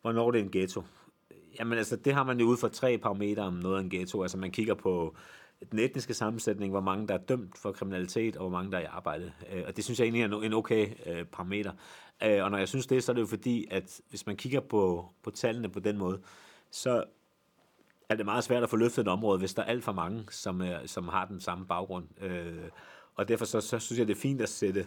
Hvornår 0.00 0.30
det 0.30 0.38
er 0.38 0.44
en 0.44 0.50
ghetto? 0.50 0.82
Jamen 1.58 1.78
altså, 1.78 1.96
det 1.96 2.14
har 2.14 2.24
man 2.24 2.40
jo 2.40 2.46
ud 2.46 2.56
fra 2.56 2.68
tre 2.68 2.98
parametre 2.98 3.42
om 3.42 3.54
noget 3.54 3.76
af 3.76 3.80
en 3.80 3.90
ghetto. 3.90 4.22
Altså 4.22 4.38
man 4.38 4.50
kigger 4.50 4.74
på 4.74 5.16
den 5.70 5.78
etniske 5.78 6.14
sammensætning, 6.14 6.70
hvor 6.70 6.80
mange 6.80 7.08
der 7.08 7.14
er 7.14 7.18
dømt 7.18 7.58
for 7.58 7.72
kriminalitet, 7.72 8.36
og 8.36 8.48
hvor 8.48 8.58
mange 8.58 8.72
der 8.72 8.78
er 8.78 8.82
i 8.82 8.86
arbejde. 8.90 9.32
Øh, 9.52 9.62
og 9.66 9.76
det 9.76 9.84
synes 9.84 9.98
jeg 10.00 10.04
egentlig 10.04 10.22
er 10.22 10.40
en 10.40 10.52
okay 10.52 10.88
øh, 11.06 11.24
parameter. 11.24 11.72
Øh, 12.22 12.44
og 12.44 12.50
når 12.50 12.58
jeg 12.58 12.68
synes 12.68 12.86
det, 12.86 13.04
så 13.04 13.12
er 13.12 13.14
det 13.14 13.20
jo 13.20 13.26
fordi, 13.26 13.66
at 13.70 14.00
hvis 14.08 14.26
man 14.26 14.36
kigger 14.36 14.60
på, 14.60 15.08
på 15.22 15.30
tallene 15.30 15.68
på 15.68 15.80
den 15.80 15.98
måde, 15.98 16.20
så 16.70 17.04
er 18.08 18.14
det 18.14 18.24
meget 18.24 18.44
svært 18.44 18.62
at 18.62 18.70
få 18.70 18.76
løftet 18.76 19.02
et 19.02 19.08
område, 19.08 19.38
hvis 19.38 19.54
der 19.54 19.62
er 19.62 19.66
alt 19.66 19.84
for 19.84 19.92
mange, 19.92 20.24
som, 20.30 20.60
er, 20.60 20.86
som 20.86 21.08
har 21.08 21.24
den 21.24 21.40
samme 21.40 21.66
baggrund. 21.66 22.06
og 23.14 23.28
derfor 23.28 23.44
så, 23.44 23.60
så 23.60 23.78
synes 23.78 23.98
jeg, 23.98 24.08
det 24.08 24.16
er 24.16 24.20
fint 24.20 24.40
at 24.40 24.48
sætte 24.48 24.86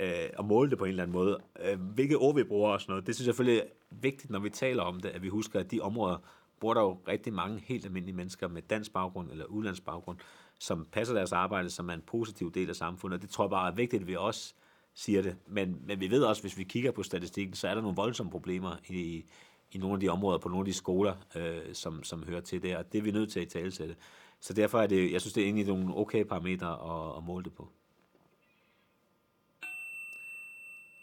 øh, 0.00 0.30
og 0.38 0.44
måle 0.44 0.70
det 0.70 0.78
på 0.78 0.84
en 0.84 0.88
eller 0.88 1.02
anden 1.02 1.12
måde. 1.12 1.38
Hvilke 1.78 2.16
ord 2.16 2.34
vi 2.34 2.44
bruger 2.44 2.72
og 2.72 2.80
sådan 2.80 2.92
noget, 2.92 3.06
det 3.06 3.14
synes 3.14 3.26
jeg 3.26 3.34
selvfølgelig 3.34 3.60
er 3.60 3.66
vigtigt, 3.90 4.30
når 4.30 4.38
vi 4.38 4.50
taler 4.50 4.82
om 4.82 5.00
det, 5.00 5.08
at 5.08 5.22
vi 5.22 5.28
husker, 5.28 5.60
at 5.60 5.70
de 5.70 5.80
områder, 5.80 6.16
bor 6.62 6.74
der 6.74 6.80
jo 6.80 6.98
rigtig 7.08 7.32
mange 7.32 7.60
helt 7.66 7.84
almindelige 7.84 8.16
mennesker 8.16 8.48
med 8.48 8.62
dansk 8.62 8.92
baggrund 8.92 9.30
eller 9.30 9.44
udlandsk 9.44 9.84
baggrund, 9.84 10.18
som 10.58 10.86
passer 10.92 11.14
deres 11.14 11.32
arbejde, 11.32 11.70
som 11.70 11.88
er 11.88 11.94
en 11.94 12.02
positiv 12.06 12.52
del 12.52 12.68
af 12.68 12.76
samfundet. 12.76 13.16
Og 13.16 13.22
det 13.22 13.30
tror 13.30 13.44
jeg 13.44 13.50
bare 13.50 13.70
er 13.70 13.74
vigtigt, 13.74 14.00
at 14.00 14.06
vi 14.06 14.16
også 14.16 14.54
siger 14.94 15.22
det. 15.22 15.36
Men, 15.46 15.82
men 15.86 16.00
vi 16.00 16.10
ved 16.10 16.22
også, 16.22 16.42
hvis 16.42 16.58
vi 16.58 16.64
kigger 16.64 16.90
på 16.90 17.02
statistikken, 17.02 17.54
så 17.54 17.68
er 17.68 17.74
der 17.74 17.82
nogle 17.82 17.96
voldsomme 17.96 18.30
problemer 18.30 18.76
i, 18.88 19.24
i 19.72 19.78
nogle 19.78 19.94
af 19.94 20.00
de 20.00 20.08
områder, 20.08 20.38
på 20.38 20.48
nogle 20.48 20.60
af 20.60 20.64
de 20.64 20.72
skoler, 20.72 21.14
øh, 21.34 21.74
som, 21.74 22.02
som 22.02 22.24
hører 22.24 22.40
til 22.40 22.62
der. 22.62 22.78
Og 22.78 22.92
det 22.92 22.98
er 22.98 23.02
vi 23.02 23.10
nødt 23.10 23.32
til 23.32 23.40
at 23.40 23.48
talesætte. 23.48 23.96
Så 24.40 24.52
derfor 24.52 24.80
er 24.80 24.86
det, 24.86 25.12
jeg 25.12 25.20
synes, 25.20 25.34
det 25.34 25.40
er 25.40 25.44
egentlig 25.44 25.66
nogle 25.66 25.96
okay 25.96 26.24
parametre 26.24 26.72
at, 26.72 27.16
at 27.16 27.24
måle 27.24 27.44
det 27.44 27.52
på. 27.52 27.68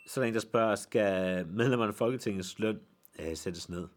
Så 0.07 0.19
er 0.19 0.23
der 0.23 0.27
en, 0.27 0.33
der 0.33 0.39
spørger, 0.39 0.75
skal 0.75 1.47
medlemmerne 1.47 1.89
af 1.89 1.95
Folketingets 1.95 2.59
løn 2.59 2.79
øh, 3.19 3.35
sættes 3.35 3.69
ned? 3.69 3.87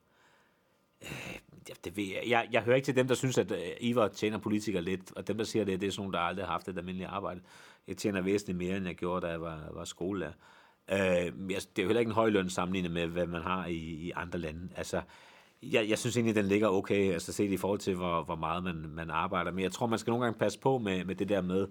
Øh, 1.02 1.51
det 1.84 1.96
ved 1.96 2.04
jeg. 2.04 2.22
jeg. 2.26 2.48
Jeg 2.52 2.62
hører 2.62 2.76
ikke 2.76 2.86
til 2.86 2.96
dem, 2.96 3.08
der 3.08 3.14
synes, 3.14 3.38
at 3.38 3.50
øh, 3.50 3.58
Ivar 3.80 4.08
tjener 4.08 4.38
politikere 4.38 4.82
lidt, 4.82 5.12
og 5.16 5.28
dem, 5.28 5.38
der 5.38 5.44
siger 5.44 5.64
det, 5.64 5.80
det 5.80 5.86
er 5.86 5.90
sådan 5.90 6.02
nogle, 6.02 6.18
der 6.18 6.24
aldrig 6.24 6.46
har 6.46 6.52
haft 6.52 6.68
et 6.68 6.78
almindeligt 6.78 7.10
arbejde. 7.10 7.40
Jeg 7.88 7.96
tjener 7.96 8.20
væsentligt 8.20 8.58
mere, 8.58 8.76
end 8.76 8.86
jeg 8.86 8.96
gjorde, 8.96 9.26
da 9.26 9.30
jeg 9.30 9.40
var, 9.40 9.68
var 9.72 9.84
skolelærer. 9.84 10.32
Øh, 10.90 10.98
det 10.98 11.78
er 11.78 11.82
jo 11.82 11.88
heller 11.88 12.00
ikke 12.00 12.10
en 12.10 12.14
høj 12.14 12.28
løn 12.28 12.50
sammenlignet 12.50 12.90
med, 12.90 13.06
hvad 13.06 13.26
man 13.26 13.42
har 13.42 13.66
i, 13.66 13.76
i 13.76 14.12
andre 14.16 14.38
lande. 14.38 14.68
Altså, 14.76 15.02
jeg, 15.62 15.88
jeg 15.88 15.98
synes 15.98 16.16
egentlig, 16.16 16.34
den 16.34 16.46
ligger 16.46 16.68
okay, 16.68 17.12
altså 17.12 17.32
set 17.32 17.52
i 17.52 17.56
forhold 17.56 17.78
til, 17.78 17.94
hvor, 17.94 18.22
hvor 18.22 18.36
meget 18.36 18.64
man, 18.64 18.76
man 18.88 19.10
arbejder. 19.10 19.50
Men 19.50 19.64
jeg 19.64 19.72
tror, 19.72 19.86
man 19.86 19.98
skal 19.98 20.10
nogle 20.10 20.24
gange 20.24 20.38
passe 20.38 20.58
på 20.58 20.78
med, 20.78 21.04
med 21.04 21.14
det 21.14 21.28
der 21.28 21.40
med 21.40 21.66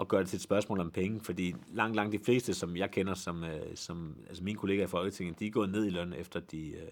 at 0.00 0.08
gøre 0.08 0.20
det 0.20 0.28
til 0.28 0.36
et 0.36 0.42
spørgsmål 0.42 0.80
om 0.80 0.90
penge, 0.90 1.20
fordi 1.20 1.54
langt, 1.72 1.96
langt 1.96 2.12
de 2.12 2.24
fleste, 2.24 2.54
som 2.54 2.76
jeg 2.76 2.90
kender, 2.90 3.14
som, 3.14 3.44
øh, 3.44 3.76
som 3.76 4.16
altså 4.28 4.44
mine 4.44 4.58
kollegaer 4.58 4.86
i 4.86 4.88
Folketinget, 4.88 5.40
de 5.40 5.46
er 5.46 5.50
gået 5.50 5.70
ned 5.70 5.86
i 5.86 5.90
løn, 5.90 6.12
efter 6.12 6.40
de, 6.40 6.70
øh, 6.70 6.88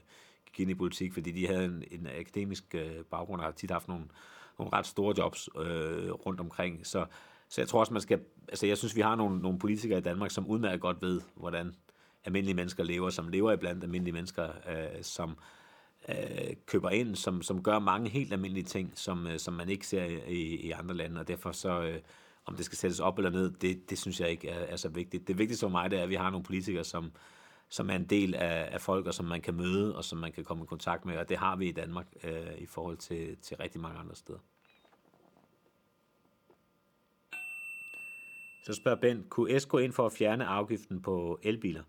gik 0.52 0.60
ind 0.60 0.70
i 0.70 0.74
politik, 0.74 1.12
fordi 1.12 1.30
de 1.30 1.46
havde 1.46 1.64
en, 1.64 1.84
en 1.90 2.06
akademisk 2.06 2.74
øh, 2.74 3.04
baggrund 3.10 3.40
og 3.40 3.46
har 3.46 3.52
tit 3.52 3.70
haft 3.70 3.88
nogle, 3.88 4.04
nogle 4.58 4.72
ret 4.72 4.86
store 4.86 5.14
jobs 5.18 5.48
øh, 5.58 6.10
rundt 6.12 6.40
omkring. 6.40 6.86
Så, 6.86 7.06
så 7.48 7.60
jeg 7.60 7.68
tror 7.68 7.80
også, 7.80 7.92
man 7.92 8.02
skal... 8.02 8.20
Altså, 8.48 8.66
jeg 8.66 8.78
synes, 8.78 8.96
vi 8.96 9.00
har 9.00 9.14
nogle, 9.14 9.38
nogle 9.38 9.58
politikere 9.58 9.98
i 9.98 10.02
Danmark, 10.02 10.30
som 10.30 10.46
udmærket 10.46 10.80
godt 10.80 11.02
ved, 11.02 11.20
hvordan 11.34 11.74
almindelige 12.24 12.54
mennesker 12.54 12.84
lever, 12.84 13.10
som 13.10 13.28
lever 13.28 13.52
iblandt 13.52 13.84
almindelige 13.84 14.14
mennesker, 14.14 14.44
øh, 14.44 15.02
som 15.02 15.36
øh, 16.08 16.16
køber 16.66 16.90
ind, 16.90 17.16
som, 17.16 17.42
som 17.42 17.62
gør 17.62 17.78
mange 17.78 18.10
helt 18.10 18.32
almindelige 18.32 18.64
ting, 18.64 18.92
som, 18.94 19.26
øh, 19.26 19.38
som 19.38 19.54
man 19.54 19.68
ikke 19.68 19.86
ser 19.86 20.04
i, 20.26 20.40
i 20.40 20.70
andre 20.70 20.94
lande, 20.94 21.20
og 21.20 21.28
derfor 21.28 21.52
så... 21.52 21.82
Øh, 21.82 22.00
om 22.48 22.56
det 22.56 22.64
skal 22.64 22.78
sættes 22.78 23.00
op 23.00 23.18
eller 23.18 23.30
ned, 23.30 23.50
det, 23.50 23.90
det 23.90 23.98
synes 23.98 24.20
jeg 24.20 24.30
ikke 24.30 24.48
er, 24.48 24.58
er 24.58 24.76
så 24.76 24.88
vigtigt. 24.88 25.28
Det 25.28 25.38
vigtigste 25.38 25.64
for 25.64 25.70
mig, 25.70 25.90
det 25.90 25.98
er, 25.98 26.02
at 26.02 26.08
vi 26.08 26.14
har 26.14 26.30
nogle 26.30 26.44
politikere, 26.44 26.84
som, 26.84 27.12
som 27.68 27.90
er 27.90 27.94
en 27.94 28.04
del 28.04 28.34
af, 28.34 28.68
af 28.72 28.80
folk, 28.80 29.06
og 29.06 29.14
som 29.14 29.26
man 29.26 29.40
kan 29.40 29.54
møde, 29.54 29.96
og 29.96 30.04
som 30.04 30.18
man 30.18 30.32
kan 30.32 30.44
komme 30.44 30.64
i 30.64 30.66
kontakt 30.66 31.04
med, 31.04 31.16
og 31.16 31.28
det 31.28 31.36
har 31.36 31.56
vi 31.56 31.68
i 31.68 31.72
Danmark 31.72 32.06
øh, 32.24 32.58
i 32.58 32.66
forhold 32.66 32.96
til, 32.96 33.36
til 33.36 33.56
rigtig 33.56 33.80
mange 33.80 33.98
andre 33.98 34.14
steder. 34.14 34.38
Så 38.64 38.74
spørger 38.74 39.00
Ben, 39.00 39.24
kunne 39.28 39.60
S 39.60 39.66
gå 39.66 39.78
ind 39.78 39.92
for 39.92 40.06
at 40.06 40.12
fjerne 40.12 40.46
afgiften 40.46 41.02
på 41.02 41.38
elbiler? 41.42 41.82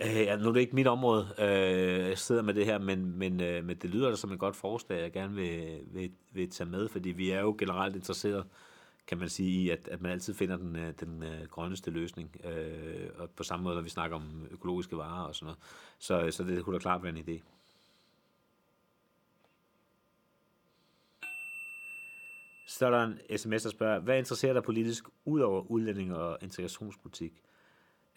Øh, 0.00 0.16
ja, 0.16 0.36
nu 0.36 0.48
er 0.48 0.52
det 0.52 0.60
ikke 0.60 0.74
mit 0.74 0.86
område, 0.86 1.34
øh, 1.38 2.08
jeg 2.08 2.18
sidder 2.18 2.42
med 2.42 2.54
det 2.54 2.64
her, 2.64 2.78
men, 2.78 3.18
men, 3.18 3.40
øh, 3.40 3.64
men 3.64 3.76
det 3.76 3.90
lyder 3.90 4.10
da 4.10 4.16
som 4.16 4.32
et 4.32 4.38
godt 4.38 4.56
forslag, 4.56 5.02
jeg 5.02 5.12
gerne 5.12 5.34
vil, 5.34 5.80
vil, 5.86 6.12
vil 6.32 6.50
tage 6.50 6.70
med, 6.70 6.88
fordi 6.88 7.10
vi 7.10 7.30
er 7.30 7.40
jo 7.40 7.56
generelt 7.58 7.96
interesseret 7.96 8.46
kan 9.10 9.18
man 9.18 9.28
sige, 9.28 9.62
i, 9.62 9.70
at, 9.70 9.88
at 9.88 10.00
man 10.00 10.12
altid 10.12 10.34
finder 10.34 10.56
den, 10.56 10.76
øh, 10.76 10.94
den 11.00 11.22
øh, 11.22 11.48
grønneste 11.48 11.90
løsning. 11.90 12.36
Øh, 12.44 13.08
og 13.18 13.30
på 13.30 13.42
samme 13.42 13.64
måde, 13.64 13.74
når 13.74 13.82
vi 13.82 13.88
snakker 13.88 14.16
om 14.16 14.46
økologiske 14.50 14.96
varer 14.96 15.24
og 15.24 15.34
sådan 15.34 15.44
noget. 15.44 15.58
Så, 15.98 16.22
øh, 16.22 16.32
så 16.32 16.44
det 16.44 16.64
kunne 16.64 16.74
da 16.74 16.78
klart 16.78 17.02
være 17.02 17.18
en 17.18 17.24
idé. 17.28 17.42
Så 22.66 22.86
er 22.86 22.90
der 22.90 23.02
en 23.02 23.38
sms, 23.38 23.62
der 23.62 23.70
spørger, 23.70 23.98
hvad 24.00 24.18
interesserer 24.18 24.52
dig 24.52 24.62
politisk 24.62 25.04
ud 25.24 25.40
over 25.40 25.70
udlænding 25.70 26.14
og 26.14 26.38
integrationspolitik? 26.42 27.32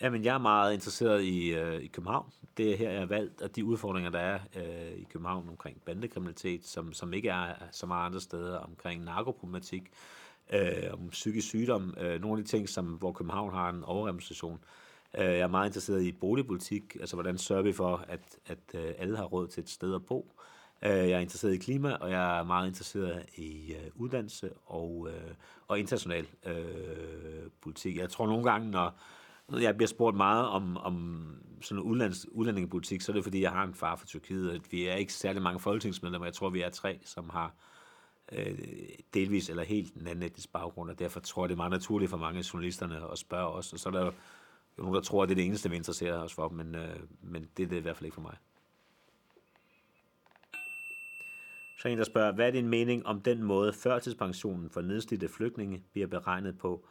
Jamen, 0.01 0.23
jeg 0.23 0.33
er 0.33 0.39
meget 0.39 0.73
interesseret 0.73 1.23
i, 1.23 1.53
øh, 1.53 1.81
i 1.81 1.87
København. 1.87 2.31
Det 2.57 2.71
er 2.71 2.77
her, 2.77 2.91
jeg 2.91 3.01
er 3.01 3.05
valgt, 3.05 3.41
og 3.41 3.55
de 3.55 3.65
udfordringer, 3.65 4.11
der 4.11 4.19
er 4.19 4.39
øh, 4.55 4.97
i 4.97 5.03
København 5.03 5.49
omkring 5.49 5.81
bandekriminalitet, 5.81 6.65
som, 6.65 6.93
som 6.93 7.13
ikke 7.13 7.29
er 7.29 7.53
så 7.71 7.85
meget 7.85 8.05
andre 8.05 8.21
steder, 8.21 8.57
omkring 8.57 9.03
narkoproblematik, 9.03 9.81
øh, 9.81 10.22
Øh, 10.53 10.93
om 10.93 11.09
psykisk 11.09 11.47
sygdom, 11.47 11.93
øh, 11.99 12.21
nogle 12.21 12.39
af 12.39 12.43
de 12.45 12.49
ting, 12.49 12.69
som, 12.69 12.85
hvor 12.85 13.11
København 13.11 13.53
har 13.53 13.69
en 13.69 13.83
overrepræsentation. 13.83 14.59
Øh, 15.17 15.25
jeg 15.25 15.39
er 15.39 15.47
meget 15.47 15.67
interesseret 15.67 16.03
i 16.03 16.11
boligpolitik, 16.11 16.95
altså 16.99 17.15
hvordan 17.15 17.37
sørger 17.37 17.63
vi 17.63 17.73
for, 17.73 18.05
at, 18.07 18.37
at 18.45 18.59
øh, 18.73 18.93
alle 18.97 19.17
har 19.17 19.23
råd 19.23 19.47
til 19.47 19.63
et 19.63 19.69
sted 19.69 19.95
at 19.95 20.05
bo. 20.05 20.35
Øh, 20.81 20.91
jeg 20.91 21.11
er 21.11 21.19
interesseret 21.19 21.53
i 21.53 21.57
klima, 21.57 21.93
og 21.93 22.11
jeg 22.11 22.39
er 22.39 22.43
meget 22.43 22.67
interesseret 22.67 23.25
i 23.35 23.73
øh, 23.73 23.91
uddannelse 23.95 24.49
og, 24.65 25.07
øh, 25.11 25.33
og 25.67 25.79
international 25.79 26.27
øh, 26.45 27.49
politik. 27.61 27.97
Jeg 27.97 28.09
tror 28.09 28.27
nogle 28.27 28.51
gange, 28.51 28.71
når, 28.71 28.97
jeg 29.59 29.75
bliver 29.77 29.87
spurgt 29.87 30.17
meget 30.17 30.47
om, 30.47 30.77
om 30.77 31.25
sådan 31.61 31.83
en 31.83 31.89
udlands, 31.89 32.25
udlændingepolitik, 32.31 33.01
så 33.01 33.11
er 33.11 33.13
det 33.13 33.23
fordi, 33.23 33.41
jeg 33.41 33.51
har 33.51 33.63
en 33.63 33.73
far 33.73 33.95
fra 33.95 34.05
Tyrkiet, 34.05 34.51
at 34.51 34.71
vi 34.71 34.87
er 34.87 34.95
ikke 34.95 35.13
særlig 35.13 35.41
mange 35.41 35.59
folketingsmedlemmer. 35.59 36.25
Jeg 36.25 36.33
tror, 36.33 36.49
vi 36.49 36.61
er 36.61 36.69
tre, 36.69 36.99
som 37.03 37.29
har 37.29 37.45
øh, 37.45 37.72
Øh, 38.31 38.59
delvis 39.13 39.49
eller 39.49 39.63
helt 39.63 39.93
en 39.93 40.07
anden 40.07 40.23
etnisk 40.23 40.51
baggrund, 40.51 40.89
og 40.89 40.99
derfor 40.99 41.19
tror 41.19 41.43
jeg, 41.43 41.49
det 41.49 41.55
er 41.55 41.57
meget 41.57 41.71
naturligt 41.71 42.09
for 42.09 42.17
mange 42.17 42.39
af 42.39 42.53
journalisterne 42.53 43.11
at 43.11 43.17
spørge 43.17 43.47
os. 43.47 43.73
Og 43.73 43.79
så 43.79 43.89
er 43.89 43.93
der 43.93 44.05
jo 44.05 44.11
nogen, 44.77 44.95
der 44.95 45.01
tror, 45.01 45.23
at 45.23 45.29
det 45.29 45.33
er 45.33 45.35
det 45.35 45.45
eneste, 45.45 45.69
vi 45.69 45.75
interesserer 45.75 46.17
os 46.17 46.33
for, 46.33 46.49
men, 46.49 46.75
øh, 46.75 46.99
men 47.21 47.47
det 47.57 47.63
er 47.63 47.67
det 47.67 47.77
i 47.77 47.79
hvert 47.79 47.97
fald 47.97 48.05
ikke 48.05 48.15
for 48.15 48.21
mig. 48.21 48.37
Så 51.79 51.87
en, 51.89 51.97
der 51.97 52.03
spørger, 52.03 52.31
hvad 52.31 52.47
er 52.47 52.51
din 52.51 52.67
mening 52.67 53.05
om 53.05 53.21
den 53.21 53.43
måde, 53.43 53.73
førtidspensionen 53.73 54.69
for 54.69 54.81
nedslidte 54.81 55.29
flygtninge 55.29 55.83
bliver 55.91 56.07
beregnet 56.07 56.57
på 56.57 56.85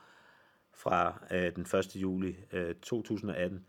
fra 0.74 1.22
øh, 1.30 1.54
den 1.56 1.62
1. 1.78 1.96
juli 1.96 2.36
øh, 2.52 2.74
2018? 2.74 3.64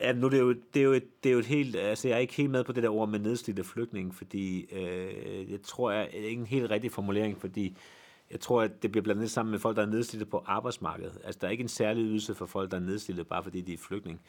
Ja, 0.00 0.12
nu 0.12 0.28
det 0.28 0.36
er 0.36 0.42
jo, 0.42 0.52
det 0.52 0.80
er 0.80 0.84
jo, 0.84 0.92
et, 0.92 1.24
det 1.24 1.30
er 1.30 1.32
jo 1.32 1.38
et 1.38 1.46
helt, 1.46 1.76
altså 1.76 2.08
jeg 2.08 2.14
er 2.14 2.18
ikke 2.18 2.34
helt 2.34 2.50
med 2.50 2.64
på 2.64 2.72
det 2.72 2.82
der 2.82 2.88
ord 2.88 3.08
med 3.08 3.18
nedslidte 3.18 3.64
flygtninge, 3.64 4.12
fordi 4.12 4.74
øh, 4.74 5.50
jeg 5.52 5.62
tror, 5.62 5.90
jeg 5.90 6.02
er 6.02 6.06
ikke 6.06 6.40
en 6.40 6.46
helt 6.46 6.70
rigtig 6.70 6.92
formulering, 6.92 7.40
fordi 7.40 7.76
jeg 8.30 8.40
tror, 8.40 8.62
at 8.62 8.82
det 8.82 8.92
bliver 8.92 9.02
blandet 9.02 9.30
sammen 9.30 9.50
med 9.50 9.58
folk, 9.58 9.76
der 9.76 9.82
er 9.82 9.86
nedslidte 9.86 10.26
på 10.26 10.42
arbejdsmarkedet. 10.46 11.18
Altså, 11.24 11.38
der 11.40 11.46
er 11.46 11.50
ikke 11.50 11.62
en 11.62 11.68
særlig 11.68 12.04
ydelse 12.04 12.34
for 12.34 12.46
folk, 12.46 12.70
der 12.70 12.76
er 12.76 12.80
nedslidte, 12.80 13.24
bare 13.24 13.42
fordi 13.42 13.60
de 13.60 13.72
er 13.72 13.78
flygtning. 13.78 14.20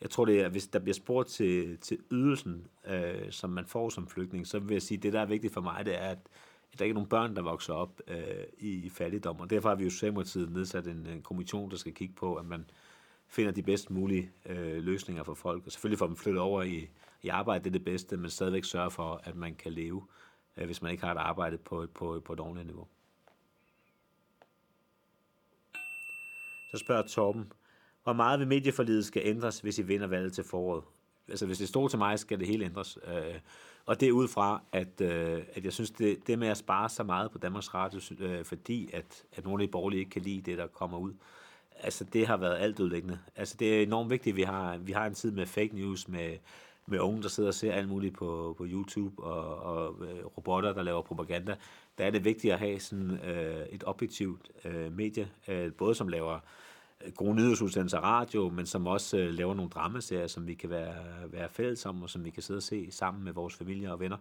Jeg 0.00 0.10
tror, 0.10 0.24
det 0.24 0.40
er, 0.40 0.48
hvis 0.48 0.66
der 0.66 0.78
bliver 0.78 0.94
spurgt 0.94 1.28
til, 1.28 1.78
til 1.78 1.98
ydelsen, 2.10 2.66
øh, 2.88 3.30
som 3.30 3.50
man 3.50 3.66
får 3.66 3.88
som 3.88 4.08
flygtning, 4.08 4.46
så 4.46 4.58
vil 4.58 4.74
jeg 4.74 4.82
sige, 4.82 4.96
at 4.96 5.02
det, 5.02 5.12
der 5.12 5.20
er 5.20 5.26
vigtigt 5.26 5.54
for 5.54 5.60
mig, 5.60 5.84
det 5.84 5.94
er, 5.94 6.08
at 6.08 6.18
der 6.78 6.84
ikke 6.84 6.92
er 6.92 6.94
nogen 6.94 7.08
børn, 7.08 7.36
der 7.36 7.42
vokser 7.42 7.74
op 7.74 8.00
øh, 8.08 8.16
i, 8.58 8.86
i 8.86 8.88
fattigdom. 8.88 9.40
Og 9.40 9.50
derfor 9.50 9.68
har 9.68 9.76
vi 9.76 9.84
jo 9.84 9.90
Socialdemokratiet 9.90 10.52
nedsat 10.52 10.86
en, 10.86 11.06
en 11.06 11.22
kommission, 11.22 11.70
der 11.70 11.76
skal 11.76 11.94
kigge 11.94 12.14
på, 12.14 12.34
at 12.34 12.46
man 12.46 12.64
finder 13.28 13.52
de 13.52 13.62
bedst 13.62 13.90
mulige 13.90 14.30
øh, 14.46 14.82
løsninger 14.82 15.22
for 15.22 15.34
folk. 15.34 15.66
Og 15.66 15.72
selvfølgelig 15.72 15.98
får 15.98 16.06
dem 16.06 16.16
flyttet 16.16 16.42
over 16.42 16.62
i, 16.62 16.88
i 17.22 17.28
arbejde, 17.28 17.64
det 17.64 17.70
er 17.70 17.78
det 17.78 17.84
bedste, 17.84 18.16
men 18.16 18.30
stadigvæk 18.30 18.64
sørge 18.64 18.90
for, 18.90 19.20
at 19.24 19.36
man 19.36 19.54
kan 19.54 19.72
leve, 19.72 20.06
øh, 20.56 20.66
hvis 20.66 20.82
man 20.82 20.92
ikke 20.92 21.04
har 21.04 21.12
et 21.12 21.18
arbejde 21.18 21.58
på, 21.58 21.86
på, 21.94 22.22
på 22.24 22.32
et 22.32 22.40
ordentligt 22.40 22.66
niveau. 22.66 22.86
Så 26.70 26.78
spørger 26.78 27.02
Torben, 27.02 27.52
hvor 28.02 28.12
meget 28.12 28.40
ved 28.40 28.46
medieforlidet 28.46 29.04
skal 29.04 29.22
ændres, 29.24 29.60
hvis 29.60 29.78
I 29.78 29.82
vinder 29.82 30.06
valget 30.06 30.32
til 30.32 30.44
foråret? 30.44 30.84
Altså, 31.28 31.46
hvis 31.46 31.58
det 31.58 31.68
står 31.68 31.88
til 31.88 31.98
mig, 31.98 32.18
skal 32.18 32.38
det 32.38 32.46
hele 32.48 32.64
ændres. 32.64 32.98
Øh, 33.06 33.40
og 33.86 34.00
det 34.00 34.08
er 34.08 34.12
ud 34.12 34.28
fra, 34.28 34.62
at, 34.72 35.00
øh, 35.00 35.42
at 35.54 35.64
jeg 35.64 35.72
synes, 35.72 35.90
det, 35.90 36.26
det 36.26 36.38
med 36.38 36.48
at 36.48 36.56
spare 36.56 36.88
så 36.88 37.02
meget 37.02 37.30
på 37.30 37.38
Danmarks 37.38 37.74
Radio, 37.74 38.00
øh, 38.20 38.44
fordi 38.44 38.90
at, 38.92 39.24
at 39.32 39.44
nogle 39.44 39.62
af 39.62 39.68
de 39.68 39.72
borgerlige 39.72 40.00
ikke 40.00 40.10
kan 40.10 40.22
lide 40.22 40.40
det, 40.40 40.58
der 40.58 40.66
kommer 40.66 40.98
ud, 40.98 41.12
altså 41.82 42.04
det 42.04 42.26
har 42.26 42.36
været 42.36 42.58
alt 42.58 42.80
udlæggende. 42.80 43.18
Altså 43.36 43.56
det 43.58 43.78
er 43.78 43.82
enormt 43.82 44.10
vigtigt, 44.10 44.34
at 44.34 44.36
vi 44.36 44.42
har, 44.42 44.76
vi 44.76 44.92
har 44.92 45.06
en 45.06 45.14
tid 45.14 45.30
med 45.30 45.46
fake 45.46 45.76
news, 45.76 46.08
med, 46.08 46.36
med 46.86 46.98
unge, 46.98 47.22
der 47.22 47.28
sidder 47.28 47.48
og 47.48 47.54
ser 47.54 47.72
alt 47.72 47.88
muligt 47.88 48.14
på, 48.14 48.54
på 48.58 48.66
YouTube, 48.68 49.22
og, 49.22 49.56
og 49.56 50.06
øh, 50.06 50.24
robotter, 50.24 50.72
der 50.72 50.82
laver 50.82 51.02
propaganda. 51.02 51.56
Der 51.98 52.04
er 52.04 52.10
det 52.10 52.24
vigtigt 52.24 52.52
at 52.52 52.58
have 52.58 52.80
sådan 52.80 53.10
øh, 53.10 53.66
et 53.70 53.84
objektivt 53.86 54.50
øh, 54.64 54.92
medie, 54.92 55.28
øh, 55.48 55.72
både 55.72 55.94
som 55.94 56.08
laver 56.08 56.34
øh, 56.34 56.40
gode 57.16 57.34
nyhedsudsendelser 57.34 57.98
radio, 57.98 58.48
men 58.48 58.66
som 58.66 58.86
også 58.86 59.18
øh, 59.18 59.34
laver 59.34 59.54
nogle 59.54 59.70
dramaserier, 59.70 60.26
som 60.26 60.46
vi 60.46 60.54
kan 60.54 60.70
være, 60.70 60.94
være 61.26 61.48
fælles 61.48 61.86
om, 61.86 62.02
og 62.02 62.10
som 62.10 62.24
vi 62.24 62.30
kan 62.30 62.42
sidde 62.42 62.58
og 62.58 62.62
se 62.62 62.90
sammen 62.90 63.24
med 63.24 63.32
vores 63.32 63.54
familie 63.54 63.92
og 63.92 64.00
venner. 64.00 64.16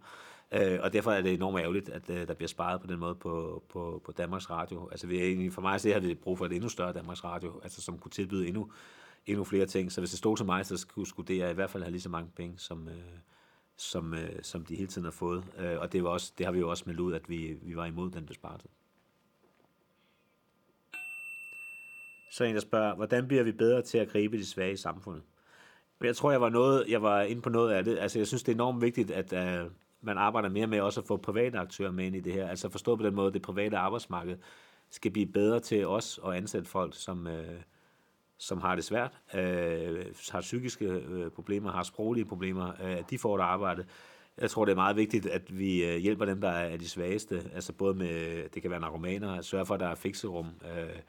Øh, 0.52 0.80
og 0.82 0.94
derfor 0.94 1.12
er 1.12 1.22
det 1.22 1.34
enormt 1.34 1.60
ærgerligt, 1.60 1.90
at 1.90 2.10
øh, 2.10 2.28
der 2.28 2.34
bliver 2.34 2.48
sparet 2.48 2.82
på 2.82 2.88
den 2.88 3.00
måde 3.00 3.16
på, 3.16 3.63
på, 3.70 4.02
på 4.06 4.12
Danmarks 4.12 4.50
Radio. 4.50 4.90
Altså 4.92 5.08
vi 5.08 5.20
er 5.20 5.24
egentlig, 5.24 5.54
for 5.54 5.62
mig 5.62 5.82
så 5.82 5.94
har 5.94 6.00
vi 6.00 6.13
brug 6.13 6.38
for 6.38 6.46
et 6.46 6.54
endnu 6.54 6.70
større 6.70 6.94
Danmarks 6.94 7.24
Radio, 7.24 7.60
altså 7.63 7.82
som 7.82 7.98
kunne 7.98 8.12
tilbyde 8.12 8.48
endnu, 8.48 8.72
endnu 9.26 9.44
flere 9.44 9.66
ting. 9.66 9.92
Så 9.92 10.02
hvis 10.02 10.10
det 10.10 10.20
stod 10.20 10.38
til 10.38 10.46
mig, 10.46 10.66
så 10.66 10.78
skulle, 10.78 11.10
skulle 11.10 11.28
det 11.28 11.50
i 11.52 11.54
hvert 11.54 11.70
fald 11.70 11.84
have 11.84 11.92
lige 11.92 12.02
så 12.02 12.10
mange 12.10 12.30
penge, 12.36 12.58
som, 12.58 12.88
øh, 12.88 12.96
som, 13.78 14.13
øh, 14.13 14.30
som 14.42 14.66
de 14.66 14.76
hele 14.76 14.88
tiden 14.88 15.06
har 15.06 15.12
fået. 15.12 15.44
Øh, 15.60 15.80
og 15.80 15.94
det, 15.94 16.04
var 16.04 16.10
også, 16.10 16.34
det 16.38 16.46
har 16.46 16.54
vi 16.54 16.60
jo 16.60 16.70
også 16.70 16.84
meldt 16.88 17.00
ud, 17.00 17.13
at 17.13 17.30
vi, 17.30 17.58
vi 17.62 17.76
var 17.76 17.86
imod 17.86 18.12
den 18.12 18.26
besparelse. 18.26 18.68
Så 22.32 22.44
en, 22.44 22.56
der 22.56 22.62
spørger, 22.62 22.96
hvordan 22.96 23.28
bliver 23.28 23.44
vi 23.44 23.52
bedre 23.52 23.82
til 23.82 23.98
at 23.98 24.10
gribe 24.10 24.38
de 24.38 24.46
svage 24.46 24.74
i 24.74 24.78
samfundet? 24.78 25.24
Jeg 26.04 26.16
tror, 26.16 26.32
jeg 26.32 26.42
var, 26.42 26.50
noget, 26.50 26.86
jeg 26.90 27.02
var 27.02 27.22
inde 27.22 27.42
på 27.42 27.50
noget 27.50 27.74
af 27.74 27.84
det. 27.84 28.00
Altså, 28.00 28.20
jeg 28.20 28.28
synes, 28.28 28.44
det 28.44 28.52
er 28.52 28.56
enormt 28.56 28.82
vigtigt, 28.82 29.12
at 29.12 29.34
uh, 29.34 29.72
man 30.02 30.18
arbejder 30.18 30.50
mere 30.50 30.68
med 30.68 30.82
også 30.82 31.02
at 31.02 31.08
få 31.08 31.18
private 31.18 31.58
aktører 31.58 31.92
med 31.92 32.06
ind 32.06 32.16
i 32.16 32.20
det 32.20 32.34
her. 32.34 32.48
Altså 32.48 32.70
forstå 32.70 32.96
på 32.96 33.04
den 33.04 33.16
måde, 33.16 33.28
at 33.28 33.34
det 33.34 33.42
private 33.42 33.78
arbejdsmarked 33.78 34.38
skal 34.90 35.12
blive 35.12 35.26
bedre 35.26 35.60
til 35.60 35.88
os 35.88 36.20
at 36.26 36.34
ansætte 36.34 36.70
folk, 36.70 36.96
som, 36.96 37.26
uh, 37.26 37.34
som 38.38 38.62
har 38.62 38.76
det 38.76 38.84
svært, 38.84 39.20
uh, 39.34 39.40
har 40.32 40.42
psykiske 40.42 41.04
uh, 41.10 41.32
problemer, 41.32 41.72
har 41.72 41.84
sproglige 41.84 42.26
problemer, 42.26 42.72
uh, 42.84 43.10
de 43.10 43.18
får 43.18 43.36
et 43.36 43.42
arbejde. 43.42 43.86
Jeg 44.38 44.50
tror, 44.50 44.66
det 44.66 44.72
er 44.72 44.76
meget 44.76 44.96
vigtigt, 44.96 45.26
at 45.26 45.60
vi 45.60 45.96
uh, 45.96 45.96
hjælper 45.96 46.26
dem, 46.26 46.42
der 46.42 46.50
er 46.50 46.78
de 46.78 46.90
svageste. 46.90 47.50
Altså 47.54 47.74
både 47.74 47.94
med, 47.94 48.44
det 48.50 48.62
kan 48.62 48.72
være 48.72 48.80
narkomaner, 48.80 49.34
at 49.34 49.46
sørge 49.46 49.66
for, 49.66 49.74
at 49.74 49.80
der 49.80 49.88
er 49.88 49.96
fikserum, 49.96 50.48
uh, 50.62 51.00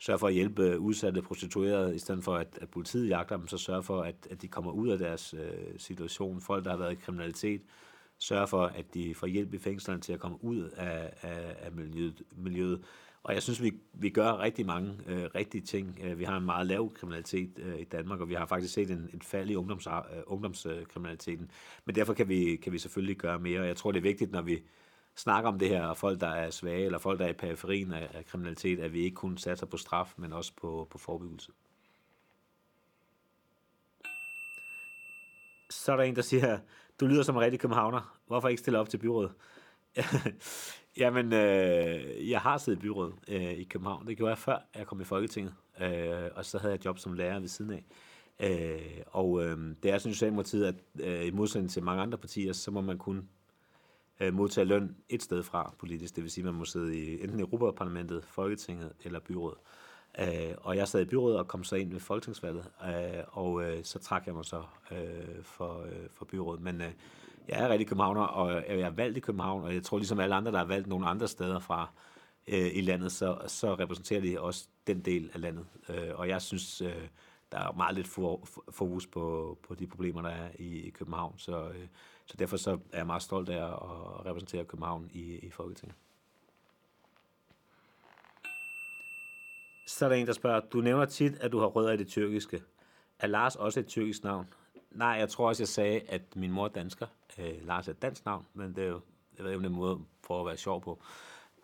sørge 0.00 0.18
for 0.18 0.26
at 0.26 0.34
hjælpe 0.34 0.62
øh, 0.62 0.80
udsatte 0.80 1.22
prostituerede, 1.22 1.94
i 1.94 1.98
stedet 1.98 2.24
for 2.24 2.34
at, 2.34 2.58
at 2.60 2.68
politiet 2.68 3.08
jagter 3.08 3.36
dem, 3.36 3.48
så 3.48 3.58
sørge 3.58 3.82
for, 3.82 4.02
at, 4.02 4.28
at 4.30 4.42
de 4.42 4.48
kommer 4.48 4.72
ud 4.72 4.88
af 4.88 4.98
deres 4.98 5.34
øh, 5.34 5.78
situation. 5.78 6.40
Folk, 6.40 6.64
der 6.64 6.70
har 6.70 6.78
været 6.78 6.92
i 6.92 6.94
kriminalitet, 6.94 7.62
sørge 8.18 8.46
for, 8.46 8.62
at 8.62 8.94
de 8.94 9.14
får 9.14 9.26
hjælp 9.26 9.54
i 9.54 9.58
fængslerne 9.58 10.00
til 10.00 10.12
at 10.12 10.20
komme 10.20 10.44
ud 10.44 10.70
af, 10.76 11.12
af, 11.22 11.56
af 11.58 11.72
miljøet, 11.72 12.22
miljøet. 12.36 12.84
Og 13.22 13.34
jeg 13.34 13.42
synes, 13.42 13.62
vi, 13.62 13.72
vi 13.92 14.10
gør 14.10 14.38
rigtig 14.38 14.66
mange 14.66 14.94
øh, 15.06 15.24
rigtige 15.34 15.62
ting. 15.62 15.98
Øh, 16.02 16.18
vi 16.18 16.24
har 16.24 16.36
en 16.36 16.44
meget 16.44 16.66
lav 16.66 16.92
kriminalitet 16.94 17.58
øh, 17.58 17.80
i 17.80 17.84
Danmark, 17.84 18.20
og 18.20 18.28
vi 18.28 18.34
har 18.34 18.46
faktisk 18.46 18.74
set 18.74 18.90
en, 18.90 19.10
et 19.14 19.24
fald 19.24 19.50
i 19.50 19.54
ungdoms, 19.54 19.86
øh, 19.86 19.92
ungdomskriminaliteten. 20.26 21.50
Men 21.84 21.94
derfor 21.94 22.14
kan 22.14 22.28
vi, 22.28 22.56
kan 22.56 22.72
vi 22.72 22.78
selvfølgelig 22.78 23.16
gøre 23.16 23.38
mere. 23.38 23.62
Jeg 23.62 23.76
tror, 23.76 23.92
det 23.92 23.98
er 23.98 24.02
vigtigt, 24.02 24.32
når 24.32 24.42
vi 24.42 24.62
snakker 25.20 25.50
om 25.50 25.58
det 25.58 25.68
her, 25.68 25.86
og 25.86 25.96
folk, 25.96 26.20
der 26.20 26.28
er 26.28 26.50
svage, 26.50 26.84
eller 26.84 26.98
folk, 26.98 27.18
der 27.18 27.24
er 27.24 27.30
i 27.30 27.32
periferien 27.32 27.92
af, 27.92 28.10
af 28.14 28.26
kriminalitet, 28.26 28.80
at 28.80 28.92
vi 28.92 29.00
ikke 29.00 29.14
kun 29.14 29.38
satser 29.38 29.66
på 29.66 29.76
straf, 29.76 30.14
men 30.16 30.32
også 30.32 30.52
på, 30.60 30.88
på 30.90 30.98
forebyggelse. 30.98 31.52
Så 35.70 35.92
er 35.92 35.96
der 35.96 36.04
en, 36.04 36.16
der 36.16 36.22
siger, 36.22 36.58
du 37.00 37.06
lyder 37.06 37.22
som 37.22 37.36
en 37.36 37.40
rigtig 37.40 37.60
københavner. 37.60 38.18
Hvorfor 38.26 38.48
ikke 38.48 38.60
stille 38.60 38.78
op 38.78 38.88
til 38.88 38.98
byrådet? 38.98 39.32
Jamen, 41.00 41.32
øh, 41.32 42.30
jeg 42.30 42.40
har 42.40 42.58
siddet 42.58 42.78
i 42.78 42.82
byrådet 42.82 43.14
øh, 43.28 43.52
i 43.52 43.64
København. 43.64 44.06
Det 44.06 44.16
gjorde 44.16 44.30
jeg 44.30 44.38
før, 44.38 44.58
jeg 44.74 44.86
kom 44.86 45.00
i 45.00 45.04
Folketinget. 45.04 45.54
Øh, 45.80 46.30
og 46.34 46.44
så 46.44 46.58
havde 46.58 46.72
jeg 46.72 46.84
job 46.84 46.98
som 46.98 47.12
lærer 47.12 47.40
ved 47.40 47.48
siden 47.48 47.72
af. 47.72 47.84
Øh, 48.40 49.02
og 49.06 49.44
øh, 49.44 49.74
det 49.82 49.90
er 49.90 49.98
sådan 49.98 50.14
Socialdemokratiet, 50.14 50.64
at 50.64 50.74
øh, 51.00 51.26
i 51.26 51.30
modsætning 51.30 51.70
til 51.70 51.82
mange 51.82 52.02
andre 52.02 52.18
partier, 52.18 52.52
så 52.52 52.70
må 52.70 52.80
man 52.80 52.98
kun 52.98 53.28
øh, 54.20 54.34
modtage 54.34 54.64
løn 54.64 54.96
et 55.08 55.22
sted 55.22 55.42
fra 55.42 55.74
politisk. 55.78 56.16
Det 56.16 56.24
vil 56.24 56.30
sige, 56.30 56.42
at 56.42 56.46
man 56.46 56.54
må 56.54 56.64
sidde 56.64 56.98
i 56.98 57.22
enten 57.22 57.40
Europaparlamentet, 57.40 58.24
Folketinget 58.24 58.92
eller 59.04 59.20
byrådet. 59.20 59.58
Øh, 60.20 60.54
og 60.56 60.76
jeg 60.76 60.88
sad 60.88 61.00
i 61.00 61.04
byrådet 61.04 61.38
og 61.38 61.48
kom 61.48 61.64
så 61.64 61.76
ind 61.76 61.92
ved 61.92 62.00
folketingsvalget, 62.00 62.70
øh, 62.84 63.24
og 63.26 63.62
øh, 63.62 63.84
så 63.84 63.98
trak 63.98 64.26
jeg 64.26 64.34
mig 64.34 64.44
så 64.44 64.62
øh, 64.92 65.42
for, 65.42 65.82
øh, 65.82 66.08
for 66.10 66.24
byrådet. 66.24 66.62
Men 66.62 66.80
øh, 66.80 66.92
jeg 67.48 67.64
er 67.64 67.68
rigtig 67.68 67.86
københavner, 67.86 68.22
og 68.22 68.52
jeg 68.68 68.80
er 68.80 68.90
valgt 68.90 69.16
i 69.16 69.20
København, 69.20 69.64
og 69.64 69.74
jeg 69.74 69.82
tror 69.82 69.98
ligesom 69.98 70.20
alle 70.20 70.34
andre, 70.34 70.52
der 70.52 70.60
er 70.60 70.64
valgt 70.64 70.88
nogle 70.88 71.06
andre 71.06 71.28
steder 71.28 71.58
fra 71.58 71.90
øh, 72.48 72.70
i 72.74 72.80
landet, 72.80 73.12
så, 73.12 73.38
så 73.46 73.74
repræsenterer 73.74 74.20
de 74.20 74.40
også 74.40 74.68
den 74.86 75.00
del 75.00 75.30
af 75.34 75.40
landet. 75.40 75.66
Øh, 75.88 76.10
og 76.14 76.28
jeg 76.28 76.42
synes, 76.42 76.80
øh, 76.80 77.08
der 77.52 77.58
er 77.58 77.72
meget 77.72 77.94
lidt 77.94 78.08
fokus 78.70 79.06
på, 79.06 79.58
på 79.62 79.74
de 79.74 79.86
problemer, 79.86 80.22
der 80.22 80.28
er 80.28 80.48
i, 80.58 80.86
i 80.86 80.90
København. 80.90 81.34
Så, 81.38 81.68
øh, 81.68 81.86
så 82.30 82.36
derfor 82.36 82.56
så 82.56 82.70
er 82.92 82.98
jeg 82.98 83.06
meget 83.06 83.22
stolt 83.22 83.48
af 83.48 83.66
at 83.66 84.26
repræsentere 84.26 84.64
København 84.64 85.10
i, 85.12 85.38
i 85.38 85.50
Folketinget. 85.50 85.96
Så 89.86 90.04
er 90.04 90.08
der 90.08 90.16
en, 90.16 90.26
der 90.26 90.32
spørger, 90.32 90.60
du 90.60 90.80
nævner 90.80 91.04
tit, 91.04 91.34
at 91.40 91.52
du 91.52 91.58
har 91.58 91.66
rødder 91.66 91.92
i 91.92 91.96
det 91.96 92.08
tyrkiske. 92.08 92.62
Er 93.18 93.26
Lars 93.26 93.56
også 93.56 93.80
et 93.80 93.86
tyrkisk 93.86 94.24
navn? 94.24 94.46
Nej, 94.90 95.08
jeg 95.08 95.28
tror 95.28 95.48
også, 95.48 95.62
jeg 95.62 95.68
sagde, 95.68 96.00
at 96.00 96.36
min 96.36 96.52
mor 96.52 96.64
er 96.64 96.68
dansker. 96.68 97.06
Øh, 97.38 97.66
Lars 97.66 97.88
er 97.88 97.92
et 97.92 98.02
dansk 98.02 98.24
navn, 98.24 98.46
men 98.54 98.76
det 98.76 98.84
er 98.84 98.88
jo, 98.88 99.00
jeg 99.38 99.44
ved 99.44 99.54
en 99.54 99.72
måde 99.72 100.00
for 100.26 100.40
at 100.40 100.46
være 100.46 100.56
sjov 100.56 100.82
på. 100.82 101.02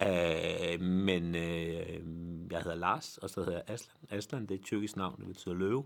Øh, 0.02 0.80
men 0.80 1.34
øh, 1.34 2.52
jeg 2.52 2.62
hedder 2.62 2.74
Lars, 2.74 3.18
og 3.18 3.30
så 3.30 3.40
hedder 3.40 3.52
jeg 3.58 3.64
Aslan. 3.68 3.96
Aslan, 4.10 4.42
det 4.42 4.50
er 4.50 4.58
et 4.58 4.64
tyrkisk 4.64 4.96
navn, 4.96 5.20
det 5.20 5.26
betyder 5.26 5.54
løve. 5.54 5.84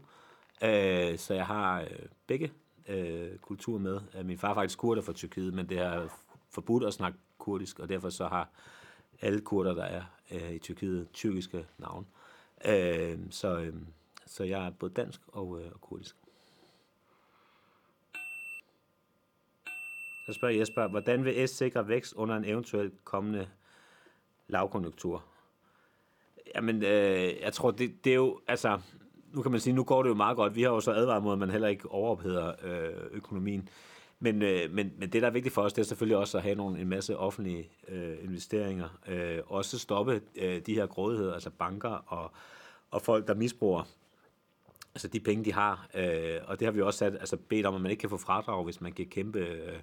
Øh, 0.63 1.19
så 1.19 1.35
jeg 1.35 1.47
har 1.47 1.81
øh, 1.81 2.07
begge 2.27 2.53
øh, 2.89 3.39
kultur 3.39 3.79
med. 3.79 4.01
Øh, 4.19 4.27
min 4.27 4.39
far 4.39 4.51
er 4.51 4.55
faktisk 4.55 4.79
kurder 4.79 5.03
fra 5.03 5.13
Tyrkiet, 5.13 5.55
men 5.55 5.69
det 5.69 5.79
er 5.79 6.09
forbudt 6.51 6.85
at 6.85 6.95
snakke 6.95 7.19
kurdisk, 7.39 7.79
og 7.79 7.89
derfor 7.89 8.11
så 8.11 8.27
har 8.27 8.49
alle 9.21 9.41
kurder, 9.41 9.75
der 9.75 9.85
er 9.85 10.03
øh, 10.31 10.53
i 10.53 10.59
Tyrkiet, 10.59 11.09
tyrkiske 11.13 11.67
navn. 11.79 12.07
Øh, 12.65 13.19
så, 13.31 13.59
øh, 13.59 13.75
så 14.27 14.45
jeg 14.45 14.67
er 14.67 14.71
både 14.71 14.93
dansk 14.93 15.21
og, 15.29 15.61
øh, 15.61 15.73
og 15.73 15.81
kurdisk. 15.81 16.17
Så 20.27 20.33
spørger 20.33 20.59
Jesper, 20.59 20.89
hvordan 20.89 21.25
vil 21.25 21.49
S 21.49 21.51
sikre 21.51 21.89
vækst 21.89 22.15
under 22.15 22.37
en 22.37 22.45
eventuelt 22.45 23.05
kommende 23.05 23.49
lavkonjunktur? 24.49 25.25
Jamen, 26.55 26.83
øh, 26.83 27.41
jeg 27.41 27.53
tror, 27.53 27.71
det, 27.71 28.05
det 28.05 28.11
er 28.11 28.17
jo, 28.17 28.41
altså, 28.49 28.81
nu 29.33 29.43
kan 29.43 29.51
man 29.51 29.61
sige, 29.61 29.73
nu 29.73 29.85
går 29.85 30.03
det 30.03 30.11
jo 30.11 30.15
meget 30.15 30.37
godt. 30.37 30.57
Vi 30.57 30.63
har 30.63 30.71
jo 30.71 30.81
så 30.81 30.93
advaret 30.93 31.23
mod, 31.23 31.33
at 31.33 31.39
man 31.39 31.51
heller 31.51 31.69
ikke 31.69 31.91
overopheder 31.91 32.53
øh, 32.63 32.93
økonomien. 33.11 33.69
Men, 34.19 34.43
øh, 34.43 34.71
men, 34.71 34.93
men 34.99 35.13
det, 35.13 35.23
der 35.23 35.29
er 35.29 35.33
vigtigt 35.33 35.55
for 35.55 35.63
os, 35.63 35.73
det 35.73 35.83
er 35.83 35.87
selvfølgelig 35.87 36.17
også 36.17 36.39
at 36.39 36.43
have 36.43 36.55
nogle, 36.55 36.81
en 36.81 36.89
masse 36.89 37.17
offentlige 37.17 37.69
øh, 37.89 38.17
investeringer. 38.23 38.89
Øh, 39.09 39.39
også 39.47 39.79
stoppe 39.79 40.21
øh, 40.37 40.61
de 40.67 40.75
her 40.75 40.87
grådigheder, 40.87 41.35
altså 41.35 41.51
banker 41.51 42.05
og, 42.07 42.31
og 42.91 43.03
folk, 43.03 43.29
der 43.29 43.35
misbruger 43.35 43.85
altså 44.95 45.09
de 45.09 45.21
penge, 45.21 45.45
de 45.45 45.53
har. 45.53 45.89
Øh, 45.95 46.39
og 46.47 46.61
det 46.61 46.67
har 46.67 46.73
vi 46.73 46.81
også 46.81 46.99
sat, 46.99 47.13
altså 47.13 47.37
bedt 47.37 47.67
om, 47.67 47.75
at 47.75 47.81
man 47.81 47.91
ikke 47.91 48.01
kan 48.01 48.11
få 48.11 48.17
fradrag, 48.17 48.65
hvis 48.65 48.81
man 48.81 48.93
kan 48.93 49.07
kæmpe, 49.07 49.39
øh, 49.39 49.79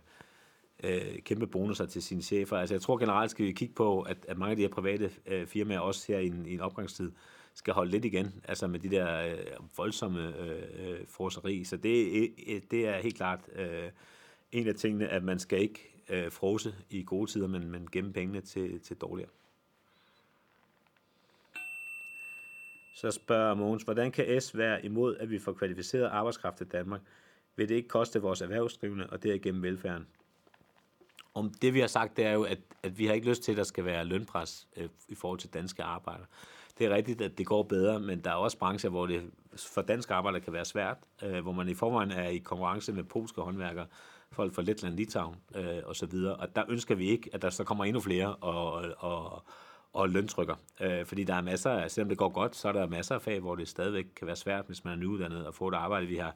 øh, 0.84 1.20
kæmpe 1.20 1.48
bonusser 1.48 1.86
til 1.86 2.04
sine 2.04 2.22
chefer. 2.22 2.58
Altså 2.58 2.76
jeg 2.76 2.82
tror 2.82 2.98
generelt 2.98 3.32
skal 3.32 3.46
vi 3.46 3.52
kigge 3.52 3.74
på, 3.74 4.02
at, 4.02 4.18
at 4.28 4.38
mange 4.38 4.52
af 4.52 4.56
de 4.56 4.62
her 4.62 4.70
private 4.70 5.12
øh, 5.26 5.48
firmaer, 5.48 5.80
også 5.80 6.06
her 6.08 6.20
i 6.20 6.28
en, 6.28 6.46
i 6.46 6.54
en 6.54 6.62
opgangstid, 6.62 7.12
skal 7.58 7.74
holde 7.74 7.92
lidt 7.92 8.06
igen, 8.06 8.42
altså 8.44 8.68
med 8.68 8.80
de 8.80 8.90
der 8.90 9.22
øh, 9.22 9.38
voldsomme 9.78 10.40
øh, 10.40 10.64
øh 10.80 11.08
froseri. 11.08 11.64
Så 11.64 11.78
det, 11.78 12.24
e, 12.24 12.56
e, 12.56 12.62
det 12.72 12.88
er 12.88 13.00
helt 13.00 13.16
klart 13.16 13.40
øh, 13.56 13.90
en 14.52 14.68
af 14.68 14.76
tingene, 14.76 15.08
at 15.08 15.24
man 15.24 15.40
skal 15.40 15.62
ikke 15.62 16.04
øh, 16.10 16.32
frose 16.32 16.76
i 16.90 17.04
gode 17.04 17.32
tider, 17.32 17.48
men, 17.48 17.72
men 17.72 17.88
gemme 17.92 18.14
pengene 18.14 18.42
til, 18.42 18.80
til 18.80 18.98
dårligere. 18.98 19.30
Så 22.96 23.12
spørger 23.12 23.54
Mogens, 23.54 23.84
hvordan 23.84 24.12
kan 24.12 24.42
S 24.42 24.58
være 24.58 24.86
imod, 24.86 25.18
at 25.18 25.30
vi 25.30 25.40
får 25.40 25.54
kvalificeret 25.54 26.06
arbejdskraft 26.06 26.62
i 26.62 26.64
Danmark? 26.64 27.02
Vil 27.56 27.70
det 27.70 27.76
ikke 27.76 27.90
koste 27.90 28.22
vores 28.22 28.42
erhvervsdrivende 28.42 29.08
og 29.10 29.24
derigennem 29.24 29.64
velfærden? 29.64 30.08
Om 31.38 31.52
det 31.62 31.74
vi 31.74 31.80
har 31.80 31.88
sagt, 31.88 32.18
det 32.18 32.26
er 32.26 32.32
jo, 32.32 32.44
at, 32.44 32.60
at 32.84 33.00
vi 33.00 33.06
har 33.06 33.14
ikke 33.14 33.30
lyst 33.30 33.44
til, 33.44 33.52
at 33.52 33.58
der 33.58 33.64
skal 33.64 33.86
være 33.86 34.06
lønpres 34.06 34.68
øh, 34.78 34.90
i 35.08 35.16
forhold 35.16 35.40
til 35.40 35.50
danske 35.54 35.84
arbejdere. 35.84 36.26
Det 36.78 36.86
er 36.86 36.96
rigtigt, 36.96 37.22
at 37.22 37.38
det 37.38 37.46
går 37.46 37.64
bedre, 37.64 38.00
men 38.00 38.20
der 38.20 38.30
er 38.30 38.36
også 38.36 38.58
brancher, 38.58 38.90
hvor 38.90 39.06
det 39.06 39.22
for 39.56 39.82
danske 39.82 40.14
arbejdere 40.14 40.42
kan 40.42 40.54
være 40.54 40.66
svært, 40.66 40.98
øh, 41.24 41.40
hvor 41.40 41.52
man 41.52 41.70
i 41.70 41.74
forvejen 41.74 42.12
er 42.12 42.28
i 42.28 42.38
konkurrence 42.38 42.94
med 42.94 43.04
polske 43.04 43.42
håndværkere, 43.42 43.86
folk 44.32 44.54
fra 44.54 44.62
Letland, 44.62 44.96
Litauen 44.96 45.36
øh, 45.56 45.78
osv., 45.86 46.14
og 46.14 46.56
der 46.56 46.64
ønsker 46.70 46.96
vi 46.96 47.10
ikke, 47.10 47.30
at 47.34 47.42
der 47.42 47.50
så 47.50 47.64
kommer 47.64 47.86
endnu 47.86 48.02
flere 48.02 48.36
og, 48.36 48.86
og, 48.98 49.44
og 49.94 50.10
løntrykker. 50.10 50.56
Øh, 50.82 51.06
fordi 51.06 51.24
der 51.24 51.36
er 51.36 51.42
masser 51.42 51.72
af, 51.72 51.92
selvom 51.92 52.10
det 52.10 52.18
går 52.18 52.30
godt, 52.30 52.56
så 52.56 52.68
er 52.68 52.72
der 52.72 52.88
masser 52.88 53.16
af 53.16 53.22
fag, 53.22 53.40
hvor 53.40 53.56
det 53.56 53.68
stadigvæk 53.68 54.06
kan 54.16 54.28
være 54.28 54.36
svært, 54.36 54.66
hvis 54.68 54.86
man 54.86 54.94
er 54.94 54.98
nyuddannet 54.98 55.48
og 55.48 55.54
få 55.54 55.68
et 55.68 55.74
arbejde. 55.74 56.08
Vi 56.08 56.18
har 56.18 56.36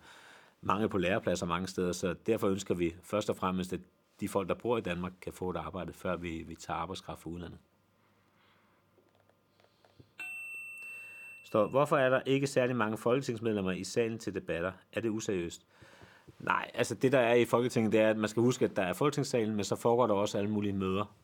mange 0.61 0.89
på 0.89 0.97
lærepladser 0.97 1.45
mange 1.45 1.67
steder, 1.67 1.91
så 1.91 2.15
derfor 2.25 2.47
ønsker 2.47 2.75
vi 2.75 2.95
først 3.03 3.29
og 3.29 3.35
fremmest, 3.35 3.73
at 3.73 3.79
de 4.21 4.29
folk, 4.29 4.49
der 4.49 4.55
bor 4.55 4.77
i 4.77 4.81
Danmark, 4.81 5.11
kan 5.21 5.33
få 5.33 5.49
et 5.49 5.57
arbejde, 5.57 5.93
før 5.93 6.15
vi, 6.15 6.43
vi 6.47 6.55
tager 6.55 6.77
arbejdskraft 6.77 7.21
fra 7.21 7.29
udlandet. 7.29 7.59
Så 11.45 11.67
hvorfor 11.67 11.97
er 11.97 12.09
der 12.09 12.21
ikke 12.25 12.47
særlig 12.47 12.75
mange 12.75 12.97
folketingsmedlemmer 12.97 13.71
i 13.71 13.83
salen 13.83 14.19
til 14.19 14.35
debatter? 14.35 14.71
Er 14.93 15.01
det 15.01 15.09
useriøst? 15.09 15.65
Nej, 16.39 16.71
altså 16.73 16.95
det 16.95 17.11
der 17.11 17.19
er 17.19 17.33
i 17.33 17.45
Folketinget, 17.45 17.91
det 17.91 17.99
er, 17.99 18.09
at 18.09 18.17
man 18.17 18.29
skal 18.29 18.43
huske, 18.43 18.65
at 18.65 18.75
der 18.75 18.81
er 18.81 18.93
Folketingssalen, 18.93 19.55
men 19.55 19.65
så 19.65 19.75
foregår 19.75 20.07
der 20.07 20.13
også 20.13 20.37
alle 20.37 20.49
mulige 20.49 20.73
møder 20.73 21.15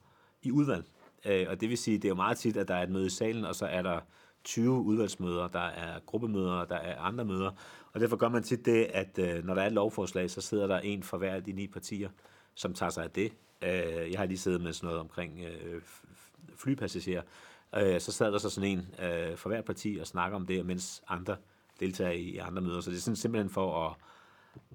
i 0.41 0.51
udvalg. 0.51 0.85
Øh, 1.25 1.45
og 1.49 1.61
det 1.61 1.69
vil 1.69 1.77
sige, 1.77 1.97
det 1.97 2.05
er 2.05 2.09
jo 2.09 2.15
meget 2.15 2.37
tit, 2.37 2.57
at 2.57 2.67
der 2.67 2.75
er 2.75 2.83
et 2.83 2.89
møde 2.89 3.05
i 3.05 3.09
salen, 3.09 3.45
og 3.45 3.55
så 3.55 3.65
er 3.65 3.81
der 3.81 3.99
20 4.43 4.71
udvalgsmøder, 4.71 5.47
der 5.47 5.59
er 5.59 5.99
gruppemøder, 6.05 6.65
der 6.65 6.75
er 6.75 6.99
andre 6.99 7.25
møder. 7.25 7.51
Og 7.93 7.99
derfor 7.99 8.15
gør 8.17 8.29
man 8.29 8.43
tit 8.43 8.65
det, 8.65 8.83
at 8.83 9.19
øh, 9.19 9.45
når 9.45 9.53
der 9.53 9.61
er 9.61 9.67
et 9.67 9.73
lovforslag, 9.73 10.29
så 10.29 10.41
sidder 10.41 10.67
der 10.67 10.79
en 10.79 11.03
for 11.03 11.17
hver 11.17 11.33
af 11.33 11.43
de 11.43 11.51
ni 11.51 11.67
partier, 11.67 12.09
som 12.57 12.73
tager 12.73 12.89
sig 12.89 13.03
af 13.03 13.11
det. 13.11 13.33
Øh, 13.61 14.11
jeg 14.11 14.19
har 14.19 14.25
lige 14.25 14.37
siddet 14.37 14.61
med 14.61 14.73
sådan 14.73 14.87
noget 14.87 14.99
omkring 14.99 15.39
øh, 15.39 15.81
flypassagerer. 16.55 17.21
Øh, 17.75 18.01
så 18.01 18.11
sad 18.11 18.31
der 18.31 18.37
så 18.37 18.49
sådan 18.49 18.69
en 18.69 18.79
øh, 18.79 19.37
fra 19.37 19.49
hvert 19.49 19.65
parti 19.65 19.97
og 20.01 20.07
snakker 20.07 20.35
om 20.35 20.45
det, 20.45 20.65
mens 20.65 21.03
andre 21.07 21.35
deltager 21.79 22.11
i 22.11 22.37
andre 22.37 22.61
møder. 22.61 22.81
Så 22.81 22.89
det 22.91 22.97
er 22.97 23.01
sådan 23.01 23.15
simpelthen 23.15 23.49
for 23.49 23.85
at 23.85 23.95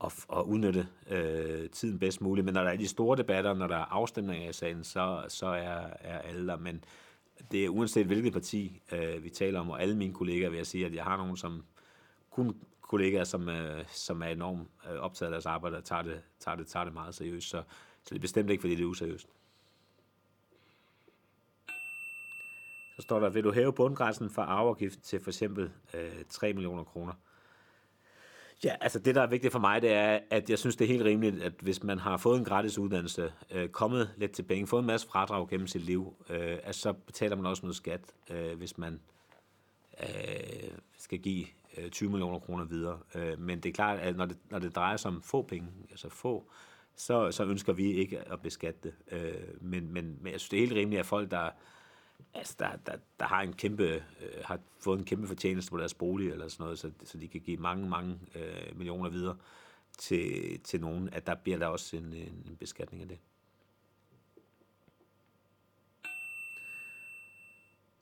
at, 0.04 0.26
at 0.36 0.42
udnytte 0.42 0.88
øh, 1.10 1.70
tiden 1.70 1.98
bedst 1.98 2.20
muligt. 2.20 2.44
Men 2.44 2.54
når 2.54 2.62
der 2.62 2.70
er 2.70 2.76
de 2.76 2.88
store 2.88 3.16
debatter, 3.16 3.54
når 3.54 3.66
der 3.66 3.76
er 3.76 3.84
afstemninger 3.84 4.50
i 4.50 4.52
sagen, 4.52 4.84
så, 4.84 5.24
så 5.28 5.46
er, 5.46 5.86
er 6.00 6.18
alle 6.18 6.46
der. 6.46 6.56
Men 6.56 6.84
det 7.50 7.64
er 7.64 7.68
uanset 7.68 8.06
hvilket 8.06 8.32
parti 8.32 8.80
øh, 8.92 9.24
vi 9.24 9.30
taler 9.30 9.60
om, 9.60 9.70
og 9.70 9.82
alle 9.82 9.96
mine 9.96 10.14
kollegaer 10.14 10.50
vil 10.50 10.56
jeg 10.56 10.66
sige, 10.66 10.86
at 10.86 10.94
jeg 10.94 11.04
har 11.04 11.16
nogen, 11.16 11.36
som 11.36 11.64
kun 12.30 12.56
kollegaer, 12.92 13.24
som, 13.24 13.48
øh, 13.48 13.84
som 13.88 14.22
er 14.22 14.26
enormt 14.26 14.68
øh, 14.90 15.00
optaget 15.00 15.28
af 15.28 15.32
deres 15.32 15.46
arbejde 15.46 15.76
og 15.76 15.84
tager 15.84 16.02
det, 16.02 16.20
tager 16.38 16.56
det, 16.56 16.66
tager 16.66 16.84
det 16.84 16.94
meget 16.94 17.14
seriøst. 17.14 17.48
Så, 17.48 17.62
så 18.02 18.08
det 18.08 18.16
er 18.16 18.20
bestemt 18.20 18.50
ikke, 18.50 18.60
fordi 18.60 18.74
det 18.74 18.82
er 18.82 18.86
useriøst. 18.86 19.28
Så 22.96 23.02
står 23.02 23.20
der, 23.20 23.28
vil 23.28 23.44
du 23.44 23.52
hæve 23.52 23.72
bundgrænsen 23.72 24.30
for 24.30 24.42
arveafgift 24.42 25.02
til 25.02 25.20
for 25.20 25.30
eksempel 25.30 25.70
øh, 25.94 26.24
3 26.28 26.52
millioner 26.52 26.84
kroner? 26.84 27.12
Ja, 28.64 28.76
altså 28.80 28.98
det, 28.98 29.14
der 29.14 29.22
er 29.22 29.26
vigtigt 29.26 29.52
for 29.52 29.60
mig, 29.60 29.82
det 29.82 29.92
er, 29.92 30.20
at 30.30 30.50
jeg 30.50 30.58
synes, 30.58 30.76
det 30.76 30.84
er 30.84 30.88
helt 30.88 31.04
rimeligt, 31.04 31.42
at 31.42 31.52
hvis 31.60 31.82
man 31.82 31.98
har 31.98 32.16
fået 32.16 32.38
en 32.38 32.44
gratis 32.44 32.78
uddannelse, 32.78 33.32
øh, 33.50 33.68
kommet 33.68 34.10
lidt 34.16 34.32
til 34.32 34.42
penge, 34.42 34.66
fået 34.66 34.80
en 34.80 34.86
masse 34.86 35.06
fradrag 35.06 35.48
gennem 35.48 35.66
sit 35.66 35.82
liv, 35.82 36.14
øh, 36.30 36.58
at 36.62 36.74
så 36.74 36.92
betaler 36.92 37.36
man 37.36 37.46
også 37.46 37.62
noget 37.62 37.76
skat, 37.76 38.00
øh, 38.30 38.56
hvis 38.58 38.78
man 38.78 39.00
øh, 40.02 40.70
skal 40.98 41.18
give 41.18 41.46
øh, 41.78 41.90
20 41.90 42.10
millioner 42.10 42.38
kroner 42.38 42.64
videre. 42.64 42.98
Øh, 43.14 43.38
men 43.38 43.60
det 43.60 43.68
er 43.68 43.72
klart, 43.72 43.98
at 43.98 44.16
når 44.16 44.26
det, 44.26 44.36
når 44.50 44.58
det 44.58 44.76
drejer 44.76 44.96
sig 44.96 45.10
om 45.10 45.22
få 45.22 45.42
penge, 45.42 45.68
altså 45.90 46.08
få, 46.08 46.50
så, 46.96 47.30
så 47.30 47.44
ønsker 47.44 47.72
vi 47.72 47.92
ikke 47.92 48.32
at 48.32 48.42
beskatte 48.42 48.80
det. 48.82 48.94
Øh, 49.12 49.62
men, 49.62 49.92
men, 49.92 50.18
men 50.20 50.32
jeg 50.32 50.40
synes, 50.40 50.48
det 50.48 50.56
er 50.56 50.60
helt 50.60 50.72
rimeligt, 50.72 51.00
at 51.00 51.06
folk, 51.06 51.30
der 51.30 51.50
altså, 52.34 52.54
der, 52.58 52.76
der, 52.86 52.96
der 53.20 53.26
har 53.26 53.42
en 53.42 53.52
kæmpe, 53.52 53.84
øh, 53.84 54.44
har 54.44 54.58
fået 54.80 54.98
en 54.98 55.04
kæmpe 55.04 55.26
fortjeneste 55.26 55.70
på 55.70 55.78
deres 55.78 55.94
bolig 55.94 56.30
eller 56.30 56.48
sådan 56.48 56.64
noget, 56.64 56.78
så, 56.78 56.90
så 57.04 57.18
de 57.18 57.28
kan 57.28 57.40
give 57.40 57.56
mange, 57.56 57.88
mange 57.88 58.18
øh, 58.34 58.76
millioner 58.76 59.10
videre 59.10 59.36
til, 59.98 60.60
til 60.60 60.80
nogen, 60.80 61.08
at 61.12 61.26
der 61.26 61.34
bliver 61.34 61.58
der 61.58 61.66
også 61.66 61.96
en, 61.96 62.12
en 62.12 62.56
beskatning 62.60 63.02
af 63.02 63.08
det. 63.08 63.18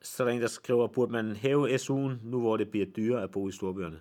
Så 0.01 0.23
er 0.23 0.27
der 0.27 0.33
en, 0.35 0.41
der 0.41 0.47
skriver, 0.47 0.87
burde 0.87 1.11
man 1.11 1.35
hæve 1.35 1.75
SU'en, 1.75 2.11
nu 2.23 2.39
hvor 2.39 2.57
det 2.57 2.69
bliver 2.69 2.85
dyrere 2.85 3.23
at 3.23 3.31
bo 3.31 3.47
i 3.47 3.51
storbyerne? 3.51 3.99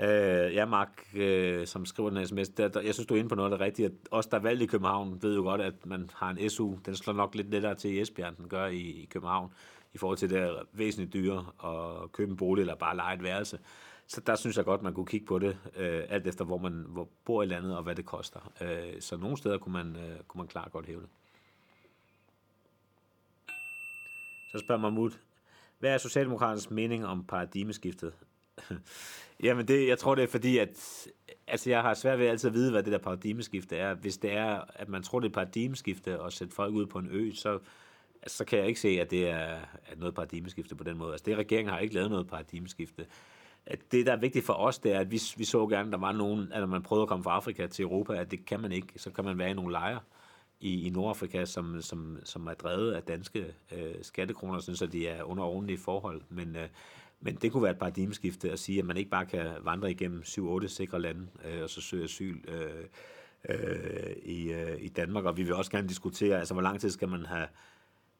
Øh, 0.00 0.54
ja, 0.54 0.64
Mark, 0.64 1.06
øh, 1.14 1.66
som 1.66 1.86
skriver 1.86 2.10
den 2.10 2.26
sms, 2.26 2.48
der, 2.48 2.68
der, 2.68 2.80
jeg 2.80 2.94
synes, 2.94 3.06
du 3.06 3.14
er 3.14 3.18
inde 3.18 3.28
på 3.28 3.34
noget 3.34 3.52
af 3.52 3.58
det 3.58 3.66
rigtige. 3.66 3.90
Os, 4.10 4.26
der 4.26 4.36
er 4.36 4.42
valgt 4.42 4.62
i 4.62 4.66
København, 4.66 5.22
ved 5.22 5.34
jo 5.34 5.42
godt, 5.42 5.60
at 5.60 5.86
man 5.86 6.10
har 6.14 6.30
en 6.30 6.50
SU. 6.50 6.74
Den 6.86 6.96
slår 6.96 7.14
nok 7.14 7.34
lidt 7.34 7.50
lettere 7.50 7.74
til 7.74 7.90
i 7.90 8.00
Esbjerg, 8.00 8.28
end 8.28 8.36
den 8.36 8.48
gør 8.48 8.66
i, 8.66 8.80
i 8.80 9.08
København, 9.10 9.52
i 9.94 9.98
forhold 9.98 10.18
til 10.18 10.30
det 10.30 10.38
er 10.38 10.62
væsentligt 10.72 11.12
dyre 11.12 11.46
at 11.64 12.12
købe 12.12 12.30
en 12.30 12.36
bolig 12.36 12.60
eller 12.60 12.74
bare 12.74 12.96
lege 12.96 13.14
et 13.14 13.22
værelse. 13.22 13.58
Så 14.06 14.20
der 14.20 14.36
synes 14.36 14.56
jeg 14.56 14.64
godt, 14.64 14.82
man 14.82 14.94
kunne 14.94 15.06
kigge 15.06 15.26
på 15.26 15.38
det, 15.38 15.58
øh, 15.76 16.02
alt 16.08 16.26
efter 16.26 16.44
hvor 16.44 16.58
man 16.58 16.84
hvor 16.88 17.08
bor 17.24 17.42
i 17.42 17.46
landet 17.46 17.76
og 17.76 17.82
hvad 17.82 17.94
det 17.94 18.04
koster. 18.04 18.52
Øh, 18.60 19.00
så 19.00 19.16
nogle 19.16 19.36
steder 19.36 19.58
kunne 19.58 19.72
man, 19.72 19.96
øh, 19.96 20.20
kunne 20.28 20.38
man 20.38 20.48
klart 20.48 20.72
godt 20.72 20.86
hæve 20.86 21.00
det. 21.00 21.08
Så 24.56 24.60
spørger 24.60 24.80
Mahmoud, 24.80 25.10
hvad 25.78 25.94
er 25.94 25.98
Socialdemokraternes 25.98 26.70
mening 26.70 27.06
om 27.06 27.24
paradigmeskiftet? 27.24 28.12
Jamen, 29.42 29.68
det, 29.68 29.88
jeg 29.88 29.98
tror, 29.98 30.14
det 30.14 30.24
er 30.24 30.28
fordi, 30.28 30.58
at 30.58 31.06
altså, 31.46 31.70
jeg 31.70 31.82
har 31.82 31.94
svært 31.94 32.18
ved 32.18 32.26
altid 32.26 32.48
at 32.48 32.54
vide, 32.54 32.70
hvad 32.70 32.82
det 32.82 32.92
der 32.92 32.98
paradigmeskifte 32.98 33.76
er. 33.76 33.94
Hvis 33.94 34.18
det 34.18 34.32
er, 34.32 34.60
at 34.74 34.88
man 34.88 35.02
tror, 35.02 35.20
det 35.20 35.26
er 35.26 35.28
et 35.28 35.34
paradigmeskifte 35.34 36.22
at 36.22 36.32
sætte 36.32 36.54
folk 36.54 36.74
ud 36.74 36.86
på 36.86 36.98
en 36.98 37.08
ø, 37.10 37.32
så, 37.34 37.58
så 38.26 38.44
kan 38.44 38.58
jeg 38.58 38.68
ikke 38.68 38.80
se, 38.80 38.88
at 38.88 39.10
det 39.10 39.28
er 39.28 39.58
at 39.84 39.98
noget 39.98 40.14
paradigmeskifte 40.14 40.74
på 40.74 40.84
den 40.84 40.98
måde. 40.98 41.12
Altså, 41.12 41.24
det 41.26 41.36
regeringen 41.36 41.72
har 41.72 41.80
ikke 41.80 41.94
lavet 41.94 42.10
noget 42.10 42.26
paradigmeskifte. 42.26 43.06
At 43.66 43.92
det, 43.92 44.06
der 44.06 44.12
er 44.12 44.20
vigtigt 44.20 44.46
for 44.46 44.52
os, 44.52 44.78
det 44.78 44.92
er, 44.92 45.00
at 45.00 45.10
vi, 45.10 45.20
vi 45.36 45.44
så 45.44 45.66
gerne, 45.66 45.88
at 45.88 45.92
der 45.92 45.98
var 45.98 46.12
nogen, 46.12 46.52
at 46.52 46.60
når 46.60 46.66
man 46.66 46.82
prøvede 46.82 47.02
at 47.02 47.08
komme 47.08 47.24
fra 47.24 47.34
Afrika 47.34 47.66
til 47.66 47.82
Europa, 47.82 48.14
at 48.14 48.30
det 48.30 48.46
kan 48.46 48.60
man 48.60 48.72
ikke. 48.72 48.92
Så 48.96 49.10
kan 49.10 49.24
man 49.24 49.38
være 49.38 49.50
i 49.50 49.54
nogle 49.54 49.72
lejre 49.72 50.00
i, 50.60 50.86
i 50.86 50.90
Nordafrika, 50.90 51.44
som, 51.44 51.82
som, 51.82 52.18
som 52.24 52.46
er 52.46 52.54
drevet 52.54 52.92
af 52.92 53.02
danske 53.02 53.54
øh, 53.72 53.94
skattekroner, 54.02 54.58
sådan, 54.58 54.76
så 54.76 54.86
de 54.86 55.08
er 55.08 55.22
under 55.22 55.44
ordentlige 55.44 55.78
forhold. 55.78 56.22
Men, 56.28 56.56
øh, 56.56 56.68
men 57.20 57.34
det 57.34 57.52
kunne 57.52 57.62
være 57.62 57.72
et 57.72 57.78
paradigmeskifte 57.78 58.50
at 58.50 58.58
sige, 58.58 58.78
at 58.78 58.84
man 58.84 58.96
ikke 58.96 59.10
bare 59.10 59.26
kan 59.26 59.46
vandre 59.62 59.90
igennem 59.90 60.22
7-8 60.26 60.66
sikre 60.66 61.00
lande 61.00 61.26
øh, 61.44 61.62
og 61.62 61.70
så 61.70 61.80
søge 61.80 62.04
asyl 62.04 62.38
øh, 62.48 62.84
øh, 63.48 64.16
i, 64.22 64.52
øh, 64.52 64.76
i 64.80 64.88
Danmark. 64.88 65.24
Og 65.24 65.36
vi 65.36 65.42
vil 65.42 65.54
også 65.54 65.70
gerne 65.70 65.88
diskutere, 65.88 66.38
altså 66.38 66.54
hvor 66.54 66.62
lang 66.62 66.80
tid 66.80 66.90
skal 66.90 67.08
man 67.08 67.26
have, 67.26 67.46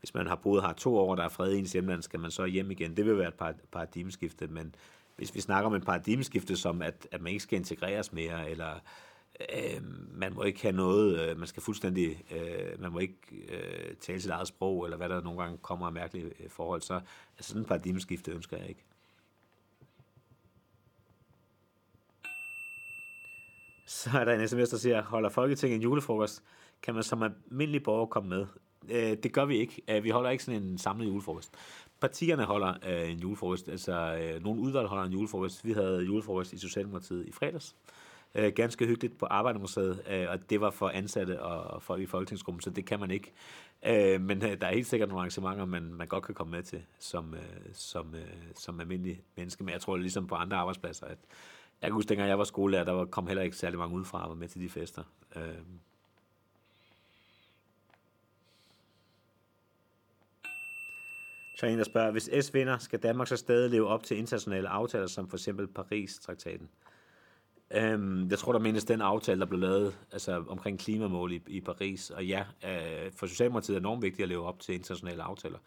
hvis 0.00 0.14
man 0.14 0.26
har 0.26 0.36
boet 0.36 0.62
her 0.62 0.72
to 0.72 0.96
år, 0.96 1.14
der 1.14 1.24
er 1.24 1.28
fred 1.28 1.52
i 1.52 1.58
ens 1.58 1.72
hjemland, 1.72 2.02
skal 2.02 2.20
man 2.20 2.30
så 2.30 2.44
hjem 2.44 2.70
igen. 2.70 2.96
Det 2.96 3.06
vil 3.06 3.18
være 3.18 3.50
et 3.50 3.56
paradigmeskifte, 3.72 4.46
men 4.46 4.74
hvis 5.16 5.34
vi 5.34 5.40
snakker 5.40 5.66
om 5.66 5.74
et 5.74 5.84
paradigmeskifte 5.84 6.56
som, 6.56 6.82
at, 6.82 7.08
at 7.12 7.20
man 7.20 7.32
ikke 7.32 7.42
skal 7.42 7.58
integreres 7.58 8.12
mere, 8.12 8.50
eller 8.50 8.80
øh, 9.40 9.82
man 10.10 10.34
må 10.34 10.42
ikke 10.42 10.62
have 10.62 10.76
noget, 10.76 11.20
øh, 11.20 11.38
man 11.38 11.46
skal 11.46 11.62
fuldstændig, 11.62 12.24
øh, 12.30 12.80
man 12.80 12.92
må 12.92 12.98
ikke 12.98 13.18
øh, 13.48 13.96
tale 14.00 14.20
sit 14.20 14.30
eget 14.30 14.48
sprog, 14.48 14.84
eller 14.84 14.96
hvad 14.96 15.08
der 15.08 15.22
nogle 15.22 15.42
gange 15.42 15.58
kommer 15.58 15.86
af 15.86 15.92
mærkelige 15.92 16.32
øh, 16.40 16.50
forhold, 16.50 16.80
så 16.82 16.94
altså 17.38 17.48
sådan 17.48 17.62
et 17.62 17.68
paradigmeskifte 17.68 18.30
ønsker 18.30 18.56
jeg 18.56 18.68
ikke. 18.68 18.84
Så 23.86 24.10
er 24.18 24.24
der 24.24 24.32
en 24.32 24.48
sms, 24.48 24.68
der 24.68 24.76
siger, 24.76 25.02
holder 25.02 25.28
Folketinget 25.28 25.76
en 25.76 25.82
julefrokost, 25.82 26.42
kan 26.82 26.94
man 26.94 27.02
som 27.02 27.22
almindelig 27.22 27.82
borger 27.82 28.06
komme 28.06 28.28
med? 28.28 28.46
Øh, 28.88 29.16
det 29.22 29.32
gør 29.32 29.44
vi 29.44 29.56
ikke. 29.56 29.82
Øh, 29.88 30.04
vi 30.04 30.10
holder 30.10 30.30
ikke 30.30 30.44
sådan 30.44 30.62
en 30.62 30.78
samlet 30.78 31.06
julefrokost. 31.06 31.54
Partierne 32.00 32.44
holder 32.44 32.74
øh, 32.86 33.10
en 33.10 33.18
julefrokost, 33.18 33.68
altså 33.68 34.18
øh, 34.22 34.42
nogle 34.42 34.60
udvalg 34.60 34.88
holder 34.88 35.04
en 35.04 35.12
julefrokost. 35.12 35.64
Vi 35.64 35.72
havde 35.72 36.02
julefrokost 36.02 36.52
i 36.52 36.58
Socialdemokratiet 36.58 37.26
i 37.26 37.32
fredags. 37.32 37.76
Øh, 37.88 38.05
Øh, 38.34 38.52
ganske 38.52 38.86
hyggeligt 38.86 39.18
på 39.18 39.26
Arbejdermuseet, 39.26 40.02
øh, 40.10 40.26
og 40.28 40.50
det 40.50 40.60
var 40.60 40.70
for 40.70 40.88
ansatte 40.88 41.42
og 41.42 41.82
folk 41.82 42.02
i 42.02 42.06
Folketingsgruppen, 42.06 42.60
så 42.60 42.70
det 42.70 42.86
kan 42.86 43.00
man 43.00 43.10
ikke. 43.10 43.32
Øh, 43.86 44.20
men 44.20 44.44
øh, 44.44 44.60
der 44.60 44.66
er 44.66 44.74
helt 44.74 44.86
sikkert 44.86 45.08
nogle 45.08 45.20
arrangementer, 45.20 45.64
man, 45.64 45.94
man 45.94 46.08
godt 46.08 46.24
kan 46.24 46.34
komme 46.34 46.50
med 46.50 46.62
til 46.62 46.82
som, 46.98 47.34
øh, 47.34 47.40
som, 47.72 48.14
øh, 48.14 48.26
som 48.54 48.80
almindelig 48.80 49.22
menneske. 49.36 49.64
Men 49.64 49.72
jeg 49.72 49.80
tror, 49.80 49.96
ligesom 49.96 50.26
på 50.26 50.34
andre 50.34 50.56
arbejdspladser, 50.56 51.06
at 51.06 51.18
jeg 51.82 51.88
kan 51.88 51.92
huske, 51.92 52.08
dengang 52.08 52.28
jeg 52.28 52.38
var 52.38 52.44
skolelærer, 52.44 52.84
der 52.84 52.92
var, 52.92 53.04
kom 53.04 53.26
heller 53.26 53.42
ikke 53.42 53.56
særlig 53.56 53.78
mange 53.78 53.96
udefra 53.96 54.22
og 54.22 54.28
var 54.28 54.34
med 54.34 54.48
til 54.48 54.60
de 54.60 54.68
fester. 54.68 55.02
Øh, 55.36 55.42
Så 61.56 61.66
er 61.66 61.70
en, 61.70 61.78
der 61.78 61.84
spørger, 61.84 62.10
hvis 62.10 62.30
S 62.40 62.54
vinder, 62.54 62.78
skal 62.78 62.98
Danmark 62.98 63.28
så 63.28 63.36
stadig 63.36 63.70
leve 63.70 63.86
op 63.86 64.02
til 64.02 64.16
internationale 64.16 64.68
aftaler, 64.68 65.06
som 65.06 65.28
for 65.28 65.36
eksempel 65.36 65.66
Paris-traktaten? 65.66 66.68
Øhm, 67.70 68.28
jeg 68.30 68.38
tror, 68.38 68.52
der 68.52 68.58
menes 68.58 68.84
den 68.84 69.00
aftale, 69.00 69.40
der 69.40 69.46
blev 69.46 69.60
lavet 69.60 69.98
altså, 70.12 70.44
omkring 70.48 70.78
klimamål 70.78 71.32
i, 71.32 71.42
i 71.46 71.60
Paris. 71.60 72.10
Og 72.10 72.26
ja, 72.26 72.44
øh, 72.64 73.12
for 73.12 73.26
Socialdemokratiet 73.26 73.74
er 73.74 73.78
det 73.78 73.86
enormt 73.86 74.02
vigtigt 74.02 74.22
at 74.22 74.28
leve 74.28 74.46
op 74.46 74.60
til 74.60 74.74
internationale 74.74 75.22
aftaler. 75.22 75.58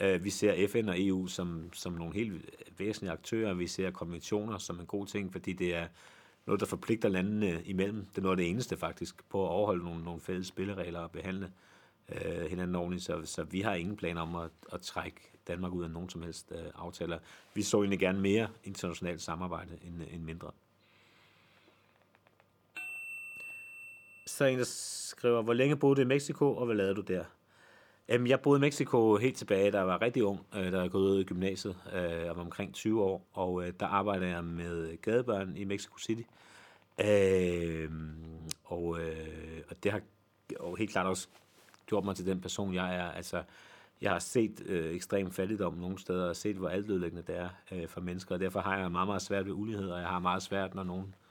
Øh, 0.00 0.24
vi 0.24 0.30
ser 0.30 0.68
FN 0.68 0.88
og 0.88 0.94
EU 0.98 1.26
som, 1.26 1.70
som 1.72 1.92
nogle 1.92 2.14
helt 2.14 2.50
væsentlige 2.78 3.12
aktører. 3.12 3.54
Vi 3.54 3.66
ser 3.66 3.90
konventioner 3.90 4.58
som 4.58 4.80
en 4.80 4.86
god 4.86 5.06
ting, 5.06 5.32
fordi 5.32 5.52
det 5.52 5.74
er 5.74 5.86
noget, 6.46 6.60
der 6.60 6.66
forpligter 6.66 7.08
landene 7.08 7.62
imellem. 7.64 8.04
Det 8.04 8.18
er 8.18 8.22
noget 8.22 8.32
af 8.32 8.36
det 8.36 8.50
eneste 8.50 8.76
faktisk, 8.76 9.28
på 9.28 9.44
at 9.44 9.50
overholde 9.50 9.84
nogle, 9.84 10.04
nogle 10.04 10.20
fælles 10.20 10.46
spilleregler 10.46 11.00
og 11.00 11.10
behandle 11.10 11.52
øh, 12.08 12.46
hinanden 12.50 12.76
ordentligt. 12.76 13.04
Så, 13.04 13.20
så 13.24 13.44
vi 13.44 13.60
har 13.60 13.74
ingen 13.74 13.96
planer 13.96 14.20
om 14.20 14.34
at, 14.36 14.50
at 14.72 14.80
trække 14.80 15.20
Danmark 15.48 15.72
ud 15.72 15.84
af 15.84 15.90
nogen 15.90 16.08
som 16.08 16.22
helst 16.22 16.52
øh, 16.52 16.66
aftaler. 16.74 17.18
Vi 17.54 17.62
så 17.62 17.76
egentlig 17.76 17.98
gerne 17.98 18.20
mere 18.20 18.48
internationalt 18.64 19.22
samarbejde 19.22 19.78
end, 19.82 20.02
end 20.10 20.22
mindre. 20.22 20.50
Så 24.26 24.44
er 24.44 24.48
en, 24.48 24.58
der 24.58 24.64
skriver, 24.64 25.42
hvor 25.42 25.52
længe 25.52 25.76
boede 25.76 25.96
du 25.96 26.00
i 26.00 26.04
Mexico, 26.04 26.56
og 26.56 26.66
hvad 26.66 26.76
lavede 26.76 26.94
du 26.94 27.00
der? 27.00 27.24
Jamen, 28.08 28.26
jeg 28.26 28.40
boede 28.40 28.58
i 28.58 28.60
Mexico 28.60 29.16
helt 29.16 29.36
tilbage, 29.36 29.70
da 29.70 29.78
jeg 29.78 29.86
var 29.86 30.02
rigtig 30.02 30.24
ung, 30.24 30.46
øh, 30.54 30.72
da 30.72 30.80
jeg 30.80 30.90
gået 30.90 31.10
ud 31.10 31.20
i 31.20 31.24
gymnasiet. 31.24 31.76
Øh, 31.94 32.30
og 32.30 32.36
var 32.36 32.42
omkring 32.42 32.74
20 32.74 33.02
år, 33.02 33.26
og 33.32 33.66
øh, 33.66 33.72
der 33.80 33.86
arbejdede 33.86 34.30
jeg 34.30 34.44
med 34.44 35.02
gadebørn 35.02 35.56
i 35.56 35.64
Mexico 35.64 35.98
City. 35.98 36.22
Øh, 37.00 37.90
og, 38.64 39.00
øh, 39.00 39.62
og 39.70 39.82
det 39.82 39.92
har 39.92 40.00
og 40.60 40.76
helt 40.76 40.90
klart 40.90 41.06
også 41.06 41.28
gjort 41.86 42.04
mig 42.04 42.16
til 42.16 42.26
den 42.26 42.40
person, 42.40 42.74
jeg 42.74 42.96
er. 42.96 43.10
Altså, 43.10 43.42
jeg 44.00 44.10
har 44.10 44.18
set 44.18 44.62
øh, 44.66 44.94
ekstrem 44.94 45.30
fattigdom 45.30 45.74
nogle 45.74 45.98
steder, 45.98 46.28
og 46.28 46.36
set, 46.36 46.56
hvor 46.56 46.68
altødelæggende 46.68 47.22
det 47.26 47.38
er 47.38 47.48
øh, 47.72 47.88
for 47.88 48.00
mennesker, 48.00 48.34
og 48.34 48.40
derfor 48.40 48.60
har 48.60 48.78
jeg 48.78 48.92
meget, 48.92 49.08
meget 49.08 49.22
svært 49.22 49.46
ved 49.46 49.52
ulighed, 49.52 49.90
og 49.90 50.00
jeg 50.00 50.08
har 50.08 50.18
meget 50.18 50.42
svært, 50.42 50.74
når 50.74 50.82
nogen 50.82 51.14
øh, 51.20 51.25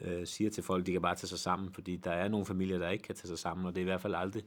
Øh, 0.00 0.26
siger 0.26 0.50
til 0.50 0.62
folk, 0.62 0.86
de 0.86 0.92
kan 0.92 1.02
bare 1.02 1.14
tage 1.14 1.28
sig 1.28 1.38
sammen, 1.38 1.72
fordi 1.72 1.96
der 1.96 2.10
er 2.10 2.28
nogle 2.28 2.46
familier, 2.46 2.78
der 2.78 2.88
ikke 2.88 3.04
kan 3.04 3.14
tage 3.14 3.28
sig 3.28 3.38
sammen, 3.38 3.66
og 3.66 3.74
det 3.74 3.80
er 3.80 3.82
i 3.82 3.90
hvert 3.90 4.00
fald 4.00 4.14
aldrig 4.14 4.42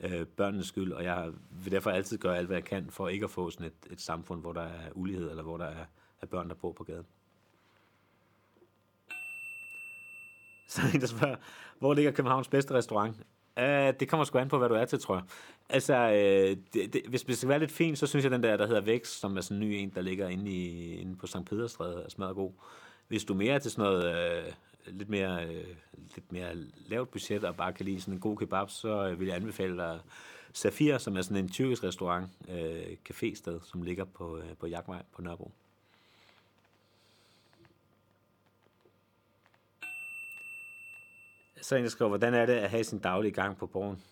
øh, 0.00 0.26
børnenes 0.26 0.66
skyld, 0.66 0.92
og 0.92 1.04
jeg 1.04 1.32
vil 1.50 1.72
derfor 1.72 1.90
altid 1.90 2.18
gøre 2.18 2.36
alt, 2.36 2.46
hvad 2.46 2.56
jeg 2.56 2.64
kan, 2.64 2.90
for 2.90 3.08
ikke 3.08 3.24
at 3.24 3.30
få 3.30 3.50
sådan 3.50 3.66
et, 3.66 3.92
et 3.92 4.00
samfund, 4.00 4.40
hvor 4.40 4.52
der 4.52 4.62
er 4.62 4.90
ulighed, 4.94 5.30
eller 5.30 5.42
hvor 5.42 5.56
der 5.56 5.64
er, 5.64 5.84
er 6.20 6.26
børn, 6.26 6.48
der 6.48 6.54
bor 6.54 6.72
på 6.72 6.84
gaden. 6.84 7.06
Så 10.68 10.80
er 10.94 10.98
der 10.98 11.06
spørger, 11.06 11.36
hvor 11.78 11.94
ligger 11.94 12.10
Københavns 12.10 12.48
bedste 12.48 12.74
restaurant? 12.74 13.16
Uh, 13.56 13.64
det 14.00 14.08
kommer 14.08 14.24
sgu 14.24 14.38
an 14.38 14.48
på, 14.48 14.58
hvad 14.58 14.68
du 14.68 14.74
er 14.74 14.84
til, 14.84 15.00
tror 15.00 15.14
jeg. 15.14 15.24
Altså, 15.68 16.06
uh, 16.06 16.64
det, 16.74 16.92
det, 16.92 17.02
hvis 17.08 17.22
det 17.22 17.36
skal 17.36 17.48
være 17.48 17.58
lidt 17.58 17.72
fint, 17.72 17.98
så 17.98 18.06
synes 18.06 18.24
jeg, 18.24 18.32
den 18.32 18.42
der, 18.42 18.56
der 18.56 18.66
hedder 18.66 18.80
Vækst, 18.80 19.20
som 19.20 19.36
er 19.36 19.40
sådan 19.40 19.62
en 19.62 19.68
ny 19.68 19.72
en, 19.72 19.92
der 19.94 20.00
ligger 20.00 20.28
inde, 20.28 20.50
i, 20.50 20.94
inde 20.94 21.16
på 21.16 21.26
St. 21.26 21.44
Pederstræde, 21.46 22.02
er 22.04 22.08
smadret 22.10 22.34
god. 22.34 22.52
Hvis 23.08 23.24
du 23.24 23.34
mere 23.34 23.54
er 23.54 23.58
til 23.58 23.70
sådan 23.70 23.92
noget 23.92 24.44
uh, 24.46 24.52
lidt 24.86 25.08
mere, 25.08 25.46
øh, 25.46 25.76
lidt 26.14 26.32
mere 26.32 26.54
lavt 26.76 27.10
budget, 27.10 27.44
og 27.44 27.56
bare 27.56 27.72
kan 27.72 27.86
lide 27.86 28.00
sådan 28.00 28.14
en 28.14 28.20
god 28.20 28.36
kebab, 28.36 28.70
så 28.70 29.08
øh, 29.08 29.20
vil 29.20 29.26
jeg 29.26 29.36
anbefale 29.36 29.76
dig 29.76 30.00
Safir, 30.52 30.98
som 30.98 31.16
er 31.16 31.22
sådan 31.22 31.36
en 31.44 31.48
tyrkisk 31.48 31.84
restaurant, 31.84 32.30
øh, 32.48 32.96
cafésted, 33.10 33.70
som 33.70 33.82
ligger 33.82 34.04
på, 34.04 34.38
øh, 34.38 34.56
på 34.60 34.66
Jagtvej 34.66 35.02
på 35.12 35.22
Nørrebro. 35.22 35.50
Så 41.60 41.76
en, 41.76 41.82
der 41.84 41.90
skriver, 41.90 42.08
hvordan 42.08 42.34
er 42.34 42.46
det 42.46 42.52
at 42.52 42.70
have 42.70 42.84
sin 42.84 42.98
daglige 42.98 43.32
gang 43.32 43.56
på 43.56 43.66
borgen? 43.66 44.02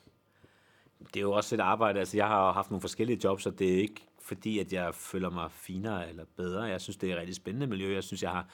Det 0.99 1.17
er 1.17 1.21
jo 1.21 1.33
også 1.33 1.55
et 1.55 1.61
arbejde. 1.61 1.99
Altså, 1.99 2.17
jeg 2.17 2.27
har 2.27 2.53
haft 2.53 2.71
nogle 2.71 2.81
forskellige 2.81 3.21
jobs, 3.25 3.47
og 3.47 3.59
det 3.59 3.73
er 3.75 3.79
ikke 3.79 4.07
fordi, 4.21 4.59
at 4.59 4.73
jeg 4.73 4.95
føler 4.95 5.31
mig 5.31 5.51
finere 5.51 6.09
eller 6.09 6.25
bedre. 6.37 6.63
Jeg 6.63 6.81
synes, 6.81 6.97
det 6.97 7.09
er 7.11 7.15
et 7.15 7.21
rigtig 7.21 7.37
spændende 7.37 7.67
miljø. 7.67 7.95
Jeg 7.95 8.05
synes, 8.05 8.23
jeg 8.23 8.31
har 8.31 8.49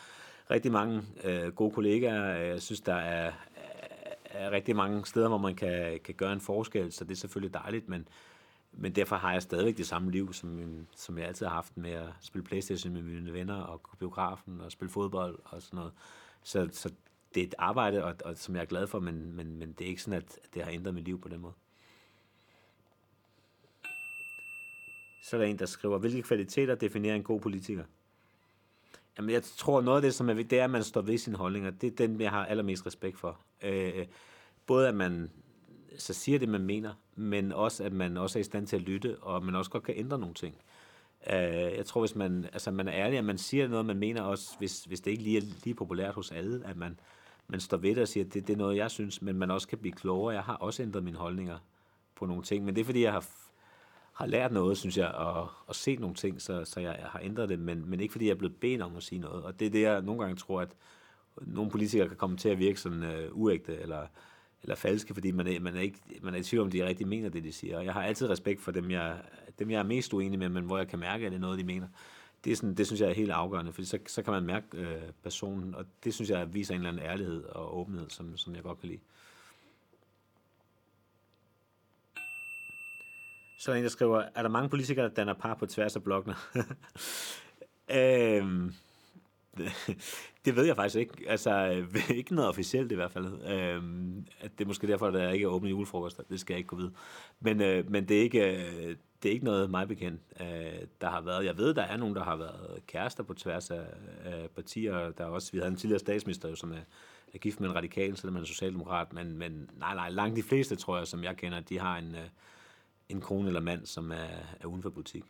rigtig 0.51 0.73
mange 0.73 1.03
øh, 1.25 1.53
gode 1.53 1.71
kollegaer. 1.71 2.37
Jeg 2.37 2.63
synes, 2.63 2.81
der 2.81 2.95
er, 2.95 3.33
er 4.25 4.51
rigtig 4.51 4.77
mange 4.77 5.07
steder, 5.07 5.29
hvor 5.29 5.39
man 5.39 5.55
kan, 5.55 6.01
kan 6.05 6.15
gøre 6.15 6.33
en 6.33 6.41
forskel, 6.41 6.93
så 6.93 7.05
det 7.05 7.11
er 7.11 7.17
selvfølgelig 7.17 7.55
dejligt, 7.55 7.89
men, 7.89 8.09
men 8.73 8.93
derfor 8.93 9.17
har 9.17 9.33
jeg 9.33 9.43
stadigvæk 9.43 9.77
det 9.77 9.87
samme 9.87 10.11
liv, 10.11 10.33
som, 10.33 10.87
som 10.97 11.19
jeg 11.19 11.27
altid 11.27 11.47
har 11.47 11.55
haft 11.55 11.77
med 11.77 11.91
at 11.91 12.09
spille 12.21 12.45
Playstation 12.45 12.93
med 12.93 13.03
mine 13.03 13.33
venner, 13.33 13.55
og 13.55 13.83
gå 13.83 13.91
biografen, 13.99 14.61
og 14.61 14.73
spille 14.73 14.91
fodbold 14.91 15.39
og 15.45 15.63
sådan 15.63 15.77
noget. 15.77 15.93
Så, 16.43 16.69
så 16.73 16.93
det 17.35 17.43
er 17.43 17.47
et 17.47 17.55
arbejde, 17.59 18.05
og, 18.05 18.15
og, 18.25 18.37
som 18.37 18.55
jeg 18.55 18.63
er 18.63 18.67
glad 18.67 18.87
for, 18.87 19.01
men, 19.01 19.37
men, 19.37 19.57
men 19.57 19.73
det 19.73 19.85
er 19.85 19.89
ikke 19.89 20.03
sådan, 20.03 20.23
at 20.23 20.39
det 20.55 20.63
har 20.63 20.71
ændret 20.71 20.95
mit 20.95 21.05
liv 21.05 21.21
på 21.21 21.29
den 21.29 21.41
måde. 21.41 21.55
Så 25.23 25.37
er 25.37 25.41
der 25.41 25.47
en, 25.47 25.59
der 25.59 25.67
skriver, 25.67 25.99
hvilke 25.99 26.23
kvaliteter 26.23 26.75
definerer 26.75 27.15
en 27.15 27.23
god 27.23 27.41
politiker? 27.41 27.85
Jamen, 29.19 29.31
jeg 29.31 29.43
tror, 29.43 29.81
noget 29.81 29.99
af 29.99 30.03
det, 30.03 30.15
som 30.15 30.29
er 30.29 30.35
vigtigt, 30.35 30.51
det 30.51 30.61
er, 30.61 30.65
at 30.65 30.71
man 30.71 30.85
står 30.85 31.01
ved 31.01 31.19
sine 31.19 31.37
holdninger. 31.37 31.71
Det 31.71 31.87
er 31.93 32.07
den, 32.07 32.21
jeg 32.21 32.31
har 32.31 32.47
allermest 32.47 32.87
respekt 32.87 33.19
for. 33.19 33.39
Øh, 33.63 34.07
både 34.67 34.89
at 34.89 34.95
man 34.95 35.31
så 35.99 36.15
siger 36.15 36.39
det, 36.39 36.49
man 36.49 36.63
mener, 36.63 36.95
men 37.17 37.53
også, 37.53 37.85
at 37.85 37.93
man 37.93 38.17
også 38.17 38.39
er 38.39 38.41
i 38.41 38.45
stand 38.45 38.67
til 38.67 38.77
at 38.77 38.83
lytte, 38.83 39.17
og 39.21 39.45
man 39.45 39.55
også 39.55 39.71
godt 39.71 39.83
kan 39.83 39.95
ændre 39.97 40.19
nogle 40.19 40.35
ting. 40.35 40.55
Øh, 41.33 41.77
jeg 41.77 41.87
tror, 41.87 42.01
hvis 42.01 42.15
man, 42.15 42.45
altså, 42.53 42.71
man 42.71 42.89
er 42.89 42.95
ærlig, 42.95 43.19
at 43.19 43.25
man 43.25 43.39
siger 43.39 43.69
noget, 43.69 43.87
man 43.87 43.99
mener 43.99 44.23
også, 44.23 44.59
hvis, 44.59 44.85
hvis 44.85 45.01
det 45.01 45.11
ikke 45.11 45.23
lige 45.23 45.37
er 45.39 45.43
lige 45.65 45.75
populært 45.75 46.15
hos 46.15 46.33
alle, 46.33 46.67
at 46.67 46.77
man, 46.77 47.01
man 47.49 47.61
står 47.61 47.77
ved 47.77 47.91
det 47.91 47.99
og 47.99 48.09
siger, 48.09 48.27
at 48.27 48.35
det, 48.35 48.47
det 48.47 48.53
er 48.53 48.57
noget, 48.57 48.77
jeg 48.77 48.91
synes, 48.91 49.23
men 49.23 49.37
man 49.37 49.51
også 49.51 49.69
kan 49.69 49.79
blive 49.79 49.93
klogere. 49.93 50.35
Jeg 50.35 50.43
har 50.43 50.55
også 50.57 50.83
ændret 50.83 51.05
mine 51.05 51.19
holdninger 51.19 51.59
på 52.15 52.27
nogle 52.27 52.43
ting, 52.43 52.65
men 52.65 52.75
det 52.75 52.81
er, 52.81 52.85
fordi 52.85 53.03
jeg 53.03 53.13
har, 53.13 53.27
har 54.17 54.27
lært 54.27 54.53
noget, 54.53 54.79
synes 54.79 54.97
jeg, 54.97 55.09
og, 55.09 55.49
og 55.67 55.75
set 55.75 56.01
nogle 56.01 56.15
ting, 56.15 56.43
så, 56.43 56.65
så 56.65 56.81
jeg, 56.81 56.97
har 57.03 57.21
ændret 57.23 57.49
det, 57.49 57.59
men, 57.59 57.91
men 57.91 58.01
ikke 58.01 58.13
fordi 58.13 58.27
jeg 58.27 58.33
er 58.33 58.39
blevet 58.39 58.57
bedt 58.57 58.83
om 58.83 58.97
at 58.97 59.03
sige 59.03 59.19
noget. 59.19 59.43
Og 59.43 59.61
det 59.61 59.67
er 59.67 59.71
det, 59.71 59.83
jeg 59.83 60.03
nogle 60.03 60.21
gange 60.21 60.37
tror, 60.37 60.61
at 60.61 60.77
nogle 61.41 61.71
politikere 61.71 62.09
kan 62.09 62.17
komme 62.17 62.37
til 62.37 62.49
at 62.49 62.59
virke 62.59 62.81
sådan 62.81 63.03
øh, 63.03 63.29
uægte, 63.33 63.77
eller, 63.77 64.07
eller 64.63 64.75
falske, 64.75 65.15
fordi 65.15 65.31
man 65.31 65.47
er, 65.47 65.61
man, 65.61 65.77
er 65.77 65.81
ikke, 65.81 65.99
man 66.23 66.35
er 66.35 66.39
i 66.39 66.43
tvivl 66.43 66.65
om, 66.65 66.71
de 66.71 66.87
rigtig 66.87 67.09
mener 67.09 67.29
det, 67.29 67.45
de 67.45 67.53
siger. 67.53 67.79
Og 67.79 67.85
jeg 67.85 67.93
har 67.93 68.03
altid 68.03 68.31
respekt 68.31 68.63
for 68.63 68.73
dem, 68.73 68.91
jeg, 68.91 69.17
dem, 69.59 69.71
jeg 69.71 69.79
er 69.79 69.83
mest 69.83 70.15
uenig 70.15 70.39
med, 70.39 70.49
men 70.49 70.65
hvor 70.65 70.79
jeg 70.79 70.89
kan 70.89 70.99
mærke, 70.99 71.27
at 71.27 71.33
det 71.33 71.37
er 71.37 71.41
noget, 71.41 71.59
de 71.59 71.65
mener 71.65 71.87
det, 72.45 72.53
er 72.53 72.57
sådan, 72.57 72.75
det 72.75 72.87
synes 72.87 73.01
jeg 73.01 73.11
er 73.11 73.15
helt 73.15 73.31
afgørende, 73.31 73.73
for 73.73 73.83
så, 73.83 73.99
så 74.07 74.23
kan 74.23 74.33
man 74.33 74.45
mærke 74.45 74.67
øh, 74.73 75.03
personen, 75.23 75.75
og 75.75 75.85
det 76.05 76.15
synes 76.15 76.31
jeg 76.31 76.55
viser 76.55 76.75
en 76.75 76.81
eller 76.81 76.91
anden 76.91 77.07
ærlighed 77.07 77.45
og 77.45 77.79
åbenhed, 77.79 78.11
som, 78.11 78.37
som 78.37 78.55
jeg 78.55 78.63
godt 78.63 78.81
kan 78.81 78.89
lide. 78.89 79.01
Så 83.59 83.71
er 83.71 83.75
der 83.75 83.79
en, 83.79 83.85
der 83.85 83.91
skriver, 83.91 84.23
er 84.35 84.43
der 84.43 84.49
mange 84.49 84.69
politikere, 84.69 85.05
der 85.05 85.15
danner 85.15 85.35
par 85.35 85.55
på 85.55 85.67
tværs 85.67 85.97
af 85.97 86.03
blokkene? 86.03 86.35
øhm, 88.01 88.73
det 90.45 90.57
ved 90.57 90.65
jeg 90.65 90.77
faktisk 90.77 90.97
ikke. 90.97 91.13
Altså, 91.29 91.85
ikke 92.15 92.35
noget 92.35 92.49
officielt 92.49 92.93
i 92.93 92.95
hvert 92.95 93.13
fald. 93.13 93.49
Øhm, 93.49 94.27
at 94.41 94.59
det 94.59 94.65
er 94.65 94.69
måske 94.69 94.87
derfor, 94.87 95.07
at 95.07 95.15
der 95.15 95.31
ikke 95.31 95.45
er 95.45 95.49
åbne 95.49 95.69
julefrokoster. 95.69 96.23
Det 96.31 96.41
skal 96.41 96.55
jeg 96.55 96.59
ikke 96.59 96.69
kunne 96.69 96.81
vide. 96.81 96.93
Men, 97.41 97.61
øh, 97.61 97.91
men 97.91 98.09
det 98.09 98.19
er 98.19 98.23
ikke... 98.23 98.57
Øh, 98.57 98.97
det 99.23 99.29
er 99.29 99.33
ikke 99.33 99.45
noget 99.45 99.71
mig 99.71 99.89
bekendt, 99.89 100.21
øh, 100.41 100.87
der 101.01 101.11
har 101.11 101.21
været. 101.21 101.45
Jeg 101.45 101.59
ved, 101.59 101.75
der 101.75 101.83
er 101.83 101.97
nogen, 101.97 102.15
der 102.15 102.25
har 102.25 102.37
været 102.37 102.87
kærester 102.87 103.23
på 103.23 103.35
tværs 103.35 103.71
af, 103.71 103.85
af 104.25 104.51
partier. 104.55 105.11
Der 105.11 105.25
er 105.25 105.29
også, 105.29 105.53
vi 105.53 105.59
havde 105.59 105.71
en 105.71 105.77
tidligere 105.77 105.99
statsminister, 105.99 106.49
jo, 106.49 106.55
som 106.55 106.73
er, 106.73 106.81
er 107.35 107.39
gift 107.39 107.61
med 107.61 107.69
en 107.69 107.75
radikal, 107.75 108.17
selvom 108.17 108.33
man 108.33 108.43
er 108.43 108.47
socialdemokrat. 108.47 109.13
Men, 109.13 109.39
men 109.39 109.71
nej, 109.79 109.95
nej, 109.95 110.11
langt 110.11 110.37
de 110.37 110.43
fleste, 110.43 110.77
tror 110.77 110.99
jeg, 110.99 111.07
som 111.07 111.25
jeg 111.25 111.37
kender, 111.37 111.61
de 111.61 111.79
har 111.79 111.99
en, 111.99 112.15
øh, 112.15 112.29
en 113.09 113.21
kone 113.21 113.47
eller 113.47 113.61
mand, 113.61 113.87
som 113.87 114.11
er, 114.11 114.57
er 114.61 114.67
uden 114.67 114.83
for 114.83 114.91
butik. 114.91 115.25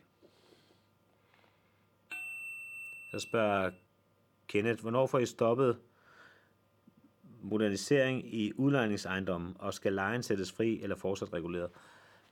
Jeg 3.13 3.21
spørger 3.21 3.71
Kenneth, 4.47 4.81
hvornår 4.81 5.07
får 5.07 5.19
I 5.19 5.25
stoppet 5.25 5.77
modernisering 7.41 8.33
i 8.33 8.51
udlejningsejendommen, 8.55 9.55
og 9.59 9.73
skal 9.73 9.93
lejen 9.93 10.23
sættes 10.23 10.51
fri 10.51 10.81
eller 10.81 10.95
fortsat 10.95 11.33
reguleret? 11.33 11.69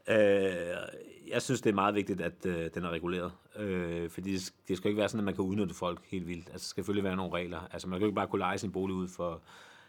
Øh, 0.07 0.17
jeg 1.27 1.41
synes, 1.41 1.61
det 1.61 1.69
er 1.69 1.73
meget 1.73 1.95
vigtigt, 1.95 2.21
at 2.21 2.45
øh, 2.45 2.69
den 2.73 2.83
er 2.83 2.89
reguleret. 2.89 3.31
Øh, 3.55 4.09
fordi 4.09 4.33
det, 4.33 4.53
det 4.67 4.77
skal 4.77 4.89
ikke 4.89 4.99
være 4.99 5.09
sådan, 5.09 5.19
at 5.19 5.25
man 5.25 5.35
kan 5.35 5.43
udnytte 5.43 5.75
folk 5.75 6.05
helt 6.05 6.27
vildt. 6.27 6.49
Altså, 6.49 6.53
der 6.53 6.69
skal 6.69 6.81
selvfølgelig 6.81 7.03
være 7.03 7.15
nogle 7.15 7.33
regler. 7.33 7.67
Altså, 7.71 7.87
man 7.87 7.99
kan 7.99 8.01
jo 8.01 8.07
ikke 8.07 8.15
bare 8.15 8.27
kunne 8.27 8.39
lege 8.39 8.57
sin 8.57 8.71
bolig 8.71 8.95
ud 8.95 9.07
for 9.07 9.41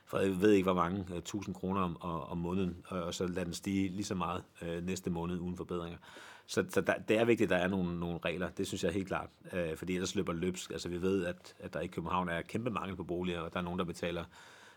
for 0.07 0.19
jeg 0.19 0.41
ved 0.41 0.51
ikke, 0.51 0.65
hvor 0.65 0.75
mange 0.75 1.05
uh, 1.15 1.23
tusind 1.23 1.55
kroner 1.55 1.81
om, 1.81 1.97
om 2.31 2.39
måneden, 2.39 2.77
og, 2.89 3.03
og 3.03 3.15
så 3.15 3.27
lader 3.27 3.45
den 3.45 3.55
stige 3.55 3.89
lige 3.89 4.05
så 4.05 4.15
meget 4.15 4.43
uh, 4.63 4.87
næste 4.87 5.11
måned 5.11 5.39
uden 5.39 5.57
forbedringer. 5.57 5.99
Så, 6.47 6.65
så 6.69 6.81
der, 6.81 6.95
det 7.09 7.19
er 7.19 7.25
vigtigt, 7.25 7.53
at 7.53 7.59
der 7.59 7.65
er 7.65 7.69
nogle, 7.69 8.01
nogle 8.01 8.19
regler. 8.25 8.51
Det 8.51 8.67
synes 8.67 8.85
jeg 8.85 8.93
helt 8.93 9.09
klart. 9.09 9.29
Uh, 9.53 9.77
fordi 9.77 9.95
ellers 9.95 10.15
løber 10.15 10.33
løbsk. 10.33 10.71
Altså 10.71 10.89
vi 10.89 11.03
ved, 11.03 11.25
at, 11.25 11.55
at 11.59 11.75
der 11.75 11.81
i 11.81 11.87
København 11.87 12.29
er 12.29 12.43
kæmpe 12.43 12.71
mangel 12.71 12.97
på 12.97 13.05
boliger, 13.05 13.41
og 13.41 13.53
der 13.53 13.59
er 13.59 13.65
nogen, 13.65 13.79
der 13.79 13.85
betaler 13.85 14.25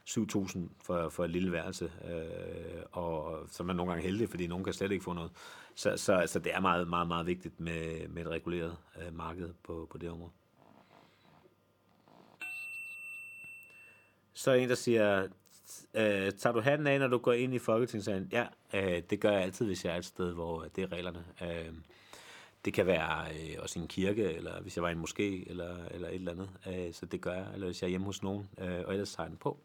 7.000 0.09 0.59
for, 0.83 1.09
for 1.09 1.23
et 1.23 1.29
lille 1.29 1.51
værelse, 1.51 1.91
øh, 2.05 2.83
og 2.91 3.39
så 3.47 3.63
er 3.63 3.65
man 3.65 3.75
nogle 3.75 3.91
gange 3.91 4.05
heldig, 4.05 4.29
fordi 4.29 4.47
nogen 4.47 4.63
kan 4.63 4.73
slet 4.73 4.91
ikke 4.91 5.03
få 5.03 5.13
noget. 5.13 5.31
Så, 5.75 5.97
så, 5.97 6.23
så 6.27 6.39
det 6.39 6.55
er 6.55 6.59
meget, 6.59 6.87
meget, 6.87 7.07
meget 7.07 7.25
vigtigt 7.25 7.59
med, 7.59 8.07
med 8.07 8.21
et 8.21 8.29
reguleret 8.29 8.77
øh, 9.01 9.17
marked 9.17 9.49
på, 9.63 9.87
på 9.91 9.97
det 9.97 10.09
område. 10.09 10.31
Så 14.39 14.51
er 14.51 14.55
en, 14.55 14.69
der 14.69 14.75
siger, 14.75 15.27
øh, 15.93 16.31
tager 16.31 16.51
du 16.53 16.59
hatten 16.59 16.87
af, 16.87 16.99
når 16.99 17.07
du 17.07 17.17
går 17.17 17.33
ind 17.33 17.53
i 17.53 17.59
Folketingssalen? 17.59 18.29
Ja, 18.31 18.45
øh, 18.73 19.01
det 19.09 19.19
gør 19.19 19.31
jeg 19.31 19.41
altid, 19.41 19.65
hvis 19.65 19.85
jeg 19.85 19.93
er 19.93 19.97
et 19.97 20.05
sted, 20.05 20.33
hvor 20.33 20.63
øh, 20.63 20.69
det 20.75 20.83
er 20.83 20.91
reglerne. 20.91 21.23
Øh, 21.41 21.73
det 22.65 22.73
kan 22.73 22.85
være 22.85 23.25
øh, 23.31 23.55
også 23.59 23.79
i 23.79 23.81
en 23.81 23.87
kirke, 23.87 24.33
eller 24.33 24.61
hvis 24.61 24.75
jeg 24.75 24.83
var 24.83 24.89
i 24.89 24.91
en 24.91 25.03
moské, 25.03 25.49
eller, 25.49 25.75
eller 25.91 26.07
et 26.07 26.15
eller 26.15 26.31
andet. 26.31 26.49
Øh, 26.67 26.93
så 26.93 27.05
det 27.05 27.21
gør 27.21 27.33
jeg, 27.33 27.47
eller 27.53 27.67
hvis 27.67 27.81
jeg 27.81 27.87
er 27.87 27.89
hjemme 27.89 28.05
hos 28.05 28.23
nogen, 28.23 28.49
øh, 28.57 28.79
og 28.85 28.93
ellers 28.93 29.13
tager 29.13 29.25
jeg 29.25 29.29
den 29.29 29.37
på. 29.37 29.59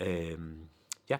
Øh, 0.00 0.38
ja. 1.08 1.16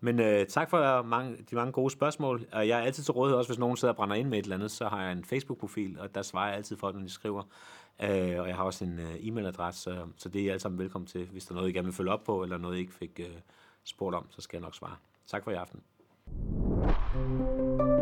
Men 0.00 0.20
øh, 0.20 0.46
tak 0.46 0.70
for 0.70 1.02
mange, 1.02 1.36
de 1.50 1.54
mange 1.54 1.72
gode 1.72 1.90
spørgsmål. 1.90 2.46
Og 2.52 2.68
jeg 2.68 2.78
er 2.78 2.82
altid 2.82 3.02
til 3.02 3.12
rådighed, 3.12 3.38
også 3.38 3.48
hvis 3.48 3.58
nogen 3.58 3.76
sidder 3.76 3.92
og 3.92 3.96
brænder 3.96 4.16
ind 4.16 4.28
med 4.28 4.38
et 4.38 4.42
eller 4.42 4.56
andet, 4.56 4.70
så 4.70 4.88
har 4.88 5.02
jeg 5.02 5.12
en 5.12 5.24
Facebook-profil, 5.24 5.98
og 6.00 6.14
der 6.14 6.22
svarer 6.22 6.46
jeg 6.46 6.56
altid 6.56 6.76
folk, 6.76 6.94
når 6.94 7.02
de 7.02 7.10
skriver. 7.10 7.42
Øh, 8.02 8.40
og 8.40 8.48
jeg 8.48 8.56
har 8.56 8.64
også 8.64 8.84
en 8.84 8.98
øh, 8.98 9.14
e-mailadresse, 9.14 9.80
så, 9.80 10.06
så 10.16 10.28
det 10.28 10.40
er 10.40 10.44
I 10.44 10.48
alle 10.48 10.60
sammen 10.60 10.78
velkommen 10.78 11.06
til. 11.06 11.26
Hvis 11.26 11.44
der 11.44 11.52
er 11.52 11.56
noget, 11.56 11.68
I 11.68 11.72
gerne 11.72 11.86
vil 11.86 11.94
følge 11.94 12.12
op 12.12 12.24
på, 12.24 12.42
eller 12.42 12.58
noget, 12.58 12.76
I 12.76 12.80
ikke 12.80 12.92
fik 12.92 13.20
øh, 13.20 13.36
spurgt 13.84 14.16
om, 14.16 14.26
så 14.30 14.40
skal 14.40 14.56
jeg 14.56 14.62
nok 14.62 14.74
svare. 14.74 14.96
Tak 15.26 15.44
for 15.44 15.50
i 15.50 15.54
aften. 15.54 15.80
thank 17.16 17.80
you 17.80 17.95